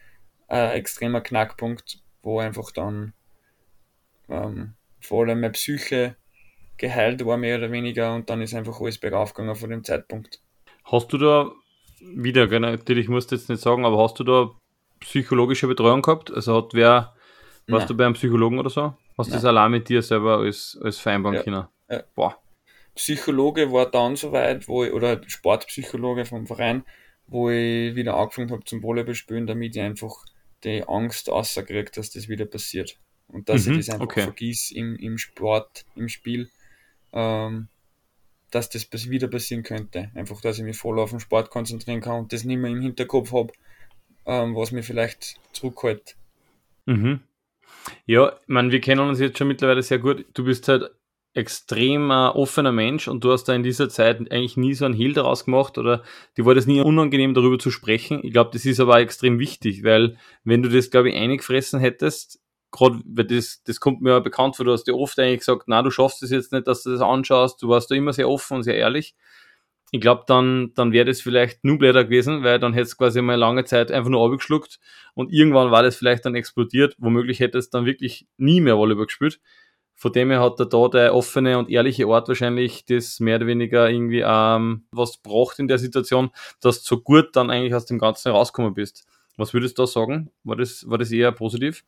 ein 0.49 0.71
extremer 0.73 1.21
Knackpunkt, 1.21 2.03
wo 2.23 2.39
einfach 2.39 2.71
dann 2.71 3.13
ähm, 4.29 4.75
vor 5.01 5.25
allem 5.25 5.41
meine 5.41 5.53
Psyche 5.53 6.17
geheilt 6.77 7.25
war, 7.25 7.37
mehr 7.37 7.59
oder 7.59 7.71
weniger, 7.73 8.15
und 8.15 8.31
dann 8.31 8.41
ist 8.41 8.55
einfach 8.55 8.81
alles 8.81 8.99
bergauf 8.99 9.35
gegangen 9.35 9.55
von 9.55 9.71
dem 9.71 9.85
Zeitpunkt. 9.85 10.41
Hast 10.85 11.13
du 11.13 11.19
da 11.19 11.51
wieder, 12.01 12.47
natürlich 12.59 13.09
musst 13.09 13.31
du 13.31 13.37
jetzt 13.37 13.49
nicht 13.49 13.61
sagen, 13.61 13.85
aber 13.85 14.03
hast 14.03 14.19
du 14.19 14.25
da 14.25 14.51
psychologische 15.01 15.67
Betreuung 15.67 16.03
gehabt? 16.03 16.33
Also 16.33 16.57
hat 16.57 16.73
wer, 16.73 17.15
warst 17.67 17.85
Nein. 17.85 17.87
du 17.89 17.97
bei 17.97 18.05
einem 18.07 18.15
Psychologen 18.15 18.59
oder 18.59 18.71
so? 18.71 18.95
Hast 19.21 19.31
du 19.31 19.35
das 19.35 19.45
allein 19.45 19.71
mit 19.71 19.89
dir 19.89 20.03
selber 20.03 20.39
als, 20.39 20.79
als 20.83 20.99
vereinbaren 20.99 21.37
ja. 21.37 21.43
können? 21.43 21.67
Ja. 21.89 22.03
Boah. 22.15 22.37
Psychologe 22.95 23.73
war 23.73 23.91
dann 23.91 24.17
soweit, 24.17 24.69
wo 24.69 24.85
ich, 24.85 24.93
oder 24.93 25.21
Sportpsychologe 25.27 26.25
vom 26.25 26.47
Verein, 26.47 26.85
wo 27.27 27.51
ich 27.51 27.95
wieder 27.95 28.17
angefangen 28.17 28.51
habe 28.51 28.65
zum 28.65 28.83
Volleyball 28.83 29.15
spielen, 29.15 29.47
damit 29.47 29.77
ich 29.77 29.83
einfach 29.83 30.25
die 30.65 30.85
Angst 30.87 31.31
außerkriege, 31.31 31.91
dass 31.95 32.11
das 32.11 32.29
wieder 32.29 32.47
passiert. 32.47 32.99
Und 33.29 33.49
dass 33.49 33.67
mhm, 33.67 33.73
ich 33.73 33.87
das 33.87 33.91
einfach 33.95 34.07
okay. 34.07 34.23
vergiss 34.23 34.71
im, 34.71 34.97
im 34.97 35.17
Sport, 35.17 35.85
im 35.95 36.09
Spiel. 36.09 36.51
Ähm, 37.13 37.69
dass 38.51 38.69
das 38.69 39.11
wieder 39.11 39.29
passieren 39.29 39.63
könnte. 39.63 40.11
Einfach, 40.15 40.41
dass 40.41 40.59
ich 40.59 40.65
mich 40.65 40.77
voll 40.77 40.99
auf 40.99 41.11
den 41.11 41.21
Sport 41.21 41.51
konzentrieren 41.51 42.01
kann 42.01 42.21
und 42.21 42.33
das 42.33 42.45
nicht 42.45 42.59
mehr 42.59 42.71
im 42.71 42.81
Hinterkopf 42.81 43.33
habe, 43.33 43.53
ähm, 44.27 44.55
was 44.57 44.73
mir 44.73 44.83
vielleicht 44.83 45.37
zurückhält. 45.53 46.17
Mhm. 46.87 47.21
Ja, 48.07 48.33
ich 48.43 48.49
meine, 48.49 48.73
wir 48.73 48.81
kennen 48.81 49.01
uns 49.01 49.21
jetzt 49.21 49.39
schon 49.39 49.49
mittlerweile 49.49 49.83
sehr 49.83 49.99
gut. 49.99 50.27
Du 50.35 50.45
bist 50.45 50.69
halt 50.69 50.91
extrem 51.33 52.11
äh, 52.11 52.29
offener 52.29 52.73
Mensch 52.73 53.07
und 53.07 53.23
du 53.23 53.33
hast 53.33 53.45
da 53.45 53.55
in 53.55 53.63
dieser 53.63 53.89
Zeit 53.89 54.19
eigentlich 54.33 54.57
nie 54.57 54.75
so 54.75 54.85
einen 54.85 54.95
Hehl 54.95 55.13
daraus 55.13 55.45
gemacht 55.45 55.79
oder 55.79 56.03
dir 56.37 56.45
war 56.45 56.55
das 56.57 56.67
nie 56.67 56.81
unangenehm, 56.81 57.35
darüber 57.35 57.59
zu 57.59 57.71
sprechen. 57.71 58.21
Ich 58.25 58.33
glaube, 58.33 58.51
das 58.53 58.65
ist 58.65 58.81
aber 58.81 58.95
auch 58.95 58.99
extrem 58.99 59.39
wichtig, 59.39 59.85
weil 59.85 60.17
wenn 60.43 60.63
du 60.63 60.69
das, 60.69 60.91
glaube 60.91 61.11
ich, 61.11 61.17
eingefressen 61.17 61.79
hättest, 61.79 62.41
gerade, 62.73 63.01
weil 63.05 63.27
das, 63.27 63.63
das 63.65 63.79
kommt 63.79 64.03
mir 64.03 64.11
ja 64.11 64.19
bekannt 64.19 64.57
vor, 64.57 64.65
du 64.65 64.73
hast 64.73 64.85
dir 64.85 64.97
oft 64.97 65.19
eigentlich 65.19 65.41
gesagt, 65.41 65.65
na, 65.67 65.83
du 65.83 65.91
schaffst 65.91 66.23
es 66.25 66.31
jetzt 66.31 66.53
nicht, 66.53 66.67
dass 66.67 66.83
du 66.83 66.91
das 66.91 67.01
anschaust, 67.01 67.63
du 67.63 67.69
warst 67.69 67.91
da 67.91 67.95
immer 67.95 68.13
sehr 68.13 68.29
offen 68.29 68.59
und 68.59 68.63
sehr 68.65 68.77
ehrlich. 68.77 69.15
Ich 69.93 70.01
glaube, 70.01 70.23
dann, 70.27 70.73
dann 70.75 70.93
wäre 70.93 71.07
das 71.07 71.21
vielleicht 71.21 71.65
nur 71.65 71.79
blöder 71.79 72.05
gewesen, 72.05 72.45
weil 72.45 72.61
dann 72.61 72.73
hättest 72.75 72.93
du 72.93 72.97
quasi 72.99 73.23
mal 73.23 73.35
lange 73.35 73.65
Zeit 73.65 73.91
einfach 73.91 74.11
nur 74.11 74.25
abgeschluckt 74.25 74.79
und 75.15 75.33
irgendwann 75.33 75.73
war 75.73 75.83
das 75.83 75.97
vielleicht 75.97 76.25
dann 76.25 76.37
explodiert. 76.37 76.95
Womöglich 76.99 77.41
hättest 77.41 77.75
du 77.75 77.79
dann 77.79 77.87
wirklich 77.87 78.27
nie 78.37 78.61
mehr 78.61 78.77
Volleyball 78.77 79.07
gespielt. 79.07 79.41
Von 79.97 80.13
dem 80.13 80.31
her 80.31 80.41
hat 80.41 80.59
er 80.61 80.67
da 80.67 80.89
der 80.89 81.15
offene 81.15 81.59
und 81.59 81.69
ehrliche 81.69 82.09
Ort 82.09 82.29
wahrscheinlich 82.29 82.87
das 82.87 83.21
mehr 83.21 83.37
oder 83.37 83.47
weniger 83.47 83.91
irgendwie 83.91 84.23
ähm, 84.25 84.85
was 84.93 85.19
braucht 85.19 85.59
in 85.59 85.69
der 85.69 85.79
Situation, 85.79 86.31
dass 86.61 86.83
du 86.83 86.97
so 86.97 87.03
gut 87.03 87.37
dann 87.37 87.51
eigentlich 87.51 87.75
aus 87.75 87.85
dem 87.85 87.99
Ganzen 87.99 88.31
rausgekommen 88.31 88.75
bist. 88.75 89.07
Was 89.37 89.53
würdest 89.53 89.77
du 89.77 89.83
da 89.83 89.87
sagen? 89.87 90.31
War 90.45 90.57
das, 90.57 90.89
war 90.89 90.99
das 90.99 91.11
eher 91.11 91.33
positiv? 91.33 91.85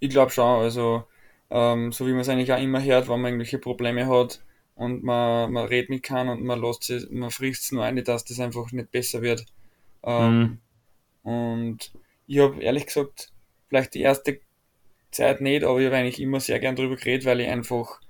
Ich 0.00 0.10
glaube 0.10 0.32
schon, 0.32 0.62
also 0.62 1.04
ähm, 1.50 1.92
so 1.92 2.06
wie 2.06 2.12
man 2.12 2.22
es 2.22 2.28
eigentlich 2.28 2.52
auch 2.52 2.60
immer 2.60 2.82
hört, 2.82 3.08
wenn 3.08 3.20
man 3.20 3.32
irgendwelche 3.32 3.58
Probleme 3.58 4.08
hat 4.08 4.40
und 4.74 5.04
man, 5.04 5.52
man 5.52 5.66
redet 5.66 5.90
mit 5.90 6.02
kann 6.02 6.28
und 6.28 6.42
man 6.42 6.60
lässt 6.60 6.84
sich, 6.84 7.08
man 7.10 7.30
frisst 7.30 7.64
es 7.64 7.72
nur 7.72 7.84
ein, 7.84 8.02
dass 8.02 8.24
das 8.24 8.40
einfach 8.40 8.72
nicht 8.72 8.90
besser 8.90 9.22
wird. 9.22 9.46
Ähm, 10.02 10.58
mhm. 11.22 11.30
Und 11.30 11.92
ich 12.26 12.38
habe 12.38 12.60
ehrlich 12.60 12.86
gesagt 12.86 13.30
vielleicht 13.68 13.94
die 13.94 14.02
erste 14.02 14.40
Zeit 15.10 15.40
nicht, 15.40 15.64
aber 15.64 15.78
ich 15.78 15.86
habe 15.86 15.96
eigentlich 15.96 16.20
immer 16.20 16.40
sehr 16.40 16.58
gern 16.58 16.76
darüber 16.76 16.96
geredet, 16.96 17.24
weil 17.24 17.40
ich 17.40 17.48
einfach 17.48 18.00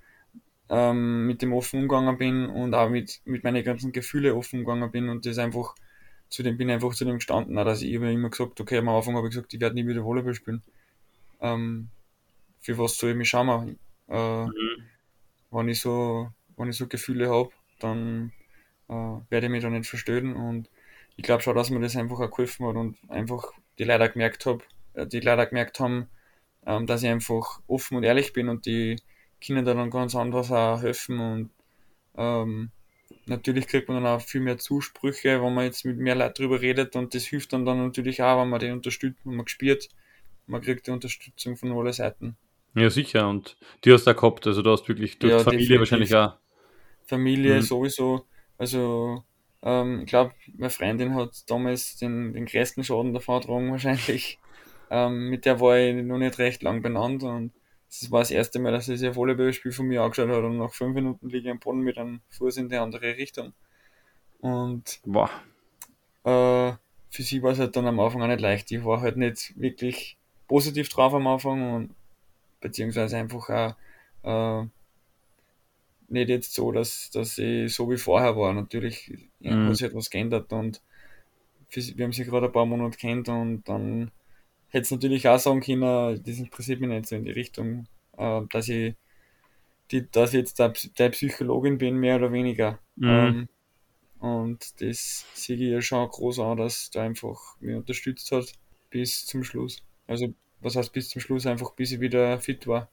ähm, 0.71 1.27
mit 1.27 1.43
dem 1.43 1.53
offen 1.53 1.83
umgegangen 1.83 2.17
bin 2.17 2.47
und 2.47 2.75
auch 2.75 2.89
mit, 2.89 3.21
mit 3.25 3.45
meinen 3.45 3.63
ganzen 3.63 3.93
Gefühlen 3.93 4.35
offen 4.35 4.61
umgegangen 4.61 4.91
bin 4.91 5.09
und 5.09 5.27
das 5.27 5.39
einfach 5.39 5.75
zu 6.31 6.43
dem 6.43 6.57
bin 6.57 6.71
einfach 6.71 6.95
zu 6.95 7.05
dem 7.05 7.17
gestanden, 7.17 7.55
dass 7.55 7.83
ich 7.83 7.93
immer 7.93 8.29
gesagt, 8.29 8.61
okay, 8.61 8.79
am 8.79 8.89
Anfang 8.89 9.15
habe 9.17 9.29
ich 9.29 9.35
gesagt, 9.35 9.55
ich 9.55 9.61
werde 9.61 9.77
nie 9.77 9.87
wieder 9.87 10.05
Volleyball 10.05 10.35
spielen. 10.35 10.63
Ähm, 11.41 11.89
für 12.61 12.77
was 12.79 12.97
soll 12.97 13.11
ich 13.11 13.17
mich 13.17 13.29
schauen? 13.29 13.79
Äh, 14.09 14.45
mhm. 14.47 14.51
Wenn 15.51 15.69
ich 15.69 15.81
so, 15.81 16.31
wenn 16.57 16.69
ich 16.69 16.77
so 16.77 16.87
Gefühle 16.87 17.31
habe, 17.31 17.51
dann 17.79 18.33
äh, 18.89 18.93
werde 18.93 19.47
ich 19.47 19.51
mich 19.51 19.63
da 19.63 19.71
nicht 19.71 19.89
verstehen 19.89 20.35
und 20.35 20.69
ich 21.17 21.25
glaube 21.25 21.43
schon, 21.43 21.55
dass 21.55 21.71
mir 21.71 21.81
das 21.81 21.97
einfach 21.97 22.21
auch 22.21 22.31
geholfen 22.31 22.67
hat 22.67 22.77
und 22.77 22.97
einfach 23.09 23.53
die 23.79 23.85
leider 23.85 24.09
gemerkt 24.09 24.47
habe, 24.47 24.65
äh, 24.95 25.07
die 25.07 25.21
leider 25.21 25.47
gemerkt 25.47 25.81
haben, 25.81 26.09
ähm, 26.67 26.87
dass 26.87 27.03
ich 27.03 27.09
einfach 27.09 27.61
offen 27.67 27.97
und 27.97 28.05
ehrlich 28.05 28.33
bin 28.33 28.49
und 28.49 28.67
die 28.67 28.97
Kinder 29.41 29.63
dann 29.63 29.91
ganz 29.91 30.15
anders 30.15 30.51
auch 30.51 30.81
helfen 30.83 31.21
und 31.21 31.51
ähm, 32.17 32.71
natürlich 33.27 33.67
kriegt 33.67 33.89
man 33.89 34.03
dann 34.03 34.13
auch 34.13 34.23
viel 34.23 34.41
mehr 34.41 34.59
Zusprüche, 34.59 35.43
wenn 35.43 35.55
man 35.55 35.65
jetzt 35.65 35.85
mit 35.85 35.99
mehr 35.99 36.15
Leuten 36.15 36.35
drüber 36.35 36.61
redet 36.61 36.97
und 36.97 37.15
das 37.15 37.25
hilft 37.25 37.53
dann, 37.53 37.65
dann 37.65 37.85
natürlich 37.85 38.23
auch, 38.23 38.41
wenn 38.41 38.49
man 38.49 38.61
die 38.61 38.71
unterstützt, 38.71 39.21
wenn 39.25 39.37
man 39.37 39.45
gespürt, 39.45 39.89
man 40.47 40.61
kriegt 40.61 40.87
die 40.87 40.91
Unterstützung 40.91 41.57
von 41.57 41.73
allen 41.73 41.93
Seiten. 41.93 42.37
Ja, 42.75 42.91
sicher. 42.91 43.29
Und 43.29 43.57
die 43.85 43.93
hast 43.93 44.05
du 44.05 44.11
auch 44.11 44.17
gehabt. 44.17 44.47
Also 44.47 44.63
du 44.63 44.71
hast 44.71 44.89
wirklich 44.89 45.19
durch 45.19 45.33
ja, 45.33 45.39
Familie 45.39 45.79
wahrscheinlich 45.79 46.15
auch. 46.15 46.35
Familie 47.07 47.57
mhm. 47.57 47.63
sowieso. 47.63 48.25
Also 48.59 49.25
ähm, 49.63 50.01
ich 50.01 50.07
glaube, 50.07 50.33
meine 50.57 50.71
Freundin 50.71 51.15
hat 51.15 51.51
damals 51.51 51.97
den, 51.97 52.35
den 52.35 52.47
größten 52.47 52.85
Schaden 52.85 53.15
davon 53.15 53.41
getragen 53.41 53.71
wahrscheinlich. 53.71 54.39
Ähm, 54.91 55.31
mit 55.31 55.45
der 55.47 55.61
war 55.61 55.79
ich 55.79 55.95
noch 56.05 56.19
nicht 56.19 56.39
recht 56.39 56.63
lang 56.63 56.83
benannt 56.83 57.23
und 57.23 57.53
das 57.89 58.11
war 58.11 58.21
das 58.21 58.31
erste 58.31 58.59
Mal, 58.59 58.73
dass 58.73 58.87
sie 58.87 59.07
ein 59.07 59.15
Volleyballspiel 59.15 59.73
von 59.73 59.87
mir 59.87 60.03
angeschaut 60.03 60.29
hat 60.29 60.45
und 60.45 60.59
nach 60.59 60.73
fünf 60.73 60.95
Minuten 60.95 61.29
liege 61.29 61.49
ich 61.49 61.51
am 61.51 61.61
Boden 61.61 61.81
mit 61.81 61.97
einem 61.97 62.21
Fuß 62.31 62.59
in 62.59 62.69
die 62.69 62.77
andere 62.77 63.17
Richtung. 63.17 63.53
Und 64.41 65.01
Boah. 65.05 65.31
Äh, 66.25 66.77
für 67.11 67.23
sie 67.23 67.43
war 67.43 67.53
es 67.53 67.59
halt 67.59 67.77
dann 67.77 67.87
am 67.87 68.01
Anfang 68.01 68.23
auch 68.23 68.27
nicht 68.27 68.41
leicht. 68.41 68.71
Ich 68.73 68.85
war 68.85 69.01
halt 69.01 69.17
nicht 69.17 69.59
wirklich 69.59 70.19
positiv 70.49 70.89
drauf 70.89 71.15
am 71.15 71.27
Anfang 71.27 71.75
und 71.75 71.95
beziehungsweise 72.61 73.17
einfach 73.17 73.49
auch 74.23 74.63
äh, 74.63 74.67
nicht 76.09 76.29
jetzt 76.29 76.55
so, 76.55 76.73
dass, 76.73 77.11
dass 77.11 77.39
ich 77.39 77.75
so 77.75 77.91
wie 77.91 77.97
vorher 77.97 78.37
war. 78.37 78.53
Natürlich 78.53 79.13
mhm. 79.41 79.69
hat 79.69 79.77
sich 79.77 79.87
etwas 79.87 80.11
geändert 80.11 80.53
und 80.53 80.83
wir 81.71 82.05
haben 82.05 82.13
sich 82.13 82.27
gerade 82.27 82.47
ein 82.47 82.53
paar 82.53 82.67
Monate 82.67 82.97
kennt 82.97 83.29
und 83.29 83.65
dann 83.65 84.11
hätte 84.69 84.83
es 84.83 84.91
natürlich 84.91 85.29
auch 85.29 85.39
sagen 85.39 85.61
können, 85.61 86.23
das 86.25 86.39
interessiert 86.39 86.81
mich 86.81 86.91
nicht 86.91 87.07
so 87.07 87.17
in 87.17 87.25
die 87.25 87.33
Richtung, 87.33 87.87
äh, 88.17 88.43
dass 88.51 88.69
ich 88.69 88.95
die, 89.91 90.11
dass 90.11 90.31
ich 90.31 90.41
jetzt 90.41 90.59
der, 90.59 90.73
der 90.99 91.11
Psychologin 91.11 91.79
bin, 91.79 91.97
mehr 91.97 92.17
oder 92.17 92.33
weniger. 92.33 92.79
Mhm. 92.97 93.09
Ähm, 93.09 93.49
und 94.19 94.81
das 94.81 95.27
sehe 95.35 95.57
ich 95.57 95.71
ja 95.71 95.83
schon 95.83 96.09
groß 96.09 96.39
an, 96.41 96.57
dass 96.57 96.91
da 96.91 97.03
einfach 97.03 97.39
mich 97.61 97.77
unterstützt 97.77 98.33
hat 98.33 98.53
bis 98.91 99.27
zum 99.27 99.45
Schluss. 99.45 99.83
Also, 100.07 100.33
was 100.61 100.77
heißt 100.77 100.93
bis 100.93 101.11
zum 101.11 101.21
Schluss? 101.21 101.47
Einfach 101.47 101.73
bis 101.73 101.93
ich 101.93 102.01
wieder 102.01 102.41
fit 102.41 102.67
war. 102.67 102.89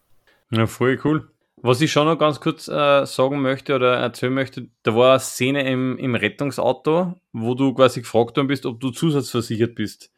Ja, 0.49 0.67
voll 0.67 0.99
cool. 1.05 1.31
Was 1.63 1.79
ich 1.81 1.91
schon 1.91 2.07
noch 2.07 2.17
ganz 2.17 2.39
kurz 2.39 2.67
äh, 2.67 3.05
sagen 3.05 3.41
möchte 3.41 3.75
oder 3.75 3.95
erzählen 3.95 4.33
möchte, 4.33 4.67
da 4.81 4.95
war 4.95 5.11
eine 5.11 5.19
Szene 5.19 5.69
im, 5.69 5.97
im 5.99 6.15
Rettungsauto, 6.15 7.13
wo 7.33 7.53
du 7.53 7.73
quasi 7.75 8.01
gefragt 8.01 8.35
worden 8.37 8.47
bist, 8.47 8.65
ob 8.65 8.79
du 8.79 8.89
zusatzversichert 8.89 9.75
bist. 9.75 10.11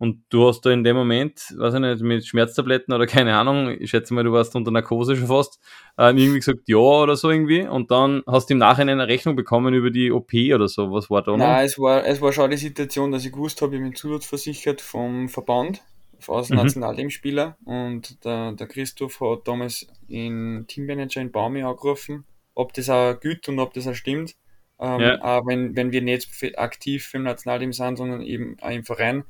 Und 0.00 0.24
du 0.30 0.48
hast 0.48 0.62
da 0.62 0.70
in 0.70 0.82
dem 0.82 0.96
Moment, 0.96 1.54
weiß 1.58 1.74
ich 1.74 1.80
nicht, 1.80 2.00
mit 2.00 2.26
Schmerztabletten 2.26 2.94
oder 2.94 3.06
keine 3.06 3.36
Ahnung, 3.36 3.76
ich 3.78 3.90
schätze 3.90 4.14
mal, 4.14 4.24
du 4.24 4.32
warst 4.32 4.56
unter 4.56 4.70
Narkose 4.70 5.14
schon 5.14 5.26
fast, 5.26 5.60
äh, 5.98 6.06
irgendwie 6.06 6.38
gesagt, 6.38 6.60
ja 6.68 6.78
oder 6.78 7.16
so 7.16 7.30
irgendwie. 7.30 7.68
Und 7.68 7.90
dann 7.90 8.22
hast 8.26 8.48
du 8.48 8.54
im 8.54 8.58
Nachhinein 8.58 8.98
eine 8.98 9.12
Rechnung 9.12 9.36
bekommen 9.36 9.74
über 9.74 9.90
die 9.90 10.10
OP 10.10 10.32
oder 10.54 10.68
so. 10.68 10.90
Was 10.90 11.10
war 11.10 11.22
da 11.22 11.32
noch? 11.32 11.38
Nein, 11.38 11.66
es 11.66 11.78
war, 11.78 12.06
es 12.06 12.20
war 12.22 12.32
schon 12.32 12.50
die 12.50 12.56
Situation, 12.56 13.12
dass 13.12 13.26
ich 13.26 13.32
gewusst 13.32 13.60
habe, 13.60 13.76
ich 13.76 13.82
bin 13.82 13.94
zusatzversichert 13.94 14.80
vom 14.80 15.28
Verband, 15.28 15.82
als 16.28 16.50
mhm. 16.50 16.56
Nationalteamspieler. 16.56 17.56
Und 17.64 18.24
der, 18.24 18.52
der 18.52 18.66
Christoph 18.66 19.20
hat 19.20 19.48
damals 19.48 19.86
in 20.08 20.66
Teammanager 20.68 21.20
in 21.20 21.32
Baumi 21.32 21.62
angerufen, 21.62 22.24
ob 22.54 22.72
das 22.74 22.90
auch 22.90 23.18
gilt 23.18 23.48
und 23.48 23.58
ob 23.58 23.72
das 23.74 23.86
auch 23.86 23.94
stimmt. 23.94 24.36
Ähm, 24.78 25.00
ja. 25.00 25.22
Auch 25.22 25.46
wenn, 25.46 25.76
wenn 25.76 25.92
wir 25.92 26.02
nicht 26.02 26.28
aktiv 26.58 27.12
im 27.14 27.22
Nationalteam 27.22 27.72
sind, 27.72 27.96
sondern 27.96 28.22
eben 28.22 28.56
auch 28.60 28.70
im 28.70 28.84
Verein 28.84 29.24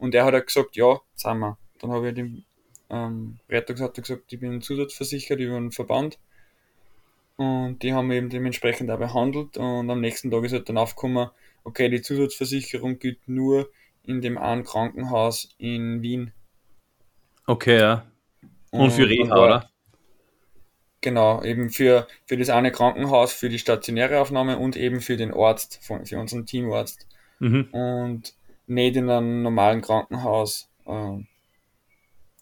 und 0.00 0.14
er 0.14 0.24
hat 0.24 0.34
auch 0.34 0.44
gesagt, 0.44 0.76
ja, 0.76 0.98
sind 1.14 1.38
wir. 1.38 1.58
Dann 1.78 1.90
habe 1.90 2.08
ich 2.08 2.14
dem 2.14 2.44
ähm, 2.88 3.38
Rettungsauto 3.48 4.00
gesagt, 4.00 4.32
ich 4.32 4.40
bin 4.40 4.62
zusatzversichert 4.62 5.38
über 5.38 5.56
einen 5.56 5.72
Verband. 5.72 6.18
Und 7.36 7.82
die 7.82 7.92
haben 7.92 8.10
eben 8.10 8.30
dementsprechend 8.30 8.90
auch 8.90 8.98
behandelt. 8.98 9.58
Und 9.58 9.90
am 9.90 10.00
nächsten 10.00 10.30
Tag 10.30 10.44
ist 10.44 10.52
halt 10.52 10.68
dann 10.68 10.78
aufgekommen, 10.78 11.30
okay, 11.64 11.90
die 11.90 12.00
Zusatzversicherung 12.00 12.98
gilt 12.98 13.28
nur 13.28 13.70
in 14.10 14.20
dem 14.20 14.36
einen 14.36 14.64
Krankenhaus 14.64 15.54
in 15.58 16.02
Wien. 16.02 16.32
Okay, 17.46 17.78
ja. 17.78 18.06
Und, 18.70 18.80
und 18.80 18.90
für 18.90 19.08
Reha, 19.08 19.34
oder? 19.36 19.70
Genau, 21.00 21.42
eben 21.42 21.70
für, 21.70 22.06
für 22.26 22.36
das 22.36 22.50
eine 22.50 22.72
Krankenhaus, 22.72 23.32
für 23.32 23.48
die 23.48 23.58
stationäre 23.58 24.20
Aufnahme 24.20 24.58
und 24.58 24.76
eben 24.76 25.00
für 25.00 25.16
den 25.16 25.32
Arzt, 25.32 25.80
für 25.82 26.18
unseren 26.18 26.44
Teamarzt. 26.44 27.06
Mhm. 27.38 27.68
Und 27.72 28.34
nicht 28.66 28.96
in 28.96 29.08
einem 29.08 29.42
normalen 29.42 29.80
Krankenhaus. 29.80 30.68
Ähm, 30.86 31.26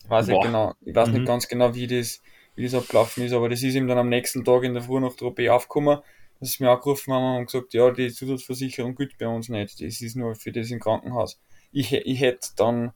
weiß 0.09 0.27
nicht 0.29 0.43
genau, 0.43 0.75
ich 0.85 0.95
weiß 0.95 1.09
mhm. 1.09 1.15
nicht 1.15 1.27
ganz 1.27 1.49
genau, 1.49 1.75
wie 1.75 1.87
das, 1.87 2.21
wie 2.57 2.65
das 2.65 2.75
abgelaufen 2.75 3.25
ist, 3.25 3.33
aber 3.33 3.49
das 3.49 3.63
ist 3.63 3.75
ihm 3.75 3.87
dann 3.87 3.99
am 3.99 4.09
nächsten 4.09 4.45
Tag 4.45 4.65
in 4.65 4.75
der 4.75 4.83
Früh 4.83 5.01
nach 5.01 5.15
der 5.15 5.29
OP 5.29 5.39
aufgekommen, 5.49 6.01
dass 6.41 6.53
sie 6.53 6.65
mir 6.65 6.71
angerufen 6.71 7.13
haben 7.13 7.37
und 7.37 7.47
gesagt, 7.47 7.75
ja, 7.75 7.91
die 7.91 8.11
Zusatzversicherung 8.11 8.95
gilt 8.97 9.19
bei 9.19 9.29
uns 9.29 9.49
nicht, 9.49 9.81
das 9.81 10.01
ist 10.01 10.17
nur 10.17 10.35
für 10.35 10.51
das 10.51 10.71
im 10.71 10.81
Krankenhaus. 10.81 11.39
Ich, 11.73 11.93
ich 11.93 12.21
hätte 12.21 12.49
dann 12.57 12.93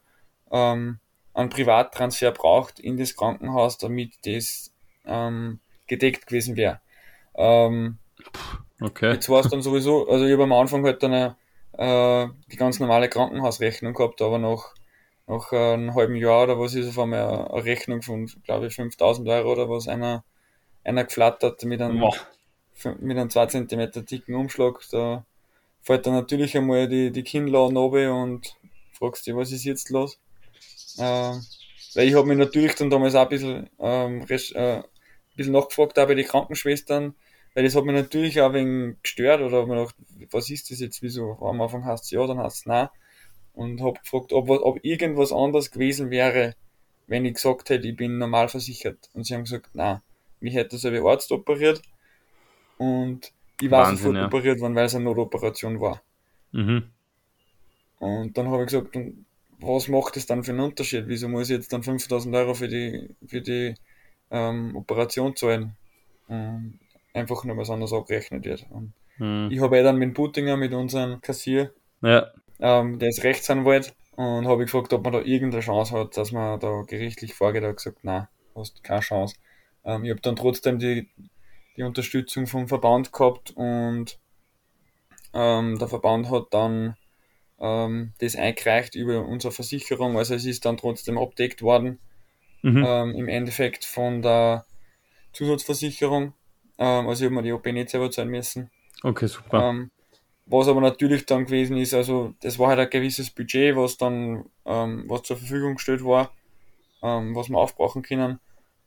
ähm, 0.51 0.99
einen 1.35 1.51
Privattransfer 1.51 2.31
braucht 2.33 2.79
in 2.79 2.97
das 2.97 3.17
Krankenhaus, 3.17 3.79
damit 3.79 4.15
das 4.25 4.73
ähm, 5.07 5.61
gedeckt 5.87 6.27
gewesen 6.27 6.57
wäre. 6.57 6.81
Ähm, 7.35 7.99
okay. 8.81 9.13
Jetzt 9.13 9.29
war 9.29 9.41
es 9.41 9.51
dann 9.51 9.63
sowieso, 9.63 10.09
also 10.09 10.25
ich 10.25 10.33
habe 10.33 10.45
am 10.45 10.53
Anfang 10.53 10.85
halt 10.85 11.03
dann 11.03 11.13
eine, 11.13 11.37
äh, 11.73 12.29
die 12.51 12.57
ganz 12.57 12.79
normale 12.81 13.09
Krankenhausrechnung 13.09 13.95
gehabt, 13.95 14.21
aber 14.21 14.39
nach, 14.39 14.75
nach 15.27 15.53
einem 15.53 15.95
halben 15.95 16.17
Jahr 16.17 16.45
oder 16.45 16.59
was 16.59 16.75
ist 16.75 16.89
auf 16.89 16.99
einmal 16.99 17.47
eine 17.49 17.65
Rechnung 17.65 18.03
von, 18.03 18.31
glaube 18.45 18.67
ich, 18.67 18.75
5000 18.75 19.29
Euro 19.29 19.53
oder 19.53 19.69
was 19.69 19.89
einer, 19.89 20.25
einer 20.85 21.05
geflattert 21.05 21.65
mit 21.65 21.81
einem, 21.81 22.01
wow. 22.01 22.27
mit 23.01 23.17
einem 23.17 23.31
2 23.31 23.47
cm 23.47 24.05
dicken 24.05 24.35
Umschlag. 24.35 24.81
Da 24.91 25.25
fällt 25.81 26.07
dann 26.07 26.15
natürlich 26.15 26.57
einmal 26.57 26.89
die, 26.89 27.11
die 27.11 27.23
Kinnladen 27.23 27.77
runter 27.77 28.15
und 28.15 28.57
fragst 29.03 29.27
dich, 29.27 29.35
was 29.35 29.51
ist 29.51 29.65
jetzt 29.65 29.91
los? 29.91 30.19
Äh, 30.99 31.35
weil 31.95 32.09
ich 32.09 32.15
habe 32.15 32.29
mich 32.29 32.39
natürlich 32.39 32.75
dann 32.75 32.91
damals 32.91 33.15
auch 33.15 33.23
ein 33.23 33.29
bisschen, 33.29 33.71
ähm, 33.81 34.25
äh, 34.29 34.77
ein 34.77 34.85
bisschen 35.37 35.53
nachgefragt, 35.53 35.99
auch 35.99 36.07
bei 36.07 36.15
den 36.15 36.27
Krankenschwestern, 36.27 37.15
weil 37.55 37.65
das 37.65 37.75
hat 37.75 37.85
mich 37.85 37.95
natürlich 37.95 38.41
auch 38.41 38.53
wegen 38.53 38.97
gestört 39.03 39.43
oder 39.43 39.67
mir 39.67 39.77
gedacht, 39.77 39.97
was 40.31 40.51
ist 40.51 40.71
das 40.71 40.81
jetzt, 40.81 41.03
wieso? 41.03 41.37
Am 41.41 41.61
Anfang 41.61 41.85
heißt 41.85 42.05
es 42.05 42.11
ja, 42.13 42.27
dann 42.27 42.39
heißt 42.39 42.59
es 42.59 42.67
nein. 42.67 42.89
Und 43.55 43.83
habe 43.83 43.99
gefragt, 44.01 44.33
ob, 44.33 44.49
ob 44.49 44.83
irgendwas 44.83 45.33
anders 45.33 45.71
gewesen 45.71 46.11
wäre, 46.11 46.55
wenn 47.07 47.27
ich 47.27 47.35
gesagt 47.35 47.69
hätte, 47.69 47.87
ich 47.87 47.97
bin 47.97 48.17
normal 48.17 48.49
versichert. 48.49 49.11
Und 49.13 49.27
sie 49.27 49.35
haben 49.35 49.45
gesagt, 49.45 49.71
nein. 49.75 50.01
mich 50.41 50.55
hätte 50.55 50.79
selber 50.79 51.11
Arzt 51.11 51.31
operiert 51.33 51.83
und 52.79 53.33
ich 53.61 53.71
war 53.71 53.87
Wahnsinn, 53.87 53.99
sofort 53.99 54.17
ja. 54.17 54.27
operiert 54.27 54.61
worden, 54.61 54.75
weil 54.75 54.87
es 54.87 54.95
eine 54.95 55.05
Notoperation 55.05 55.81
war. 55.81 56.03
Mhm. 56.53 56.85
Und 58.03 58.37
dann 58.37 58.49
habe 58.49 58.65
ich 58.65 58.71
gesagt, 58.71 58.99
was 59.61 59.87
macht 59.87 60.17
das 60.17 60.27
dann 60.27 60.43
für 60.43 60.51
einen 60.51 60.59
Unterschied? 60.59 61.05
Wieso 61.07 61.29
muss 61.29 61.51
ich 61.51 61.57
jetzt 61.57 61.73
dann 61.73 61.85
5000 61.85 62.35
Euro 62.35 62.53
für 62.53 62.67
die, 62.67 63.15
für 63.25 63.41
die 63.41 63.77
ähm, 64.29 64.75
Operation 64.75 65.37
zahlen? 65.37 65.77
Und 66.27 66.81
einfach 67.15 67.45
nur 67.45 67.57
was 67.57 67.71
anderes 67.71 67.93
abgerechnet 67.93 68.45
wird. 68.45 68.67
Mhm. 69.19 69.51
ich 69.53 69.61
habe 69.61 69.79
eh 69.79 69.85
dann 69.85 69.99
mit 69.99 70.09
dem 70.09 70.15
Puttinger, 70.15 70.57
mit 70.57 70.73
unserem 70.73 71.21
Kassier, 71.21 71.73
Ja. 72.01 72.33
ähm, 72.59 72.99
der 72.99 73.11
ist 73.11 73.23
Rechtsanwalt, 73.23 73.95
und 74.17 74.49
habe 74.49 74.65
gefragt, 74.65 74.93
ob 74.93 75.05
man 75.05 75.13
da 75.13 75.21
irgendeine 75.21 75.63
Chance 75.63 75.97
hat, 75.97 76.17
dass 76.17 76.33
man 76.33 76.59
da 76.59 76.83
gerichtlich 76.87 77.35
vorgeht. 77.35 77.63
Er 77.63 77.69
hat 77.69 77.77
gesagt, 77.77 78.03
nein, 78.03 78.27
hast 78.57 78.83
keine 78.83 79.01
Chance. 79.01 79.37
Ähm, 79.85 80.05
ich 80.05 80.11
habe 80.11 80.21
dann 80.23 80.35
trotzdem 80.35 80.81
die, 80.81 81.09
die 81.77 81.85
Unterstützung 81.85 82.49
vom 82.49 82.67
Verband 82.67 83.13
gehabt 83.13 83.53
und 83.55 84.19
ähm, 85.35 85.79
der 85.79 85.87
Verband 85.89 86.31
hat 86.31 86.47
dann 86.51 86.97
ähm, 87.63 88.13
das 88.19 88.37
eingereicht 88.37 88.95
über 88.95 89.25
unsere 89.25 89.53
Versicherung. 89.53 90.19
Also 90.19 90.35
es 90.35 90.45
ist 90.45 90.67
dann 90.67 90.77
trotzdem 90.77 91.17
abdeckt 91.17 91.63
worden 91.63 91.99
Mhm. 92.63 92.85
ähm, 92.87 93.15
im 93.15 93.29
Endeffekt 93.29 93.85
von 93.85 94.21
der 94.23 94.67
Zusatzversicherung. 95.33 96.35
Ähm, 96.79 97.09
also 97.09 97.25
ich 97.25 97.31
habe 97.31 97.35
mir 97.37 97.43
die 97.43 97.53
OP 97.53 97.73
nicht 97.73 97.91
selber 97.91 98.11
zahlen 98.11 98.29
müssen. 98.29 98.71
Okay, 99.03 99.27
super. 99.27 99.69
Ähm, 99.71 99.91
was 100.47 100.69
aber 100.69 100.81
natürlich 100.81 101.25
dann 101.27 101.47
gewesen 101.47 101.77
ist, 101.77 101.95
also 101.95 102.35
das 102.41 102.59
war 102.59 102.69
halt 102.69 102.81
ein 102.81 102.91
gewisses 102.91 103.31
Budget, 103.31 103.77
was 103.77 103.97
dann, 103.97 104.45
ähm, 104.65 105.05
was 105.09 105.23
zur 105.23 105.37
Verfügung 105.37 105.77
gestellt 105.77 106.05
war, 106.05 106.33
ähm, 107.03 107.35
was 107.35 107.49
wir 107.49 107.59
aufbrauchen 107.59 108.03
können. 108.03 108.39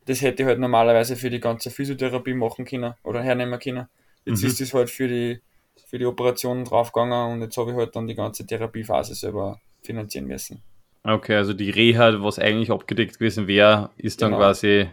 Das 0.06 0.22
hätte 0.22 0.44
ich 0.44 0.48
halt 0.48 0.60
normalerweise 0.60 1.16
für 1.16 1.30
die 1.30 1.40
ganze 1.40 1.72
Physiotherapie 1.72 2.34
machen 2.34 2.66
können 2.66 2.94
oder 3.04 3.24
hernehmen 3.24 3.60
können. 3.60 3.88
Jetzt 4.26 4.42
Mhm. 4.44 4.48
ist 4.48 4.62
es 4.62 4.74
halt 4.74 4.90
für 4.90 5.08
die, 5.08 5.42
für 5.88 6.00
die 6.00 6.06
Operationen 6.06 6.66
draufgegangen 6.66 7.34
und 7.34 7.42
jetzt 7.42 7.58
habe 7.58 7.72
ich 7.72 7.78
halt 7.78 7.96
dann 7.96 8.08
die 8.08 8.16
ganze 8.16 8.46
Therapiephase 8.46 9.16
selber 9.16 9.60
finanzieren 9.82 10.26
müssen. 10.28 10.62
Okay, 11.04 11.36
also 11.36 11.54
die 11.54 11.70
Reha, 11.70 12.22
was 12.24 12.40
eigentlich 12.40 12.72
abgedeckt 12.72 13.20
gewesen 13.20 13.48
wäre, 13.48 13.92
ist 13.98 14.22
dann 14.22 14.32
Genau. 14.32 14.42
quasi, 14.42 14.68
äh, 14.70 14.90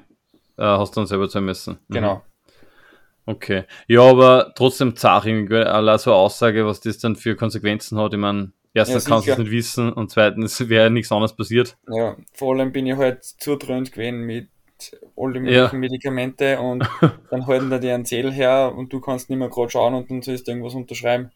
hast 0.57 0.95
du 0.95 1.01
dann 1.01 1.07
selber 1.07 1.28
zahlen 1.28 1.47
müssen. 1.47 1.78
Mhm. 1.89 1.95
Genau. 1.95 2.22
Okay. 3.24 3.64
Ja, 3.87 4.03
aber 4.03 4.53
trotzdem 4.57 4.95
gell? 4.95 5.64
allein 5.64 5.99
so 5.99 6.11
eine 6.11 6.18
Aussage, 6.18 6.66
was 6.66 6.80
das 6.80 6.99
dann 6.99 7.16
für 7.16 7.37
Konsequenzen 7.37 7.99
hat. 7.99 8.12
Ich 8.12 8.18
meine, 8.18 8.53
erstens 8.74 9.05
Ja, 9.05 9.11
kannst 9.11 9.28
du 9.28 9.33
es 9.33 9.39
nicht 9.39 9.51
wissen 9.51 9.93
und 9.93 10.11
zweitens 10.11 10.68
wäre 10.68 10.91
nichts 10.91 11.12
anderes 11.12 11.35
passiert. 11.35 11.76
Ja, 11.89 12.16
vor 12.35 12.55
allem 12.55 12.72
bin 12.72 12.87
ich 12.87 12.97
halt 12.97 13.24
zudröhnt 13.24 13.93
gewesen 13.93 14.22
mit 14.22 14.49
all 15.16 15.33
den 15.33 15.45
Ja. 15.45 15.51
möglichen 15.53 15.80
Medikamente 15.80 16.61
und 16.61 16.85
dann 17.30 17.47
halten 17.47 17.70
da 17.70 17.78
die 17.78 17.91
einen 17.91 18.05
Zettel 18.05 18.33
her 18.33 18.72
und 18.76 18.93
du 18.93 19.01
kannst 19.01 19.30
nicht 19.30 19.39
mehr 19.39 19.49
gerade 19.49 19.70
schauen 19.70 19.95
und 19.95 20.11
dann 20.11 20.22
sollst 20.22 20.47
du 20.47 20.53
irgendwas 20.53 20.74
unterschreiben. 20.74 21.30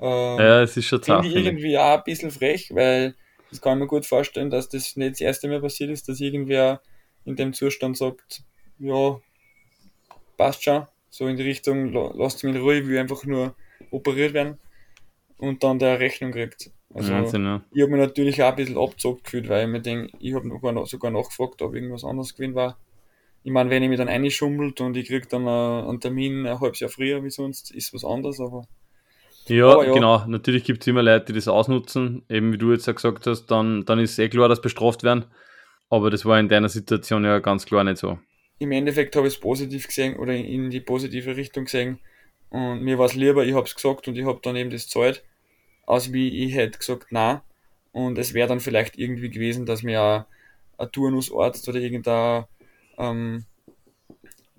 Ähm, 0.00 0.38
Ja, 0.38 0.62
es 0.62 0.76
ist 0.76 0.86
schon 0.86 1.02
zart. 1.02 1.24
Finde 1.24 1.40
ich 1.40 1.46
irgendwie 1.46 1.78
auch 1.78 1.98
ein 1.98 2.04
bisschen 2.04 2.30
frech, 2.30 2.70
weil 2.74 3.14
das 3.50 3.60
kann 3.60 3.78
ich 3.78 3.82
mir 3.82 3.86
gut 3.88 4.06
vorstellen, 4.06 4.50
dass 4.50 4.68
das 4.68 4.96
nicht 4.96 5.12
das 5.12 5.20
erste 5.20 5.48
Mal 5.48 5.60
passiert 5.60 5.90
ist, 5.90 6.08
dass 6.08 6.20
irgendwer 6.20 6.82
in 7.24 7.36
dem 7.36 7.52
Zustand 7.52 7.96
sagt, 7.96 8.42
ja, 8.78 9.20
passt 10.38 10.64
schon, 10.64 10.86
so 11.10 11.26
in 11.26 11.36
die 11.36 11.42
Richtung, 11.42 11.92
la- 11.92 12.12
lasst 12.14 12.42
mich 12.44 12.54
in 12.54 12.60
Ruhe, 12.62 12.78
ich 12.78 12.86
will 12.86 12.98
einfach 12.98 13.24
nur 13.24 13.54
operiert 13.90 14.32
werden 14.34 14.58
und 15.38 15.62
dann 15.64 15.78
der 15.78 16.00
Rechnung 16.00 16.32
kriegt. 16.32 16.70
Also 16.94 17.12
Wahnsinn, 17.12 17.44
ja. 17.44 17.64
ich 17.70 17.82
habe 17.82 17.92
mich 17.92 18.00
natürlich 18.00 18.42
auch 18.42 18.50
ein 18.50 18.56
bisschen 18.56 18.78
abgezockt 18.78 19.24
gefühlt, 19.24 19.48
weil 19.48 19.64
ich 19.64 19.70
mir 19.70 19.80
denke, 19.82 20.16
ich 20.20 20.34
habe 20.34 20.48
sogar, 20.48 20.72
noch- 20.72 20.86
sogar 20.86 21.10
nachgefragt, 21.10 21.62
ob 21.62 21.74
irgendwas 21.74 22.04
anderes 22.04 22.34
gewesen 22.34 22.54
war. 22.54 22.78
Ich 23.44 23.52
meine, 23.52 23.70
wenn 23.70 23.82
ich 23.82 23.88
mich 23.90 23.98
dann 23.98 24.08
einschummelt 24.08 24.80
und 24.80 24.96
ich 24.96 25.08
krieg 25.08 25.28
dann 25.30 25.48
einen 25.48 26.00
Termin 26.00 26.46
ein 26.46 26.60
halbes 26.60 26.80
Jahr 26.80 26.90
früher 26.90 27.24
wie 27.24 27.30
sonst, 27.30 27.70
ist 27.72 27.94
was 27.94 28.04
anderes, 28.04 28.40
aber 28.40 28.68
Ja, 29.46 29.66
Aber 29.68 29.86
ja. 29.86 29.92
genau. 29.92 30.24
Natürlich 30.26 30.64
gibt 30.64 30.82
es 30.82 30.86
immer 30.86 31.02
Leute, 31.02 31.26
die 31.26 31.32
das 31.34 31.48
ausnutzen. 31.48 32.24
Eben 32.28 32.52
wie 32.52 32.58
du 32.58 32.72
jetzt 32.72 32.86
ja 32.86 32.92
gesagt 32.92 33.26
hast, 33.26 33.46
dann, 33.46 33.84
dann 33.84 33.98
ist 33.98 34.18
eh 34.18 34.28
klar, 34.28 34.48
dass 34.48 34.60
bestraft 34.60 35.02
werden. 35.04 35.24
Aber 35.90 36.10
das 36.10 36.24
war 36.26 36.38
in 36.38 36.48
deiner 36.48 36.68
Situation 36.68 37.24
ja 37.24 37.38
ganz 37.40 37.66
klar 37.66 37.84
nicht 37.84 37.98
so. 37.98 38.18
im 38.58 38.72
Endeffekt 38.72 39.16
habe 39.16 39.26
ich 39.28 39.34
es 39.34 39.40
positiv 39.40 39.86
gesehen 39.86 40.16
oder 40.16 40.34
in 40.34 40.70
die 40.70 40.80
positive 40.80 41.36
Richtung 41.36 41.64
gesehen. 41.64 41.98
Und 42.50 42.82
mir 42.82 42.98
war 42.98 43.06
es 43.06 43.14
lieber, 43.14 43.44
ich 43.44 43.54
habe 43.54 43.66
es 43.66 43.74
gesagt 43.74 44.08
und 44.08 44.16
ich 44.16 44.24
habe 44.26 44.40
dann 44.42 44.56
eben 44.56 44.70
das 44.70 44.88
zahlt, 44.88 45.24
als 45.88 46.12
wie 46.12 46.44
ich 46.44 46.54
hätte 46.54 46.78
gesagt, 46.78 47.08
na. 47.10 47.42
Und 47.92 48.18
es 48.18 48.34
wäre 48.34 48.48
dann 48.48 48.60
vielleicht 48.60 48.98
irgendwie 48.98 49.30
gewesen, 49.30 49.66
dass 49.66 49.82
mir 49.82 50.26
ein, 50.78 50.92
Turnusarzt 50.92 51.68
oder 51.68 51.80
irgendein 51.80 52.44
ähm, 52.98 53.44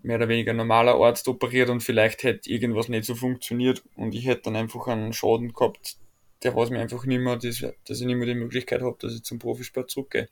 mehr 0.01 0.17
oder 0.17 0.27
weniger 0.27 0.53
normaler 0.53 0.95
Arzt 0.95 1.27
operiert 1.27 1.69
und 1.69 1.81
vielleicht 1.81 2.23
hätte 2.23 2.49
irgendwas 2.49 2.89
nicht 2.89 3.05
so 3.05 3.15
funktioniert 3.15 3.83
und 3.95 4.15
ich 4.15 4.25
hätte 4.25 4.43
dann 4.43 4.55
einfach 4.55 4.87
einen 4.87 5.13
Schaden 5.13 5.53
gehabt, 5.53 5.97
der 6.43 6.55
was 6.55 6.69
mir 6.69 6.79
einfach 6.79 7.05
nicht 7.05 7.19
mehr, 7.19 7.35
das, 7.37 7.63
dass 7.85 8.01
ich 8.01 8.05
nicht 8.07 8.15
mehr 8.15 8.27
die 8.27 8.35
Möglichkeit 8.35 8.81
habe, 8.81 8.97
dass 8.99 9.13
ich 9.13 9.23
zum 9.23 9.39
Profisport 9.39 9.89
zurückgehe. 9.91 10.29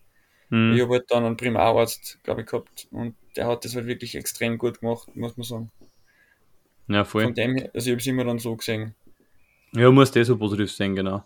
Ich 0.50 0.52
Hm. 0.52 0.82
habe 0.82 0.93
halt 0.93 1.12
dann 1.12 1.26
einen 1.26 1.38
Primararzt, 1.38 2.20
glaube 2.24 2.41
ich, 2.41 2.48
gehabt 2.48 2.88
und 2.91 3.16
der 3.36 3.48
hat 3.48 3.66
das 3.66 3.76
halt 3.76 3.88
wirklich 3.88 4.16
extrem 4.16 4.58
gut 4.58 4.80
gemacht, 4.82 5.16
muss 5.16 5.38
man 5.38 5.43
sagen. 5.43 5.72
Ja, 6.88 7.04
voll. 7.04 7.24
Von 7.24 7.34
dem 7.36 7.56
her, 7.58 7.70
also 7.74 7.88
ich 7.88 7.91
habe 7.91 8.02
es 8.02 8.08
immer 8.08 8.24
dann 8.26 8.39
so 8.39 8.56
gesehen. 8.56 8.95
Ja, 9.74 9.91
musst 9.91 10.15
eh 10.15 10.24
so 10.24 10.38
positiv 10.38 10.72
sehen, 10.72 10.95
genau. 10.95 11.24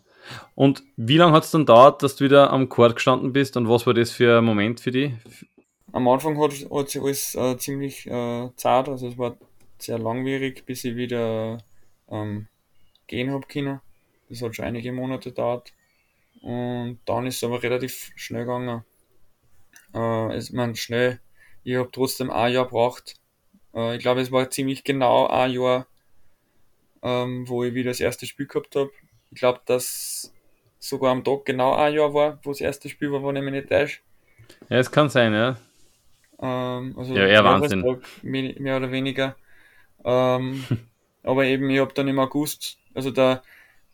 Und 0.56 0.84
wie 0.98 1.18
lange 1.18 1.34
hat 1.34 1.44
es 1.44 1.52
dann 1.52 1.66
dauert, 1.66 2.04
dass 2.04 2.16
du 2.16 2.26
wieder 2.26 2.52
am 2.52 2.70
Court 2.70 2.96
gestanden 2.96 3.34
bist 3.34 3.58
und 3.58 3.68
was 3.70 3.86
war 3.86 3.94
das 3.94 4.12
für 4.12 4.38
ein 4.38 4.46
Moment 4.46 4.80
für 4.80 4.92
dich? 4.92 5.14
Am 5.92 6.08
Anfang 6.08 6.40
hat, 6.40 6.54
hat 6.72 6.90
sich 6.90 7.02
alles 7.02 7.36
äh, 7.36 7.58
ziemlich 7.58 8.08
äh, 8.08 8.50
zart, 8.56 8.88
also 8.88 9.08
es 9.08 9.18
war 9.18 9.38
sehr 9.78 10.00
langwierig, 10.00 10.66
bis 10.66 10.84
ich 10.84 10.96
wieder 10.96 11.58
ähm, 12.10 12.48
gehen 13.08 13.32
habe 13.32 13.46
können. 13.48 13.82
Das 14.30 14.42
hat 14.42 14.56
schon 14.56 14.66
einige 14.66 14.92
Monate 14.92 15.30
gedauert. 15.30 15.74
Und 16.42 17.00
dann 17.06 17.28
ist 17.28 17.38
es 17.38 17.44
aber 17.44 17.62
relativ 17.62 18.12
schnell 18.16 18.46
gegangen. 18.46 18.84
Äh, 19.94 20.36
es, 20.36 20.52
man 20.52 20.76
schnell, 20.76 21.20
ich 21.64 21.76
habe 21.76 21.90
trotzdem 21.92 22.32
ein 22.32 22.54
Jahr 22.54 22.66
gebraucht. 22.66 23.16
Äh, 23.74 23.98
ich 23.98 24.02
glaube, 24.02 24.22
es 24.22 24.32
war 24.32 24.50
ziemlich 24.50 24.84
genau 24.84 25.28
ein 25.28 25.52
Jahr, 25.52 25.88
ähm, 27.04 27.48
wo 27.48 27.64
ich 27.64 27.74
wieder 27.74 27.90
das 27.92 28.00
erste 28.00 28.26
Spiel 28.26 28.48
gehabt 28.48 28.76
habe. 28.76 28.92
Ich 29.32 29.40
glaube, 29.40 29.62
dass 29.66 30.34
sogar 30.80 31.12
am 31.12 31.24
Tag 31.24 31.46
genau 31.46 31.76
ein 31.76 31.94
Jahr 31.94 32.14
war, 32.14 32.40
wo 32.44 32.52
das 32.52 32.62
erste 32.62 32.90
Spiel 32.90 33.12
war, 33.12 33.24
wenn 33.24 33.36
ich 33.38 33.44
mich 33.44 33.54
nicht 33.54 33.70
täusche. 33.70 34.00
Ja, 34.70 34.78
es 34.78 34.92
kann 34.92 35.10
sein, 35.10 35.34
ja. 35.34 35.58
Ähm, 36.42 36.96
also 36.98 37.16
Ja, 37.16 37.26
eher 37.28 37.44
Wahnsinn. 37.44 38.02
Mehr 38.24 38.78
oder 38.78 38.92
weniger. 38.92 39.36
Ähm, 40.04 40.66
aber 41.24 41.46
eben, 41.46 41.70
ich 41.70 41.80
habe 41.80 41.94
dann 41.94 42.08
im 42.08 42.20
August, 42.20 42.78
also 42.94 43.12
der 43.12 43.44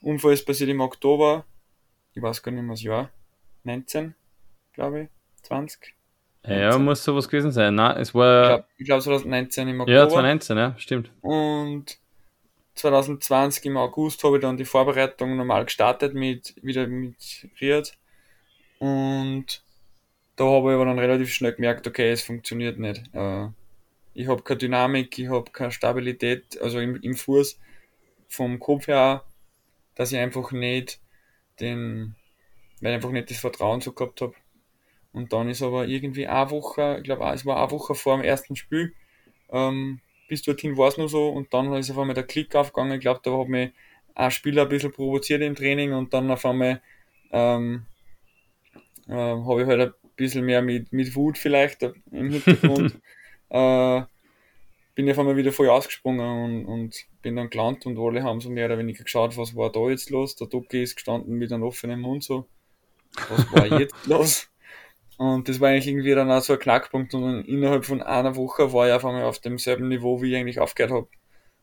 Unfall 0.02 0.34
ist 0.34 0.46
passiert 0.46 0.70
im 0.70 0.82
Oktober, 0.82 1.46
ich 2.14 2.22
weiß 2.22 2.42
gar 2.42 2.52
nicht 2.52 2.64
mehr 2.64 2.74
das 2.74 2.82
Jahr, 2.84 3.10
19, 3.64 4.16
glaube 4.74 5.02
ich, 5.04 5.10
20. 5.44 5.94
Ja, 6.46 6.78
muss 6.78 7.04
sowas 7.04 7.28
gewesen 7.28 7.52
sein. 7.52 7.76
Nein, 7.76 7.98
es 7.98 8.10
Ich 8.10 8.16
war. 8.16 8.48
glaube 8.48 8.66
ich 8.78 8.86
glaub 8.86 9.02
2019 9.02 9.68
im 9.68 9.82
Oktober. 9.82 9.98
ja, 9.98 10.08
2019, 10.08 10.58
ja, 10.58 10.76
stimmt. 10.78 11.12
Und 11.22 11.98
2020 12.78 13.66
im 13.66 13.78
August 13.78 14.24
habe 14.24 14.38
ich 14.38 14.42
dann 14.42 14.58
die 14.58 14.66
Vorbereitung 14.66 15.36
normal 15.36 15.66
gestartet 15.66 16.14
mit 16.14 16.56
wieder 16.62 16.88
mit 16.88 17.50
Riad. 17.60 17.98
Und 18.80 19.64
da 20.36 20.46
habe 20.46 20.70
ich 20.70 20.76
aber 20.76 20.86
dann 20.86 21.00
relativ 21.00 21.34
schnell 21.34 21.54
gemerkt, 21.54 21.88
okay, 21.88 22.12
es 22.12 22.22
funktioniert 22.22 22.80
nicht. 22.80 23.04
Äh, 23.14 23.48
ich 24.14 24.28
habe 24.28 24.44
keine 24.44 24.58
Dynamik, 24.58 25.18
ich 25.20 25.30
habe 25.30 25.52
keine 25.52 25.72
Stabilität, 25.72 26.60
also 26.62 26.80
im, 26.80 26.96
im 27.02 27.16
Fuß 27.16 27.60
vom 28.28 28.60
Kopf 28.60 28.88
her, 28.88 29.24
dass 29.96 30.12
ich 30.12 30.20
einfach 30.20 30.52
nicht 30.52 31.00
den, 31.60 32.16
weil 32.82 32.92
ich 32.92 32.96
einfach 32.96 33.12
nicht 33.12 33.32
das 33.32 33.40
Vertrauen 33.40 33.82
so 33.82 33.92
gehabt 33.94 34.22
habe. 34.22 34.34
Und 35.12 35.34
dann 35.34 35.50
ist 35.50 35.64
aber 35.64 35.88
irgendwie 35.88 36.28
eine 36.28 36.52
Woche, 36.52 36.98
ich 36.98 37.04
glaube, 37.04 37.32
es 37.34 37.46
war 37.46 37.58
eine 37.58 37.72
Woche 37.72 37.96
vor 37.96 38.18
dem 38.18 38.24
ersten 38.24 38.56
Spiel, 38.56 38.94
ähm, 39.50 40.02
bis 40.28 40.42
dorthin 40.42 40.78
war 40.78 40.90
es 40.90 40.98
nur 40.98 41.10
so 41.10 41.30
und 41.30 41.54
dann 41.54 41.74
ist 41.74 41.90
auf 41.92 41.98
einmal 41.98 42.14
der 42.14 42.26
Klick 42.26 42.56
aufgegangen. 42.56 42.94
Ich 42.94 43.02
glaube, 43.02 43.22
da 43.24 43.38
hat 43.38 43.48
mich 43.48 43.72
ein 44.16 44.32
Spieler 44.32 44.64
ein 44.64 44.70
bisschen 44.70 44.92
provoziert 44.92 45.42
im 45.42 45.56
Training 45.56 45.94
und 45.94 46.14
dann 46.14 46.30
auf 46.32 46.46
einmal 46.46 46.82
ähm, 47.32 47.86
äh, 49.08 49.14
habe 49.14 49.62
ich 49.62 49.68
halt 49.68 49.82
ein 49.82 49.94
bisschen 50.16 50.46
mehr 50.46 50.62
mit, 50.62 50.92
mit 50.92 51.16
Wut 51.16 51.38
vielleicht 51.38 51.84
im 51.84 52.30
Hintergrund. 52.32 53.00
äh, 53.50 54.02
bin 54.96 55.06
ich 55.06 55.12
auf 55.12 55.20
einmal 55.20 55.38
wieder 55.38 55.52
voll 55.52 55.70
ausgesprungen 55.70 56.44
und, 56.44 56.66
und 56.66 57.06
bin 57.22 57.36
dann 57.36 57.52
gelandet 57.52 57.86
und 57.86 58.00
alle 58.00 58.24
haben 58.24 58.42
so 58.42 58.50
mehr 58.50 58.66
oder 58.66 58.80
weniger 58.80 59.04
geschaut, 59.04 59.38
was 59.38 59.56
war 59.56 59.72
da 59.72 59.90
jetzt 59.90 60.10
los. 60.10 60.36
Der 60.36 60.48
Doki 60.48 60.82
ist 60.82 60.96
gestanden 60.96 61.36
mit 61.36 61.52
einem 61.52 61.64
offenen 61.64 62.00
Mund 62.00 62.24
so, 62.24 62.48
was 63.30 63.52
war 63.54 63.80
jetzt 63.80 63.96
los? 64.08 64.50
Und 65.18 65.50
das 65.50 65.60
war 65.60 65.70
eigentlich 65.70 65.88
irgendwie 65.88 66.14
dann 66.14 66.32
auch 66.32 66.42
so 66.42 66.54
ein 66.54 66.60
Knackpunkt 66.60 67.14
und 67.16 67.22
dann 67.24 67.46
innerhalb 67.46 67.86
von 67.86 68.04
einer 68.04 68.36
Woche 68.36 68.72
war 68.72 68.88
ich 68.88 68.94
auf 68.94 69.04
einmal 69.06 69.24
auf 69.24 69.40
demselben 69.40 69.88
Niveau, 69.88 70.22
wie 70.22 70.32
ich 70.32 70.38
eigentlich 70.38 70.60
aufgehört 70.60 70.94
habe. 70.94 71.08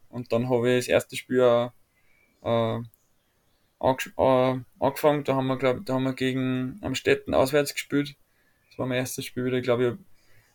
Und 0.09 0.33
dann 0.33 0.49
habe 0.49 0.71
ich 0.71 0.87
das 0.87 0.89
erste 0.89 1.17
Spiel 1.17 1.43
auch, 1.43 1.73
äh, 2.45 2.81
äh, 3.81 4.61
angefangen, 4.81 5.25
da 5.25 5.35
haben 5.37 5.47
wir, 5.47 5.59
glaub, 5.59 5.85
da 5.87 5.95
haben 5.95 6.05
wir 6.05 6.15
gegen 6.15 6.79
Amstetten 6.83 7.35
auswärts 7.35 7.75
gespielt. 7.75 8.17
Das 8.69 8.79
war 8.79 8.87
mein 8.87 8.99
erstes 8.99 9.25
Spiel 9.25 9.45
wieder, 9.45 9.59
ich 9.59 9.65
glaube, 9.65 9.99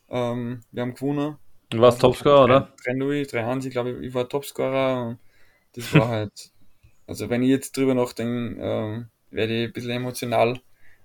ähm, 0.10 0.62
wir 0.72 0.82
haben 0.82 0.94
gewonnen 0.96 1.38
Du 1.70 1.80
warst 1.80 2.02
Topscorer, 2.02 2.46
oder? 2.46 2.74
3-0, 2.84 3.30
3-1, 3.30 3.66
ich 3.66 3.72
glaube, 3.72 4.04
ich 4.04 4.14
war 4.14 4.28
Topscorer 4.28 5.08
und 5.08 5.20
das 5.74 5.94
war 5.94 6.08
halt, 6.10 6.52
also 7.06 7.30
wenn 7.30 7.44
ich 7.44 7.50
jetzt 7.50 7.78
drüber 7.78 7.94
nachdenke, 7.94 8.60
ähm, 8.60 9.10
werde 9.30 9.54
ich 9.54 9.68
ein 9.68 9.74
bisschen 9.74 9.92
emotional, 9.92 10.60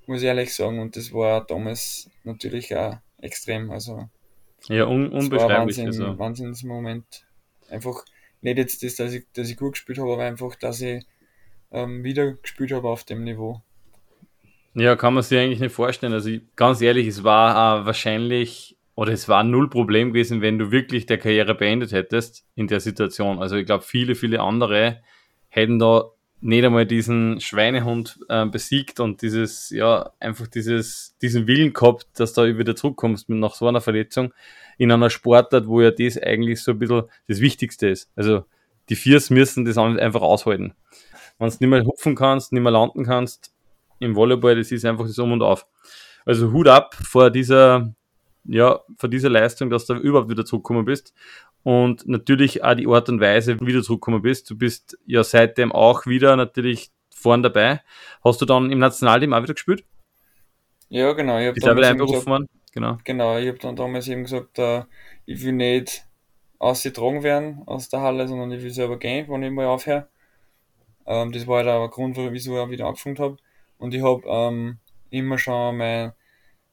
muss 0.08 0.20
ich 0.20 0.26
ehrlich 0.26 0.54
sagen, 0.54 0.80
und 0.80 0.96
das 0.96 1.12
war 1.12 1.44
damals 1.46 2.10
natürlich 2.24 2.74
auch 2.76 2.98
extrem, 3.18 3.70
also 3.70 4.08
ja, 4.68 4.86
un 4.86 5.10
unbeschreiblich. 5.10 5.78
Wahnsinn, 5.78 5.86
also. 5.86 6.18
Wahnsinnsmoment. 6.18 7.26
Einfach 7.70 8.04
nicht 8.40 8.58
jetzt 8.58 8.82
das, 8.82 8.96
dass 8.96 9.12
ich, 9.12 9.26
dass 9.34 9.50
ich 9.50 9.56
gut 9.56 9.72
gespielt 9.72 9.98
habe, 9.98 10.12
aber 10.12 10.24
einfach, 10.24 10.54
dass 10.54 10.80
ich 10.80 11.04
ähm, 11.70 12.04
wieder 12.04 12.32
gespielt 12.34 12.72
habe 12.72 12.88
auf 12.88 13.04
dem 13.04 13.24
Niveau. 13.24 13.62
Ja, 14.74 14.96
kann 14.96 15.14
man 15.14 15.22
sich 15.22 15.38
eigentlich 15.38 15.60
nicht 15.60 15.74
vorstellen. 15.74 16.12
Also 16.12 16.30
ich, 16.30 16.42
ganz 16.56 16.80
ehrlich, 16.80 17.06
es 17.06 17.24
war 17.24 17.82
äh, 17.82 17.86
wahrscheinlich 17.86 18.76
oder 18.96 19.12
es 19.12 19.28
war 19.28 19.42
null 19.42 19.68
Problem 19.68 20.12
gewesen, 20.12 20.40
wenn 20.40 20.58
du 20.58 20.70
wirklich 20.70 21.06
der 21.06 21.18
Karriere 21.18 21.54
beendet 21.54 21.92
hättest 21.92 22.46
in 22.54 22.68
der 22.68 22.80
Situation. 22.80 23.40
Also 23.40 23.56
ich 23.56 23.66
glaube, 23.66 23.84
viele, 23.84 24.14
viele 24.14 24.40
andere 24.40 25.02
hätten 25.48 25.78
da 25.78 26.10
nicht 26.44 26.62
einmal 26.62 26.84
diesen 26.84 27.40
Schweinehund 27.40 28.20
äh, 28.28 28.44
besiegt 28.44 29.00
und 29.00 29.22
dieses, 29.22 29.70
ja, 29.70 30.10
einfach 30.20 30.46
dieses, 30.46 31.16
diesen 31.22 31.46
Willen 31.46 31.72
gehabt, 31.72 32.06
dass 32.16 32.34
du 32.34 32.58
wieder 32.58 32.76
zurückkommst 32.76 33.30
mit 33.30 33.38
nach 33.38 33.54
so 33.54 33.66
einer 33.66 33.80
Verletzung 33.80 34.34
in 34.76 34.92
einer 34.92 35.08
Sportart, 35.08 35.66
wo 35.66 35.80
ja 35.80 35.90
das 35.90 36.18
eigentlich 36.18 36.62
so 36.62 36.72
ein 36.72 36.78
bisschen 36.78 37.04
das 37.28 37.40
Wichtigste 37.40 37.88
ist. 37.88 38.10
Also 38.14 38.44
die 38.90 38.94
Viers 38.94 39.30
müssen 39.30 39.64
das 39.64 39.78
einfach 39.78 40.20
aushalten. 40.20 40.74
Wenn 41.38 41.48
du 41.48 41.56
nicht 41.60 41.70
mehr 41.70 41.84
hupfen 41.86 42.14
kannst, 42.14 42.52
nicht 42.52 42.62
mehr 42.62 42.72
landen 42.72 43.04
kannst, 43.04 43.54
im 43.98 44.14
Volleyball, 44.14 44.56
das 44.56 44.70
ist 44.70 44.84
einfach 44.84 45.06
das 45.06 45.18
Um 45.18 45.32
und 45.32 45.42
Auf. 45.42 45.66
Also 46.26 46.52
Hut 46.52 46.68
ab 46.68 46.94
vor 46.94 47.30
dieser, 47.30 47.94
ja, 48.44 48.80
vor 48.98 49.08
dieser 49.08 49.30
Leistung, 49.30 49.70
dass 49.70 49.86
du 49.86 49.94
überhaupt 49.94 50.28
wieder 50.28 50.44
zurückgekommen 50.44 50.84
bist 50.84 51.14
und 51.64 52.06
natürlich 52.06 52.62
auch 52.62 52.74
die 52.74 52.86
Art 52.86 53.08
und 53.08 53.20
Weise, 53.20 53.58
wie 53.60 53.72
du 53.72 53.82
zurückgekommen 53.82 54.22
bist. 54.22 54.48
Du 54.50 54.56
bist 54.56 54.98
ja 55.06 55.24
seitdem 55.24 55.72
auch 55.72 56.06
wieder 56.06 56.36
natürlich 56.36 56.92
vorn 57.10 57.42
dabei. 57.42 57.80
Hast 58.22 58.40
du 58.40 58.44
dann 58.44 58.70
im 58.70 58.78
Nationalteam 58.78 59.32
auch 59.32 59.42
wieder 59.42 59.54
gespielt? 59.54 59.84
Ja, 60.90 61.12
genau. 61.12 61.38
Ich 61.38 61.46
habe 61.48 61.76
wieder 61.76 61.88
einberufen 61.88 62.26
worden. 62.26 62.48
Genau. 62.72 62.98
Genau, 63.04 63.38
ich 63.38 63.48
habe 63.48 63.58
dann 63.58 63.76
damals 63.76 64.08
eben 64.08 64.24
gesagt, 64.24 64.58
uh, 64.58 64.82
ich 65.24 65.42
will 65.42 65.52
nicht 65.52 66.04
ausgetragen 66.58 67.22
werden 67.22 67.62
aus 67.66 67.88
der 67.88 68.00
Halle, 68.00 68.28
sondern 68.28 68.52
ich 68.52 68.62
will 68.62 68.70
selber 68.70 68.98
gehen, 68.98 69.26
wenn 69.28 69.42
ich 69.42 69.50
mal 69.50 69.66
aufhöre. 69.66 70.08
Ähm, 71.06 71.32
das 71.32 71.46
war 71.46 71.58
halt 71.58 71.68
auch 71.68 71.84
ein 71.84 71.90
Grund, 71.90 72.16
wieso 72.16 72.62
ich 72.62 72.70
wieder 72.70 72.86
angefangen 72.86 73.18
habe. 73.18 73.36
Und 73.78 73.94
ich 73.94 74.02
habe 74.02 74.22
ähm, 74.26 74.78
immer 75.10 75.38
schon 75.38 75.76
mein 75.76 76.12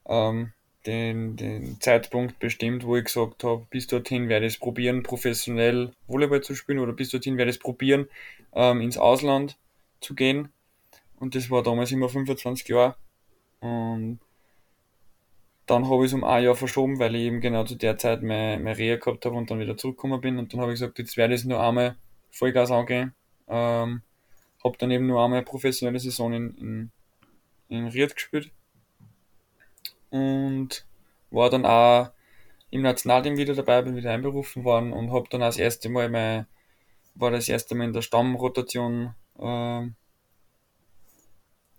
ähm, 0.06 0.52
den, 0.86 1.36
den 1.36 1.80
Zeitpunkt 1.80 2.38
bestimmt, 2.38 2.84
wo 2.84 2.96
ich 2.96 3.04
gesagt 3.04 3.44
habe, 3.44 3.66
bis 3.70 3.86
dorthin 3.86 4.28
werde 4.28 4.46
ich 4.46 4.54
es 4.54 4.60
probieren, 4.60 5.02
professionell 5.02 5.92
Volleyball 6.06 6.42
zu 6.42 6.54
spielen 6.54 6.80
oder 6.80 6.92
bis 6.92 7.10
dorthin 7.10 7.36
werde 7.38 7.50
ich 7.50 7.56
es 7.56 7.62
probieren, 7.62 8.08
ähm, 8.54 8.80
ins 8.80 8.98
Ausland 8.98 9.56
zu 10.00 10.14
gehen. 10.14 10.48
Und 11.18 11.34
das 11.34 11.50
war 11.50 11.62
damals 11.62 11.92
immer 11.92 12.08
25 12.08 12.68
Jahre. 12.68 12.96
Und 13.60 14.18
dann 15.66 15.88
habe 15.88 16.04
ich 16.04 16.10
es 16.10 16.14
um 16.14 16.24
ein 16.24 16.42
Jahr 16.42 16.56
verschoben, 16.56 16.98
weil 16.98 17.14
ich 17.14 17.22
eben 17.22 17.40
genau 17.40 17.64
zu 17.64 17.76
der 17.76 17.96
Zeit 17.96 18.22
meine, 18.22 18.62
meine 18.62 18.76
Reha 18.76 18.96
gehabt 18.96 19.24
habe 19.24 19.36
und 19.36 19.50
dann 19.50 19.60
wieder 19.60 19.76
zurückgekommen 19.76 20.20
bin. 20.20 20.38
Und 20.38 20.52
dann 20.52 20.60
habe 20.60 20.72
ich 20.72 20.80
gesagt, 20.80 20.98
jetzt 20.98 21.16
werde 21.16 21.34
ich 21.34 21.42
es 21.42 21.46
nur 21.46 21.62
einmal 21.62 21.96
Vollgas 22.30 22.72
angehen. 22.72 23.14
Ähm, 23.46 24.02
habe 24.64 24.78
dann 24.78 24.90
eben 24.90 25.06
nur 25.06 25.24
einmal 25.24 25.42
professionelle 25.42 26.00
Saison 26.00 26.32
in, 26.32 26.56
in, 26.56 26.90
in 27.68 27.86
Ried 27.86 28.14
gespielt 28.14 28.50
und 30.12 30.84
war 31.30 31.50
dann 31.50 31.64
auch 31.64 32.10
im 32.70 32.82
Nationalteam 32.82 33.36
wieder 33.36 33.54
dabei, 33.54 33.82
bin 33.82 33.96
wieder 33.96 34.12
einberufen 34.12 34.64
worden 34.64 34.92
und 34.92 35.10
habe 35.10 35.26
dann 35.30 35.40
das 35.40 35.56
erste 35.56 35.88
Mal 35.88 36.08
mein, 36.10 36.46
war 37.14 37.30
das 37.30 37.48
erste 37.48 37.74
Mal 37.74 37.84
in 37.84 37.92
der 37.92 38.02
Stammrotation 38.02 39.14
äh, 39.38 39.86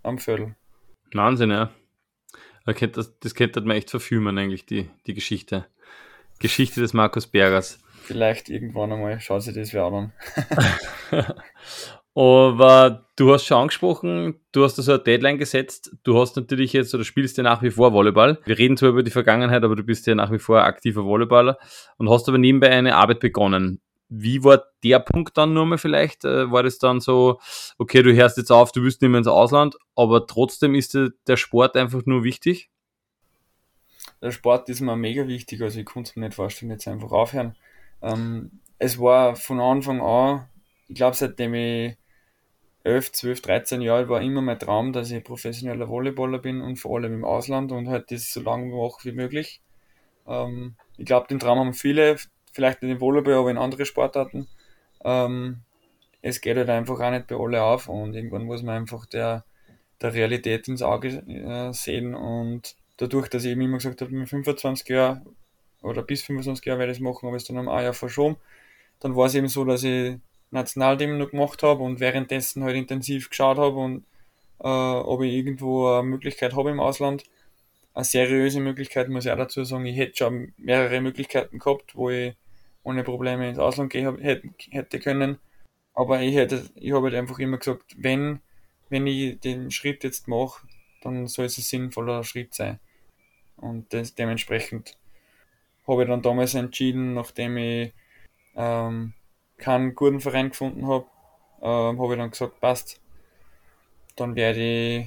am 0.04 0.18
Viertel. 0.18 0.56
Wahnsinn, 1.14 1.52
ja. 1.52 1.72
Das, 2.66 3.20
das 3.20 3.36
könnte 3.36 3.62
man 3.62 3.78
echt 3.78 3.92
verfilmen, 3.92 4.38
eigentlich, 4.38 4.66
die, 4.66 4.90
die 5.06 5.14
Geschichte. 5.14 5.68
Geschichte 6.40 6.82
des 6.82 6.94
Markus 6.94 7.28
Bergers. 7.28 7.80
Vielleicht 8.04 8.50
irgendwann 8.50 8.92
einmal, 8.92 9.20
schaut 9.20 9.44
sich 9.44 9.54
das 9.54 9.74
wer 9.74 9.84
an. 9.84 10.14
Aber 12.16 13.08
du 13.16 13.34
hast 13.34 13.46
schon 13.46 13.58
angesprochen, 13.58 14.40
du 14.52 14.64
hast 14.64 14.78
also 14.78 14.94
eine 14.94 15.04
Deadline 15.04 15.40
gesetzt. 15.40 15.96
Du 16.04 16.20
hast 16.20 16.36
natürlich 16.36 16.72
jetzt 16.74 16.94
oder 16.94 17.04
spielst 17.04 17.38
ja 17.38 17.44
nach 17.44 17.64
wie 17.64 17.72
vor 17.72 17.92
Volleyball. 17.92 18.40
Wir 18.46 18.58
reden 18.58 18.78
zwar 18.78 18.90
über 18.90 19.04
die 19.04 19.12
Vergangenheit, 19.12 19.64
aber 19.64 19.76
du 19.76 19.84
bist 19.84 20.06
ja 20.06 20.14
nach 20.14 20.32
wie 20.32 20.40
vor 20.40 20.62
aktiver 20.62 21.04
Volleyballer 21.04 21.58
und 21.98 22.10
hast 22.10 22.28
aber 22.30 22.38
nebenbei 22.38 22.70
eine 22.70 22.96
Arbeit 22.96 23.20
begonnen. 23.20 23.82
Wie 24.10 24.44
war 24.44 24.64
der 24.84 25.00
Punkt 25.00 25.38
dann 25.38 25.56
nur 25.56 25.66
mal 25.66 25.80
vielleicht? 25.80 26.24
Äh, 26.24 26.52
war 26.52 26.62
das 26.62 26.78
dann 26.78 27.00
so, 27.00 27.40
okay, 27.80 28.04
du 28.04 28.14
hörst 28.14 28.38
jetzt 28.38 28.52
auf, 28.52 28.72
du 28.72 28.84
willst 28.84 29.02
nicht 29.02 29.10
mehr 29.10 29.18
ins 29.18 29.28
Ausland, 29.28 29.76
aber 29.96 30.28
trotzdem 30.28 30.76
ist 30.76 30.96
der 31.28 31.38
Sport 31.38 31.76
einfach 31.76 32.06
nur 32.06 32.24
wichtig? 32.24 32.70
Der 34.22 34.30
Sport 34.30 34.70
ist 34.70 34.82
mir 34.82 34.96
mega 34.96 35.28
wichtig, 35.28 35.62
also 35.64 35.80
ich 35.80 35.86
konnte 35.86 36.12
es 36.12 36.16
mir 36.16 36.28
nicht 36.28 36.36
vorstellen, 36.36 36.72
jetzt 36.72 36.88
einfach 36.88 37.12
aufhören. 37.12 37.56
Ähm, 38.04 38.52
es 38.78 39.00
war 39.00 39.36
von 39.36 39.60
Anfang 39.60 40.00
an, 40.00 40.48
ich 40.88 40.96
glaube, 40.96 41.16
seitdem 41.16 41.56
ich 41.56 41.98
11, 42.84 43.12
12, 43.14 43.42
13 43.42 43.82
Jahre 43.82 44.10
war 44.10 44.22
immer 44.22 44.42
mein 44.42 44.60
Traum, 44.60 44.92
dass 44.92 45.10
ich 45.10 45.24
professioneller 45.24 45.88
Volleyballer 45.88 46.40
bin 46.40 46.62
und 46.62 46.78
vor 46.78 46.98
allem 46.98 47.14
im 47.14 47.26
Ausland 47.26 47.72
und 47.72 47.88
halt 47.88 48.12
das 48.12 48.32
so 48.32 48.42
lange 48.42 48.74
mache 48.74 49.06
wie 49.06 49.14
möglich. 49.14 49.62
Ähm, 50.28 50.76
ich 50.98 51.06
glaube, 51.06 51.28
den 51.28 51.40
Traum 51.40 51.60
haben 51.60 51.74
viele, 51.74 52.18
vielleicht 52.52 52.82
nicht 52.82 52.92
im 52.92 53.02
Volleyball, 53.02 53.36
aber 53.36 53.52
in 53.52 53.58
andere 53.58 53.86
Sportarten. 53.86 54.48
Ähm, 55.04 55.62
es 56.22 56.42
geht 56.42 56.58
halt 56.58 56.70
einfach 56.70 57.00
auch 57.00 57.12
nicht 57.12 57.28
bei 57.28 57.36
alle 57.36 57.64
auf 57.64 57.88
und 57.88 58.16
irgendwann 58.16 58.46
muss 58.46 58.64
man 58.64 58.76
einfach 58.76 59.06
der, 59.06 59.46
der 60.02 60.14
Realität 60.14 60.68
ins 60.68 60.82
Auge 60.82 61.08
äh, 61.28 61.74
sehen 61.74 62.16
und 62.16 62.76
dadurch, 62.98 63.30
dass 63.30 63.46
ich 63.46 63.52
eben 63.52 63.62
immer 63.62 63.78
gesagt 63.78 64.02
habe, 64.02 64.12
mit 64.12 64.30
25 64.30 64.88
Jahren 64.90 65.26
oder 65.82 66.02
bis 66.02 66.24
25 66.24 66.66
Jahre 66.66 66.80
werde 66.80 66.92
ich 66.92 67.00
es 67.00 67.04
machen, 67.04 67.30
ich 67.30 67.36
es 67.36 67.44
dann 67.46 67.58
um 67.58 67.70
ein 67.70 67.84
Jahr 67.84 67.94
verschoben. 67.94 68.38
Dann 69.00 69.16
war 69.16 69.26
es 69.26 69.36
eben 69.36 69.48
so, 69.48 69.66
dass 69.66 69.84
ich 69.84 70.18
Nationalteam 70.54 71.18
noch 71.18 71.32
gemacht 71.32 71.64
habe 71.64 71.84
und 71.84 72.00
währenddessen 72.00 72.64
halt 72.64 72.76
intensiv 72.76 73.30
geschaut 73.30 73.58
habe 73.58 73.78
und 73.78 74.06
äh, 74.60 74.68
ob 74.68 75.22
ich 75.22 75.34
irgendwo 75.34 75.88
eine 75.88 76.04
Möglichkeit 76.04 76.56
habe 76.56 76.72
im 76.72 76.80
Ausland. 76.80 77.26
Eine 77.94 78.06
seriöse 78.06 78.60
Möglichkeit 78.60 79.10
muss 79.10 79.26
ich 79.26 79.32
auch 79.32 79.38
dazu 79.38 79.64
sagen, 79.64 79.86
ich 79.86 79.98
hätte 79.98 80.18
schon 80.18 80.54
mehrere 80.58 81.02
Möglichkeiten 81.02 81.60
gehabt, 81.60 81.96
wo 81.96 82.10
ich 82.10 82.36
ohne 82.84 83.04
Probleme 83.04 83.50
ins 83.50 83.60
Ausland 83.60 83.92
gehen 83.92 84.18
hätte, 84.20 85.00
können. 85.00 85.38
Aber 85.94 86.22
ich 86.22 86.36
hätte, 86.36 86.70
ich 86.76 86.92
habe 86.92 87.06
halt 87.06 87.16
einfach 87.16 87.40
immer 87.40 87.58
gesagt, 87.58 87.96
wenn, 87.98 88.40
wenn 88.90 89.06
ich 89.06 89.40
den 89.40 89.72
Schritt 89.72 90.04
jetzt 90.04 90.28
mache, 90.28 90.66
dann 91.02 91.28
soll 91.28 91.46
es 91.46 91.58
ein 91.58 91.62
sinnvoller 91.62 92.24
Schritt 92.24 92.54
sein. 92.54 92.80
Und 93.58 93.94
das, 93.94 94.16
dementsprechend 94.16 94.98
habe 95.88 96.04
ich 96.04 96.10
dann 96.10 96.22
damals 96.22 96.56
entschieden, 96.56 97.14
nachdem 97.14 97.58
ich 97.58 97.94
ähm, 98.56 99.14
keinen 99.64 99.96
guten 99.96 100.20
Verein 100.20 100.50
gefunden 100.50 100.88
habe, 100.88 101.06
ähm, 101.62 102.00
habe 102.00 102.14
ich 102.14 102.20
dann 102.20 102.32
gesagt, 102.32 102.60
passt, 102.60 103.02
dann 104.16 104.36
werde 104.36 104.60
ich 104.60 105.06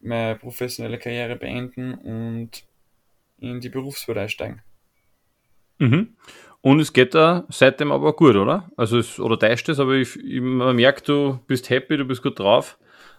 meine 0.00 0.36
professionelle 0.36 0.98
Karriere 0.98 1.36
beenden 1.36 1.94
und 1.94 2.64
in 3.38 3.60
die 3.60 3.68
Berufswelt 3.68 4.18
einsteigen. 4.18 4.62
Mhm. 5.78 6.16
Und 6.62 6.80
es 6.80 6.92
geht 6.92 7.14
da 7.14 7.46
seitdem 7.48 7.92
aber 7.92 8.14
gut, 8.14 8.34
oder? 8.34 8.70
Also 8.76 8.98
es, 8.98 9.20
oder 9.20 9.38
täuscht 9.38 9.68
es, 9.68 9.78
aber 9.78 9.94
ich, 9.94 10.16
ich, 10.16 10.40
man 10.40 10.74
merkt, 10.74 11.08
du 11.08 11.38
bist 11.46 11.70
happy, 11.70 11.96
du 11.96 12.04
bist 12.04 12.22
gut 12.22 12.38
drauf, 12.38 12.78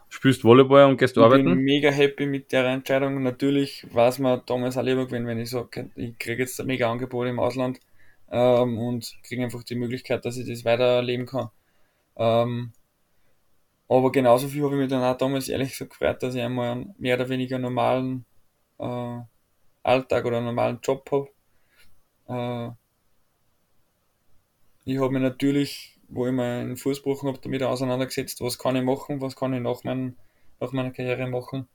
spielst 0.10 0.44
Volleyball 0.44 0.86
und 0.86 0.98
gehst 0.98 1.16
ich 1.16 1.24
arbeiten. 1.24 1.48
Ich 1.48 1.54
bin 1.56 1.64
mega 1.64 1.90
happy 1.90 2.26
mit 2.26 2.52
der 2.52 2.66
Entscheidung. 2.66 3.24
Natürlich 3.24 3.88
war 3.94 4.10
es 4.10 4.20
mir 4.20 4.44
damals 4.46 4.78
auch 4.78 4.84
lieber 4.84 5.06
gewesen, 5.06 5.28
wenn 5.28 5.40
ich 5.40 5.50
sage, 5.50 5.90
ich 5.96 6.18
kriege 6.18 6.42
jetzt 6.42 6.60
ein 6.60 6.68
mega 6.68 6.92
Angebot 6.92 7.28
im 7.28 7.40
Ausland 7.40 7.80
ähm, 8.32 8.78
und 8.78 9.18
kriege 9.24 9.44
einfach 9.44 9.64
die 9.64 9.76
Möglichkeit, 9.76 10.26
dass 10.26 10.38
ich 10.38 10.48
das 10.48 10.66
weiterleben 10.66 11.26
kann. 11.26 11.50
Ähm, 12.18 12.74
aber 13.90 14.12
genauso 14.12 14.48
viel 14.48 14.64
habe 14.64 14.76
ich 14.76 14.82
mich 14.82 14.90
dann 14.90 15.04
auch 15.04 15.18
damals 15.18 15.48
ehrlich 15.50 15.72
gesagt 15.72 15.92
gefreut, 15.92 16.22
dass 16.22 16.36
ich 16.36 16.42
einmal 16.42 16.72
einen 16.72 16.96
mehr 16.98 17.16
oder 17.16 17.30
weniger 17.30 17.58
normalen 17.58 18.26
äh, 18.80 19.20
Alltag 19.84 20.26
oder 20.26 20.38
einen 20.38 20.48
normalen 20.48 20.80
Job 20.84 21.10
habe. 21.12 21.30
Äh, 22.28 22.72
ich 24.86 25.00
habe 25.00 25.12
mich 25.12 25.22
natürlich, 25.22 25.98
wo 26.10 26.28
ich 26.28 26.34
meinen 26.34 26.78
Fuß 26.78 27.04
gebrochen 27.04 27.30
habe, 27.30 27.40
damit 27.42 27.64
auseinandergesetzt, 27.64 28.42
was 28.42 28.58
kann 28.58 28.76
ich 28.76 28.84
machen, 28.84 29.22
was 29.22 29.36
kann 29.36 29.54
ich 29.54 29.62
nach, 29.62 29.84
mein, 29.84 30.18
nach 30.60 30.72
meiner 30.74 30.92
Karriere 30.92 31.28
machen. 31.28 31.68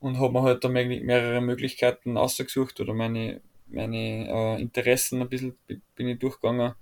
Und 0.00 0.18
habe 0.18 0.32
mir 0.32 0.42
halt 0.42 0.64
da 0.64 0.68
mehrere 0.68 1.40
Möglichkeiten 1.40 2.18
ausgesucht 2.18 2.80
oder 2.80 2.92
meine, 2.92 3.40
meine 3.66 4.28
äh, 4.28 4.60
Interessen 4.60 5.20
ein 5.22 5.28
bisschen 5.28 5.56
bin 5.94 6.08
ich 6.08 6.18
durchgegangen 6.18 6.74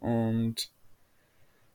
und 0.00 0.70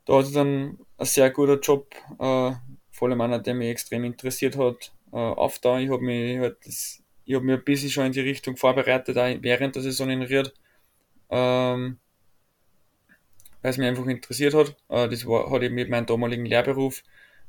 da 0.04 0.18
hatte 0.18 0.28
ich 0.28 0.34
dann 0.34 0.78
ein 0.98 1.06
sehr 1.06 1.30
guter 1.30 1.58
Job, 1.58 1.94
äh, 2.18 2.52
vor 2.90 3.08
allem 3.08 3.20
einer, 3.20 3.40
der 3.40 3.54
mich 3.54 3.68
extrem 3.68 4.04
interessiert 4.04 4.56
hat, 4.56 4.92
äh, 5.12 5.16
auf 5.16 5.58
da. 5.58 5.78
Ich 5.78 5.90
habe 5.90 6.02
mich 6.02 6.38
halt 6.38 6.58
das, 6.64 7.02
ich 7.24 7.34
habe 7.34 7.44
mir 7.44 7.54
ein 7.54 7.64
bisschen 7.64 7.90
schon 7.90 8.06
in 8.06 8.12
die 8.12 8.20
Richtung 8.20 8.56
vorbereitet, 8.56 9.18
auch 9.18 9.36
während 9.40 9.74
der 9.74 9.82
Saison 9.82 10.08
in 10.10 10.22
Ried, 10.22 10.54
ähm, 11.28 11.98
weil 13.62 13.70
es 13.70 13.78
mich 13.78 13.88
einfach 13.88 14.06
interessiert 14.06 14.54
hat. 14.54 14.76
Äh, 14.88 15.08
das 15.08 15.26
war, 15.26 15.50
hat 15.50 15.62
eben 15.62 15.74
mit 15.74 15.90
meinem 15.90 16.06
damaligen 16.06 16.46
Lehrberuf 16.46 17.02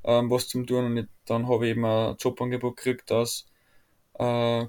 ähm, 0.04 0.30
was 0.32 0.48
zum 0.48 0.66
tun 0.66 0.86
und 0.98 1.10
dann 1.26 1.48
habe 1.48 1.66
ich 1.66 1.72
eben 1.72 1.86
ein 1.86 2.16
Jobangebot 2.18 2.78
gekriegt 2.78 3.12
als 3.12 3.46
äh, 4.20 4.66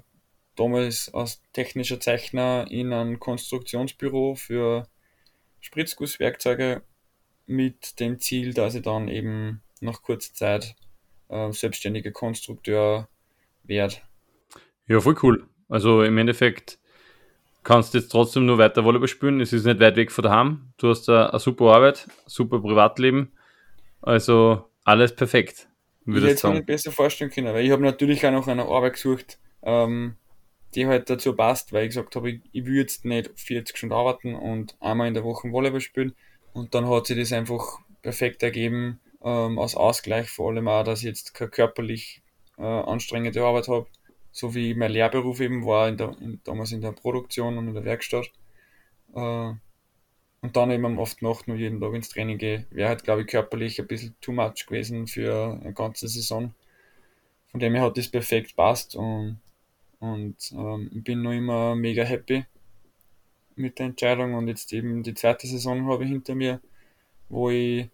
damals 0.59 1.13
als 1.13 1.41
technischer 1.53 1.99
Zeichner 1.99 2.67
in 2.69 2.93
einem 2.93 3.19
Konstruktionsbüro 3.19 4.35
für 4.35 4.87
Spritzgusswerkzeuge 5.61 6.81
mit 7.45 7.99
dem 7.99 8.19
Ziel, 8.19 8.53
dass 8.53 8.75
ich 8.75 8.83
dann 8.83 9.07
eben 9.07 9.61
nach 9.81 10.01
kurzer 10.01 10.33
Zeit 10.33 10.75
äh, 11.29 11.51
selbstständiger 11.51 12.11
Konstrukteur 12.11 13.07
werde. 13.63 13.95
Ja, 14.87 14.99
voll 14.99 15.15
cool. 15.23 15.47
Also 15.69 16.03
im 16.03 16.17
Endeffekt 16.17 16.79
kannst 17.63 17.93
du 17.93 17.99
jetzt 17.99 18.09
trotzdem 18.09 18.45
nur 18.45 18.57
weiter 18.57 18.83
Volleyball 18.83 19.07
spielen. 19.07 19.41
Es 19.41 19.53
ist 19.53 19.65
nicht 19.65 19.79
weit 19.79 19.95
weg 19.95 20.11
von 20.11 20.23
daheim. 20.23 20.73
Du 20.77 20.89
hast 20.89 21.07
eine, 21.09 21.29
eine 21.29 21.39
super 21.39 21.73
Arbeit, 21.73 22.07
super 22.25 22.59
Privatleben. 22.59 23.31
Also 24.01 24.65
alles 24.83 25.15
perfekt. 25.15 25.67
Würde 26.05 26.21
ich 26.21 26.25
hätte 26.25 26.35
es 26.35 26.43
mir 26.43 26.53
nicht 26.53 26.65
besser 26.65 26.91
vorstellen 26.91 27.29
können, 27.31 27.53
weil 27.53 27.65
ich 27.65 27.71
habe 27.71 27.83
natürlich 27.83 28.25
auch 28.25 28.31
noch 28.31 28.47
eine 28.47 28.65
Arbeit 28.65 28.93
gesucht, 28.93 29.37
ähm, 29.61 30.15
die 30.75 30.87
halt 30.87 31.09
dazu 31.09 31.35
passt, 31.35 31.73
weil 31.73 31.83
ich 31.83 31.89
gesagt 31.89 32.15
habe, 32.15 32.31
ich, 32.31 32.41
ich 32.51 32.65
will 32.65 32.75
jetzt 32.75 33.05
nicht 33.05 33.31
40 33.35 33.77
Stunden 33.77 33.93
arbeiten 33.93 34.35
und 34.35 34.75
einmal 34.79 35.07
in 35.07 35.13
der 35.13 35.23
Woche 35.23 35.51
Volleyball 35.51 35.81
spielen. 35.81 36.13
Und 36.53 36.75
dann 36.75 36.87
hat 36.87 37.07
sich 37.07 37.17
das 37.17 37.33
einfach 37.33 37.79
perfekt 38.01 38.43
ergeben, 38.43 38.99
ähm, 39.23 39.59
als 39.59 39.75
Ausgleich 39.75 40.29
vor 40.29 40.51
allem 40.51 40.67
auch, 40.67 40.83
dass 40.83 40.99
ich 40.99 41.05
jetzt 41.05 41.33
keine 41.33 41.49
körperlich 41.51 42.21
äh, 42.57 42.63
anstrengende 42.63 43.43
Arbeit 43.43 43.67
habe, 43.67 43.87
so 44.31 44.55
wie 44.55 44.73
mein 44.73 44.91
Lehrberuf 44.91 45.39
eben 45.39 45.65
war, 45.65 45.89
in 45.89 45.97
der, 45.97 46.15
in, 46.21 46.39
damals 46.43 46.71
in 46.71 46.81
der 46.81 46.91
Produktion 46.91 47.57
und 47.57 47.67
in 47.69 47.73
der 47.73 47.85
Werkstatt. 47.85 48.31
Äh, 49.15 49.53
und 50.41 50.55
dann 50.55 50.71
eben 50.71 50.97
oft 50.99 51.21
noch 51.21 51.47
nur 51.47 51.57
jeden 51.57 51.81
Tag 51.81 51.93
ins 51.93 52.09
Training 52.09 52.37
gehe. 52.37 52.65
Wäre 52.69 52.89
halt, 52.89 53.03
glaube 53.03 53.21
ich, 53.21 53.27
körperlich 53.27 53.79
ein 53.79 53.87
bisschen 53.87 54.15
too 54.21 54.31
much 54.31 54.65
gewesen 54.67 55.07
für 55.07 55.59
eine 55.61 55.73
ganze 55.73 56.07
Saison. 56.07 56.53
Von 57.47 57.59
dem 57.59 57.73
her 57.73 57.83
hat 57.83 57.97
das 57.97 58.09
perfekt 58.09 58.55
passt 58.55 58.95
und, 58.95 59.39
und 59.99 60.35
ähm, 60.51 60.89
bin 61.03 61.21
noch 61.21 61.31
immer 61.31 61.75
mega 61.75 62.03
happy 62.03 62.45
mit 63.55 63.77
der 63.79 63.87
Entscheidung 63.87 64.33
und 64.33 64.47
jetzt 64.47 64.71
eben 64.73 65.03
die 65.03 65.13
zweite 65.13 65.45
Saison 65.45 65.87
habe 65.87 66.03
ich 66.03 66.09
hinter 66.09 66.35
mir, 66.35 66.61
wo 67.27 67.49
ich 67.49 67.89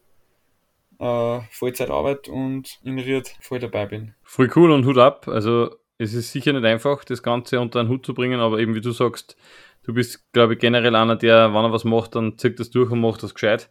äh, 1.00 1.40
Vollzeit 1.52 1.90
arbeite 1.90 2.32
und 2.32 2.80
in 2.84 3.00
Ried 3.00 3.36
voll 3.42 3.60
dabei 3.60 3.88
bin. 3.88 4.14
Voll 4.24 4.50
cool 4.56 4.72
und 4.72 4.86
Hut 4.86 4.98
ab. 4.98 5.28
Also 5.28 5.76
es 5.98 6.14
ist 6.14 6.32
sicher 6.32 6.54
nicht 6.54 6.66
einfach, 6.66 7.04
das 7.04 7.24
Ganze 7.24 7.60
unter 7.60 7.80
einen 7.80 7.90
Hut 7.90 8.06
zu 8.06 8.14
bringen, 8.14 8.40
aber 8.40 8.60
eben 8.60 8.76
wie 8.76 8.82
du 8.82 8.92
sagst, 8.92 9.36
du 9.84 9.94
bist, 9.94 10.32
glaube 10.34 10.54
ich, 10.54 10.60
generell 10.60 10.96
einer, 10.96 11.16
der, 11.16 11.54
wenn 11.54 11.64
er 11.64 11.72
was 11.72 11.84
macht, 11.84 12.16
dann 12.16 12.38
zieht 12.38 12.60
das 12.60 12.70
durch 12.70 12.92
und 12.92 13.02
macht 13.02 13.24
das 13.24 13.34
gescheit. 13.34 13.70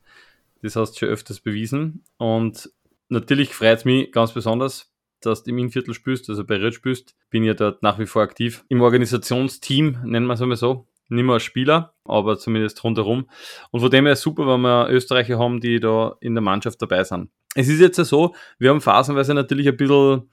Das 0.63 0.77
hast 0.77 0.93
du 0.93 1.01
schon 1.01 1.09
öfters 1.11 1.41
bewiesen. 1.41 2.05
Und 2.17 2.71
natürlich 3.09 3.55
freut 3.55 3.79
es 3.79 3.85
mich 3.85 4.13
ganz 4.13 4.33
besonders, 4.33 4.94
dass 5.27 5.43
du 5.43 5.51
im 5.51 5.59
Innviertel 5.59 5.95
spielst, 5.95 6.29
also 6.29 6.45
bei 6.45 6.57
Ried 6.57 6.75
spielst. 6.75 7.17
Bin 7.31 7.45
ja 7.45 7.55
dort 7.55 7.83
nach 7.83 7.99
wie 7.99 8.07
vor 8.07 8.23
aktiv. 8.23 8.65
Im 8.69 8.81
Organisationsteam, 8.81 9.99
nennen 10.05 10.27
wir 10.27 10.35
es 10.35 10.43
einmal 10.43 10.57
so. 10.57 10.87
Nicht 11.09 11.25
mehr 11.25 11.35
als 11.35 11.43
Spieler, 11.43 11.95
aber 12.05 12.39
zumindest 12.39 12.83
rundherum. 12.83 13.29
Und 13.71 13.81
von 13.81 13.91
dem 13.91 14.07
her 14.07 14.17
super, 14.17 14.47
wenn 14.47 14.63
wir 14.63 14.89
Österreicher 14.89 15.39
haben, 15.39 15.61
die 15.61 15.79
da 15.79 16.17
in 16.21 16.35
der 16.35 16.43
Mannschaft 16.43 16.81
dabei 16.81 17.05
sind. 17.05 17.31
Es 17.55 17.69
ist 17.69 17.81
jetzt 17.81 17.99
ja 17.99 18.05
so, 18.05 18.35
wir 18.59 18.71
haben 18.71 18.81
phasenweise 18.81 19.35
natürlich 19.35 19.69
ein 19.69 19.77
bisschen 19.77 20.29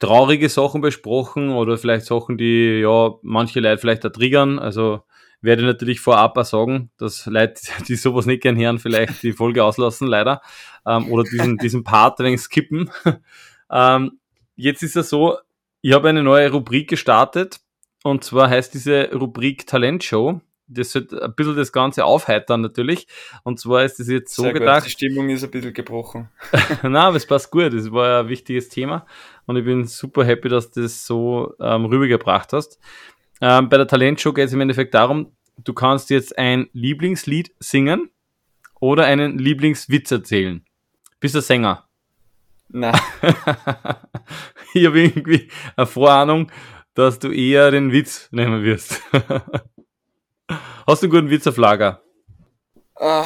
traurige 0.00 0.48
Sachen 0.48 0.80
besprochen 0.80 1.50
oder 1.50 1.76
vielleicht 1.76 2.06
Sachen, 2.06 2.38
die 2.38 2.80
ja 2.80 3.12
manche 3.22 3.60
Leute 3.60 3.78
vielleicht 3.78 4.04
da 4.04 4.08
triggern. 4.08 4.58
Also 4.58 5.02
werde 5.42 5.62
ich 5.62 5.66
natürlich 5.66 6.00
vorab 6.00 6.36
auch 6.36 6.44
sagen, 6.44 6.90
dass 6.98 7.26
Leute, 7.26 7.60
die 7.88 7.96
sowas 7.96 8.26
nicht 8.26 8.42
gern 8.42 8.58
hören, 8.58 8.78
vielleicht 8.78 9.22
die 9.22 9.32
Folge 9.32 9.64
auslassen, 9.64 10.06
leider. 10.06 10.40
Ähm, 10.86 11.10
oder 11.10 11.24
diesen, 11.24 11.56
diesen 11.58 11.84
Part 11.84 12.18
ein 12.18 12.26
wenig 12.26 12.40
skippen. 12.40 12.90
Ähm, 13.70 14.18
jetzt 14.56 14.82
ist 14.82 14.96
es 14.96 15.08
so, 15.08 15.38
ich 15.80 15.92
habe 15.92 16.08
eine 16.08 16.22
neue 16.22 16.50
Rubrik 16.50 16.88
gestartet 16.88 17.60
und 18.02 18.24
zwar 18.24 18.50
heißt 18.50 18.74
diese 18.74 19.10
Rubrik 19.12 19.66
Talentshow 19.66 20.40
das 20.70 20.94
wird 20.94 21.12
ein 21.12 21.34
bisschen 21.34 21.56
das 21.56 21.72
Ganze 21.72 22.04
aufheitern 22.04 22.60
natürlich. 22.60 23.06
Und 23.42 23.58
zwar 23.58 23.84
ist 23.84 24.00
es 24.00 24.08
jetzt 24.08 24.34
so 24.34 24.42
Sehr 24.42 24.52
gedacht. 24.52 24.84
Gut. 24.84 24.86
Die 24.86 24.90
Stimmung 24.90 25.28
ist 25.28 25.42
ein 25.42 25.50
bisschen 25.50 25.74
gebrochen. 25.74 26.28
Na, 26.82 27.08
aber 27.08 27.16
es 27.16 27.26
passt 27.26 27.50
gut. 27.50 27.72
Das 27.74 27.90
war 27.90 28.08
ja 28.08 28.20
ein 28.20 28.28
wichtiges 28.28 28.68
Thema. 28.68 29.04
Und 29.46 29.56
ich 29.56 29.64
bin 29.64 29.84
super 29.84 30.24
happy, 30.24 30.48
dass 30.48 30.70
du 30.70 30.82
das 30.82 31.06
so 31.06 31.54
ähm, 31.60 31.86
rübergebracht 31.86 32.52
hast. 32.52 32.78
Ähm, 33.40 33.68
bei 33.68 33.76
der 33.76 33.88
Talentshow 33.88 34.32
geht 34.32 34.46
es 34.46 34.52
im 34.52 34.60
Endeffekt 34.60 34.94
darum, 34.94 35.32
du 35.58 35.74
kannst 35.74 36.10
jetzt 36.10 36.38
ein 36.38 36.68
Lieblingslied 36.72 37.52
singen 37.58 38.10
oder 38.80 39.04
einen 39.04 39.38
Lieblingswitz 39.38 40.10
erzählen. 40.10 40.64
Bist 41.18 41.34
du 41.34 41.40
Sänger? 41.40 41.89
Nein. 42.72 42.98
ich 44.74 44.86
habe 44.86 45.00
irgendwie 45.00 45.50
eine 45.76 45.86
Vorahnung, 45.86 46.50
dass 46.94 47.18
du 47.18 47.30
eher 47.32 47.70
den 47.70 47.92
Witz 47.92 48.28
nehmen 48.30 48.62
wirst. 48.62 49.02
Hast 50.86 51.02
du 51.02 51.06
einen 51.06 51.12
guten 51.12 51.30
Witz 51.30 51.46
auf 51.46 51.56
Lager? 51.56 52.02
Uh, 53.00 53.24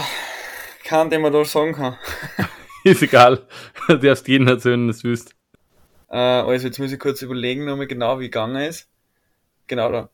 keinen, 0.82 1.10
den 1.10 1.20
man 1.20 1.32
da 1.32 1.44
sagen 1.44 1.72
kann. 1.72 1.98
Ist 2.84 3.02
egal. 3.02 3.46
Du 3.88 3.96
darfst 3.96 4.28
jeden 4.28 4.48
erzählen, 4.48 4.86
das 4.86 5.04
willst. 5.04 5.34
Uh, 6.08 6.46
also 6.46 6.66
jetzt 6.66 6.78
muss 6.78 6.92
ich 6.92 6.98
kurz 6.98 7.22
überlegen, 7.22 7.64
nochmal 7.64 7.86
genau 7.86 8.20
wie 8.20 8.24
gegangen 8.24 8.62
ist. 8.62 8.88
Genau 9.66 9.90
da. 9.90 10.10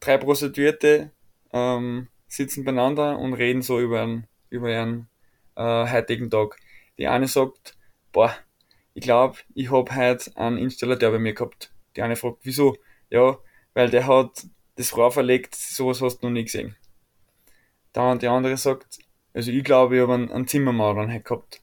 Drei 0.00 0.18
Prostituierte 0.18 1.12
ähm, 1.52 2.08
sitzen 2.28 2.64
beieinander 2.64 3.18
und 3.18 3.34
reden 3.34 3.62
so 3.62 3.80
über 3.80 4.02
einen, 4.02 4.26
über 4.50 4.70
ihren 4.70 5.08
äh, 5.56 5.90
heutigen 5.90 6.30
Tag. 6.30 6.56
Die 6.98 7.06
eine 7.06 7.28
sagt, 7.28 7.75
boah, 8.16 8.34
ich 8.94 9.02
glaube, 9.02 9.36
ich 9.54 9.70
hab 9.70 9.94
heute 9.94 10.34
einen 10.38 10.56
Installateur 10.56 11.10
bei 11.10 11.18
mir 11.18 11.34
gehabt. 11.34 11.70
Die 11.94 12.00
eine 12.00 12.16
fragt, 12.16 12.38
wieso? 12.44 12.74
Ja, 13.10 13.36
weil 13.74 13.90
der 13.90 14.06
hat 14.06 14.46
das 14.76 14.96
Rohr 14.96 15.12
verlegt, 15.12 15.54
sowas 15.54 16.00
hast 16.00 16.20
du 16.20 16.26
noch 16.26 16.32
nie 16.32 16.44
gesehen. 16.44 16.76
Dann 17.92 18.18
die 18.18 18.28
andere 18.28 18.56
sagt, 18.56 19.00
also 19.34 19.50
ich 19.50 19.62
glaube, 19.62 19.96
ich 19.96 20.02
habe 20.02 20.14
einen, 20.14 20.32
einen 20.32 20.48
Zimmermauer 20.48 21.06
gehabt. 21.06 21.60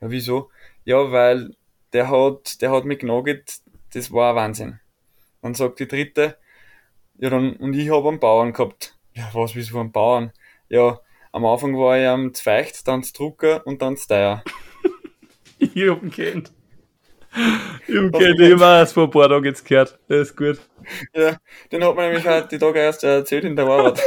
Ja, 0.00 0.08
wieso? 0.08 0.50
Ja, 0.84 1.10
weil 1.10 1.56
der 1.92 2.08
hat, 2.08 2.62
der 2.62 2.70
hat 2.70 2.84
mich 2.84 3.00
genagelt, 3.00 3.54
das 3.92 4.12
war 4.12 4.30
ein 4.30 4.36
Wahnsinn. 4.36 4.78
Dann 5.42 5.54
sagt 5.54 5.80
die 5.80 5.88
dritte, 5.88 6.38
ja 7.18 7.28
dann, 7.28 7.56
und 7.56 7.74
ich 7.74 7.90
habe 7.90 8.08
einen 8.08 8.20
Bauern 8.20 8.52
gehabt. 8.52 8.96
Ja, 9.14 9.28
was, 9.32 9.56
wieso 9.56 9.80
einen 9.80 9.90
Bauern? 9.90 10.30
Ja, 10.68 11.00
am 11.32 11.44
Anfang 11.44 11.76
war 11.76 11.98
ich 11.98 12.06
am 12.06 12.34
Zweicht, 12.34 12.86
dann 12.86 13.02
Drucker 13.02 13.66
und 13.66 13.82
dann 13.82 13.96
Steier. 13.96 14.44
Okay, 17.88 18.34
den 18.36 18.58
war 18.58 18.82
es 18.82 18.92
vor 18.92 19.04
ein 19.04 19.10
paar 19.10 19.28
Tagen 19.28 19.44
jetzt 19.44 19.64
gehört. 19.64 19.98
Das 20.08 20.28
ist 20.28 20.36
gut. 20.36 20.58
Ja, 21.14 21.36
den 21.70 21.84
hat 21.84 21.94
man 21.94 22.06
nämlich 22.06 22.26
halt 22.26 22.50
die 22.50 22.58
Tage 22.58 22.78
erst 22.78 23.04
erzählt 23.04 23.44
in 23.44 23.56
der 23.56 23.66
Arbeit. 23.66 24.00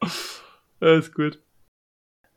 das 0.80 0.98
ist 0.98 1.14
gut. 1.14 1.38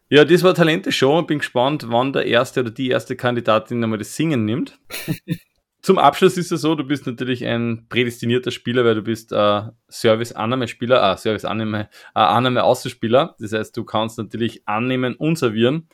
Ja, 0.10 0.26
das 0.26 0.43
war 0.43 0.54
Talente 0.54 0.91
Show 0.91 1.22
bin 1.22 1.39
gespannt, 1.39 1.86
wann 1.88 2.12
der 2.12 2.26
erste 2.26 2.60
oder 2.60 2.72
die 2.72 2.89
erste 2.89 3.16
Kandidatin 3.16 3.82
einmal 3.82 3.99
das 3.99 4.16
Singen 4.16 4.43
nimmt. 4.43 4.78
Zum 5.82 5.97
Abschluss 5.97 6.38
ist 6.38 6.52
es 6.52 6.62
so, 6.62 6.76
du 6.76 6.84
bist 6.84 7.08
natürlich 7.08 7.43
ein 7.45 7.88
prädestinierter 7.89 8.52
Spieler, 8.52 8.86
weil 8.86 8.95
du 8.95 9.02
bist 9.02 9.32
äh, 9.32 9.62
Service-Annahme-Spieler, 9.89 11.02
ah, 11.02 11.18
Service-Annahme, 11.18 11.89
äh. 12.14 13.28
Das 13.39 13.54
heißt, 13.54 13.76
du 13.76 13.84
kannst 13.84 14.20
natürlich 14.20 14.68
annehmen 14.68 15.16
und 15.16 15.39
servieren. 15.39 15.88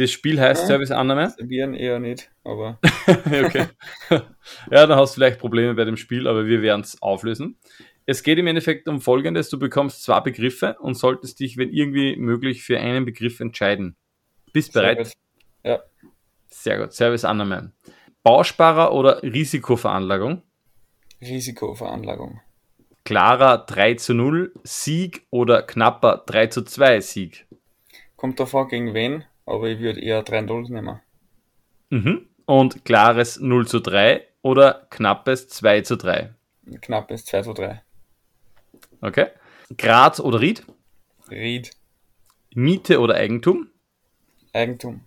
Das 0.00 0.10
Spiel 0.10 0.40
heißt 0.40 0.62
ja, 0.62 0.66
Service-Annahme? 0.68 1.28
Servieren 1.28 1.74
eher 1.74 1.98
nicht, 1.98 2.30
aber. 2.42 2.78
okay. 3.06 3.66
ja, 4.10 4.86
dann 4.86 4.94
hast 4.96 5.10
du 5.10 5.14
vielleicht 5.16 5.38
Probleme 5.38 5.74
bei 5.74 5.84
dem 5.84 5.98
Spiel, 5.98 6.26
aber 6.26 6.46
wir 6.46 6.62
werden 6.62 6.80
es 6.80 7.02
auflösen. 7.02 7.58
Es 8.06 8.22
geht 8.22 8.38
im 8.38 8.46
Endeffekt 8.46 8.88
um 8.88 9.02
Folgendes: 9.02 9.50
Du 9.50 9.58
bekommst 9.58 10.02
zwei 10.02 10.20
Begriffe 10.20 10.78
und 10.80 10.94
solltest 10.94 11.38
dich, 11.38 11.58
wenn 11.58 11.70
irgendwie 11.70 12.16
möglich, 12.16 12.62
für 12.62 12.80
einen 12.80 13.04
Begriff 13.04 13.40
entscheiden. 13.40 13.94
Bist 14.54 14.72
bereit? 14.72 15.12
Ja. 15.64 15.80
Sehr 16.48 16.78
gut. 16.78 16.94
Service-Annahme. 16.94 17.72
Bausparer 18.22 18.94
oder 18.94 19.22
Risikoveranlagung? 19.22 20.40
Risikoveranlagung. 21.20 22.40
Klarer 23.04 23.58
3 23.66 23.94
zu 23.96 24.14
0 24.14 24.54
Sieg 24.64 25.26
oder 25.28 25.62
knapper 25.62 26.22
3 26.24 26.46
zu 26.46 26.62
2 26.62 27.02
Sieg? 27.02 27.46
Kommt 28.16 28.40
davon 28.40 28.66
gegen 28.68 28.94
wen? 28.94 29.24
Aber 29.50 29.68
ich 29.68 29.80
würde 29.80 30.00
eher 30.00 30.24
3-0 30.24 30.72
nehmen. 30.72 31.00
Mhm. 31.90 32.28
Und 32.46 32.84
klares 32.84 33.40
0 33.40 33.66
zu 33.66 33.80
3 33.80 34.26
oder 34.42 34.86
knappes 34.90 35.48
2 35.48 35.82
zu 35.82 35.96
3? 35.96 36.34
Knappes 36.80 37.24
2 37.24 37.42
zu 37.42 37.52
3. 37.52 37.82
Okay. 39.00 39.26
Graz 39.76 40.20
oder 40.20 40.40
Ried? 40.40 40.64
Ried. 41.30 41.72
Miete 42.54 43.00
oder 43.00 43.14
Eigentum? 43.14 43.68
Eigentum. 44.52 45.04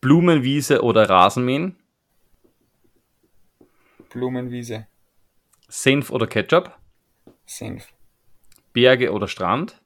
Blumenwiese 0.00 0.82
oder 0.82 1.08
Rasenmähen? 1.08 1.76
Blumenwiese. 4.10 4.86
Senf 5.68 6.10
oder 6.10 6.26
Ketchup? 6.26 6.76
Senf. 7.46 7.88
Berge 8.72 9.12
oder 9.12 9.28
Strand? 9.28 9.80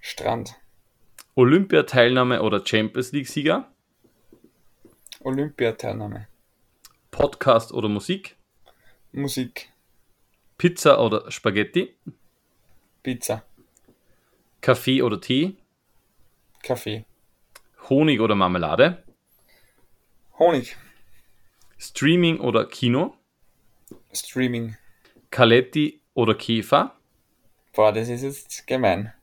Strand. 0.00 0.61
Olympiateilnahme 1.34 2.42
oder 2.42 2.62
Champions 2.64 3.12
League-Sieger? 3.12 3.66
Olympiateilnahme. 5.20 6.28
Podcast 7.10 7.72
oder 7.72 7.88
Musik? 7.88 8.36
Musik. 9.12 9.72
Pizza 10.58 11.00
oder 11.00 11.30
Spaghetti? 11.30 11.96
Pizza. 13.02 13.44
Kaffee 14.60 15.02
oder 15.02 15.20
Tee? 15.20 15.56
Kaffee. 16.62 17.06
Honig 17.88 18.20
oder 18.20 18.34
Marmelade? 18.34 19.02
Honig. 20.38 20.76
Streaming 21.78 22.40
oder 22.40 22.66
Kino? 22.66 23.16
Streaming. 24.12 24.76
Kaletti 25.30 26.02
oder 26.12 26.34
Käfer? 26.34 26.94
Boah, 27.72 27.90
das 27.90 28.10
ist 28.10 28.22
jetzt 28.22 28.66
gemein. 28.66 29.14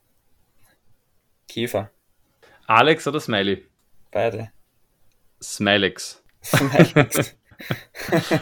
Käfer. 1.46 1.90
Alex 2.70 3.08
oder 3.08 3.18
Smiley? 3.18 3.66
Beide. 4.12 4.52
Smilex. 5.42 6.22
Smilex. 6.40 7.36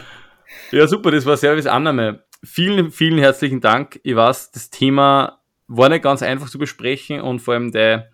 ja, 0.71 0.85
super, 0.85 1.09
das 1.09 1.25
war 1.25 1.35
Serviceannahme. 1.35 2.23
Vielen, 2.43 2.91
vielen 2.91 3.17
herzlichen 3.17 3.59
Dank. 3.59 3.99
Ich 4.03 4.15
weiß, 4.15 4.51
das 4.51 4.69
Thema 4.69 5.41
war 5.67 5.89
nicht 5.89 6.03
ganz 6.03 6.21
einfach 6.21 6.47
zu 6.47 6.59
besprechen 6.59 7.21
und 7.21 7.39
vor 7.39 7.55
allem 7.55 7.71
der, 7.71 8.11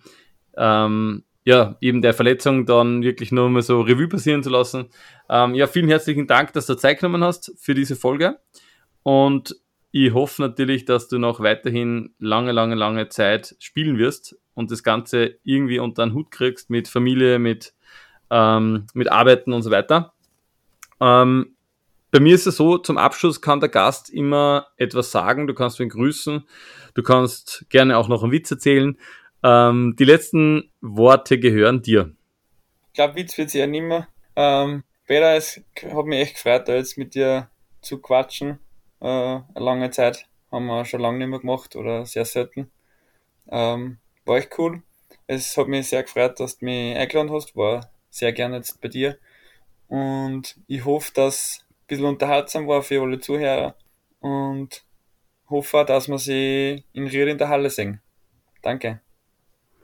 ähm, 0.55 1.25
ja, 1.43 1.75
eben 1.81 2.01
der 2.01 2.13
Verletzung 2.13 2.65
dann 2.65 3.03
wirklich 3.03 3.33
nur 3.33 3.49
mal 3.49 3.61
so 3.61 3.81
Revue 3.81 4.07
passieren 4.07 4.41
zu 4.41 4.49
lassen. 4.49 4.87
Ähm, 5.29 5.53
ja, 5.53 5.67
vielen 5.67 5.89
herzlichen 5.89 6.27
Dank, 6.27 6.53
dass 6.53 6.65
du 6.65 6.75
Zeit 6.75 7.01
genommen 7.01 7.25
hast 7.25 7.53
für 7.59 7.73
diese 7.73 7.97
Folge. 7.97 8.39
Und 9.03 9.57
ich 9.91 10.13
hoffe 10.13 10.41
natürlich, 10.41 10.85
dass 10.85 11.09
du 11.09 11.19
noch 11.19 11.41
weiterhin 11.41 12.15
lange, 12.19 12.53
lange, 12.53 12.75
lange 12.75 13.09
Zeit 13.09 13.57
spielen 13.59 13.97
wirst 13.97 14.37
und 14.55 14.71
das 14.71 14.81
Ganze 14.81 15.37
irgendwie 15.43 15.79
unter 15.79 16.05
den 16.05 16.13
Hut 16.13 16.31
kriegst 16.31 16.69
mit 16.69 16.87
Familie, 16.87 17.37
mit, 17.37 17.73
ähm, 18.31 18.87
mit 18.93 19.11
Arbeiten 19.11 19.53
und 19.53 19.61
so 19.61 19.69
weiter. 19.69 20.13
Ähm, 20.99 21.55
bei 22.11 22.19
mir 22.19 22.33
ist 22.33 22.47
es 22.47 22.55
so, 22.55 22.77
zum 22.77 22.97
Abschluss 22.97 23.41
kann 23.41 23.59
der 23.59 23.69
Gast 23.69 24.09
immer 24.09 24.67
etwas 24.77 25.11
sagen, 25.11 25.47
du 25.47 25.53
kannst 25.53 25.79
ihn 25.79 25.89
grüßen, 25.89 26.47
du 26.93 27.03
kannst 27.03 27.65
gerne 27.69 27.97
auch 27.97 28.07
noch 28.07 28.23
einen 28.23 28.31
Witz 28.31 28.49
erzählen. 28.49 28.97
Ähm, 29.43 29.95
die 29.99 30.05
letzten 30.05 30.71
Worte 30.81 31.37
gehören 31.39 31.81
dir. 31.81 32.15
Ich 32.87 32.93
glaube, 32.93 33.15
Witz 33.15 33.37
wird 33.37 33.49
es 33.49 33.53
ja 33.53 33.67
nimmer. 33.67 34.07
Ähm, 34.35 34.83
Peter, 35.05 35.35
es 35.35 35.61
hat 35.83 36.05
mich 36.05 36.21
echt 36.21 36.35
gefreut, 36.35 36.67
da 36.67 36.75
jetzt 36.75 36.97
mit 36.97 37.15
dir 37.15 37.49
zu 37.81 37.99
quatschen. 37.99 38.59
Äh, 39.01 39.05
eine 39.05 39.43
lange 39.55 39.91
Zeit 39.91 40.25
haben 40.51 40.67
wir 40.67 40.85
schon 40.85 41.01
lange 41.01 41.17
nicht 41.17 41.27
mehr 41.27 41.39
gemacht 41.39 41.75
oder 41.75 42.05
sehr 42.05 42.25
selten. 42.25 42.71
Ähm, 43.49 43.97
war 44.25 44.37
echt 44.37 44.57
cool. 44.57 44.83
Es 45.27 45.57
hat 45.57 45.67
mich 45.67 45.87
sehr 45.87 46.03
gefreut, 46.03 46.39
dass 46.39 46.57
du 46.57 46.65
mich 46.65 46.95
eingeladen 46.95 47.31
hast. 47.31 47.55
War 47.55 47.89
sehr 48.09 48.33
gerne 48.33 48.57
jetzt 48.57 48.79
bei 48.81 48.87
dir. 48.87 49.17
Und 49.87 50.57
ich 50.67 50.85
hoffe, 50.85 51.11
dass 51.13 51.65
ein 51.69 51.87
bisschen 51.87 52.05
unterhaltsam 52.05 52.67
war 52.67 52.81
für 52.81 53.01
alle 53.01 53.19
Zuhörer. 53.19 53.75
Und 54.19 54.85
hoffe, 55.49 55.85
dass 55.85 56.07
wir 56.07 56.17
sie 56.17 56.83
in 56.93 57.07
Ried 57.07 57.27
in 57.27 57.37
der 57.37 57.49
Halle 57.49 57.69
sehen. 57.69 58.01
Danke. 58.61 59.01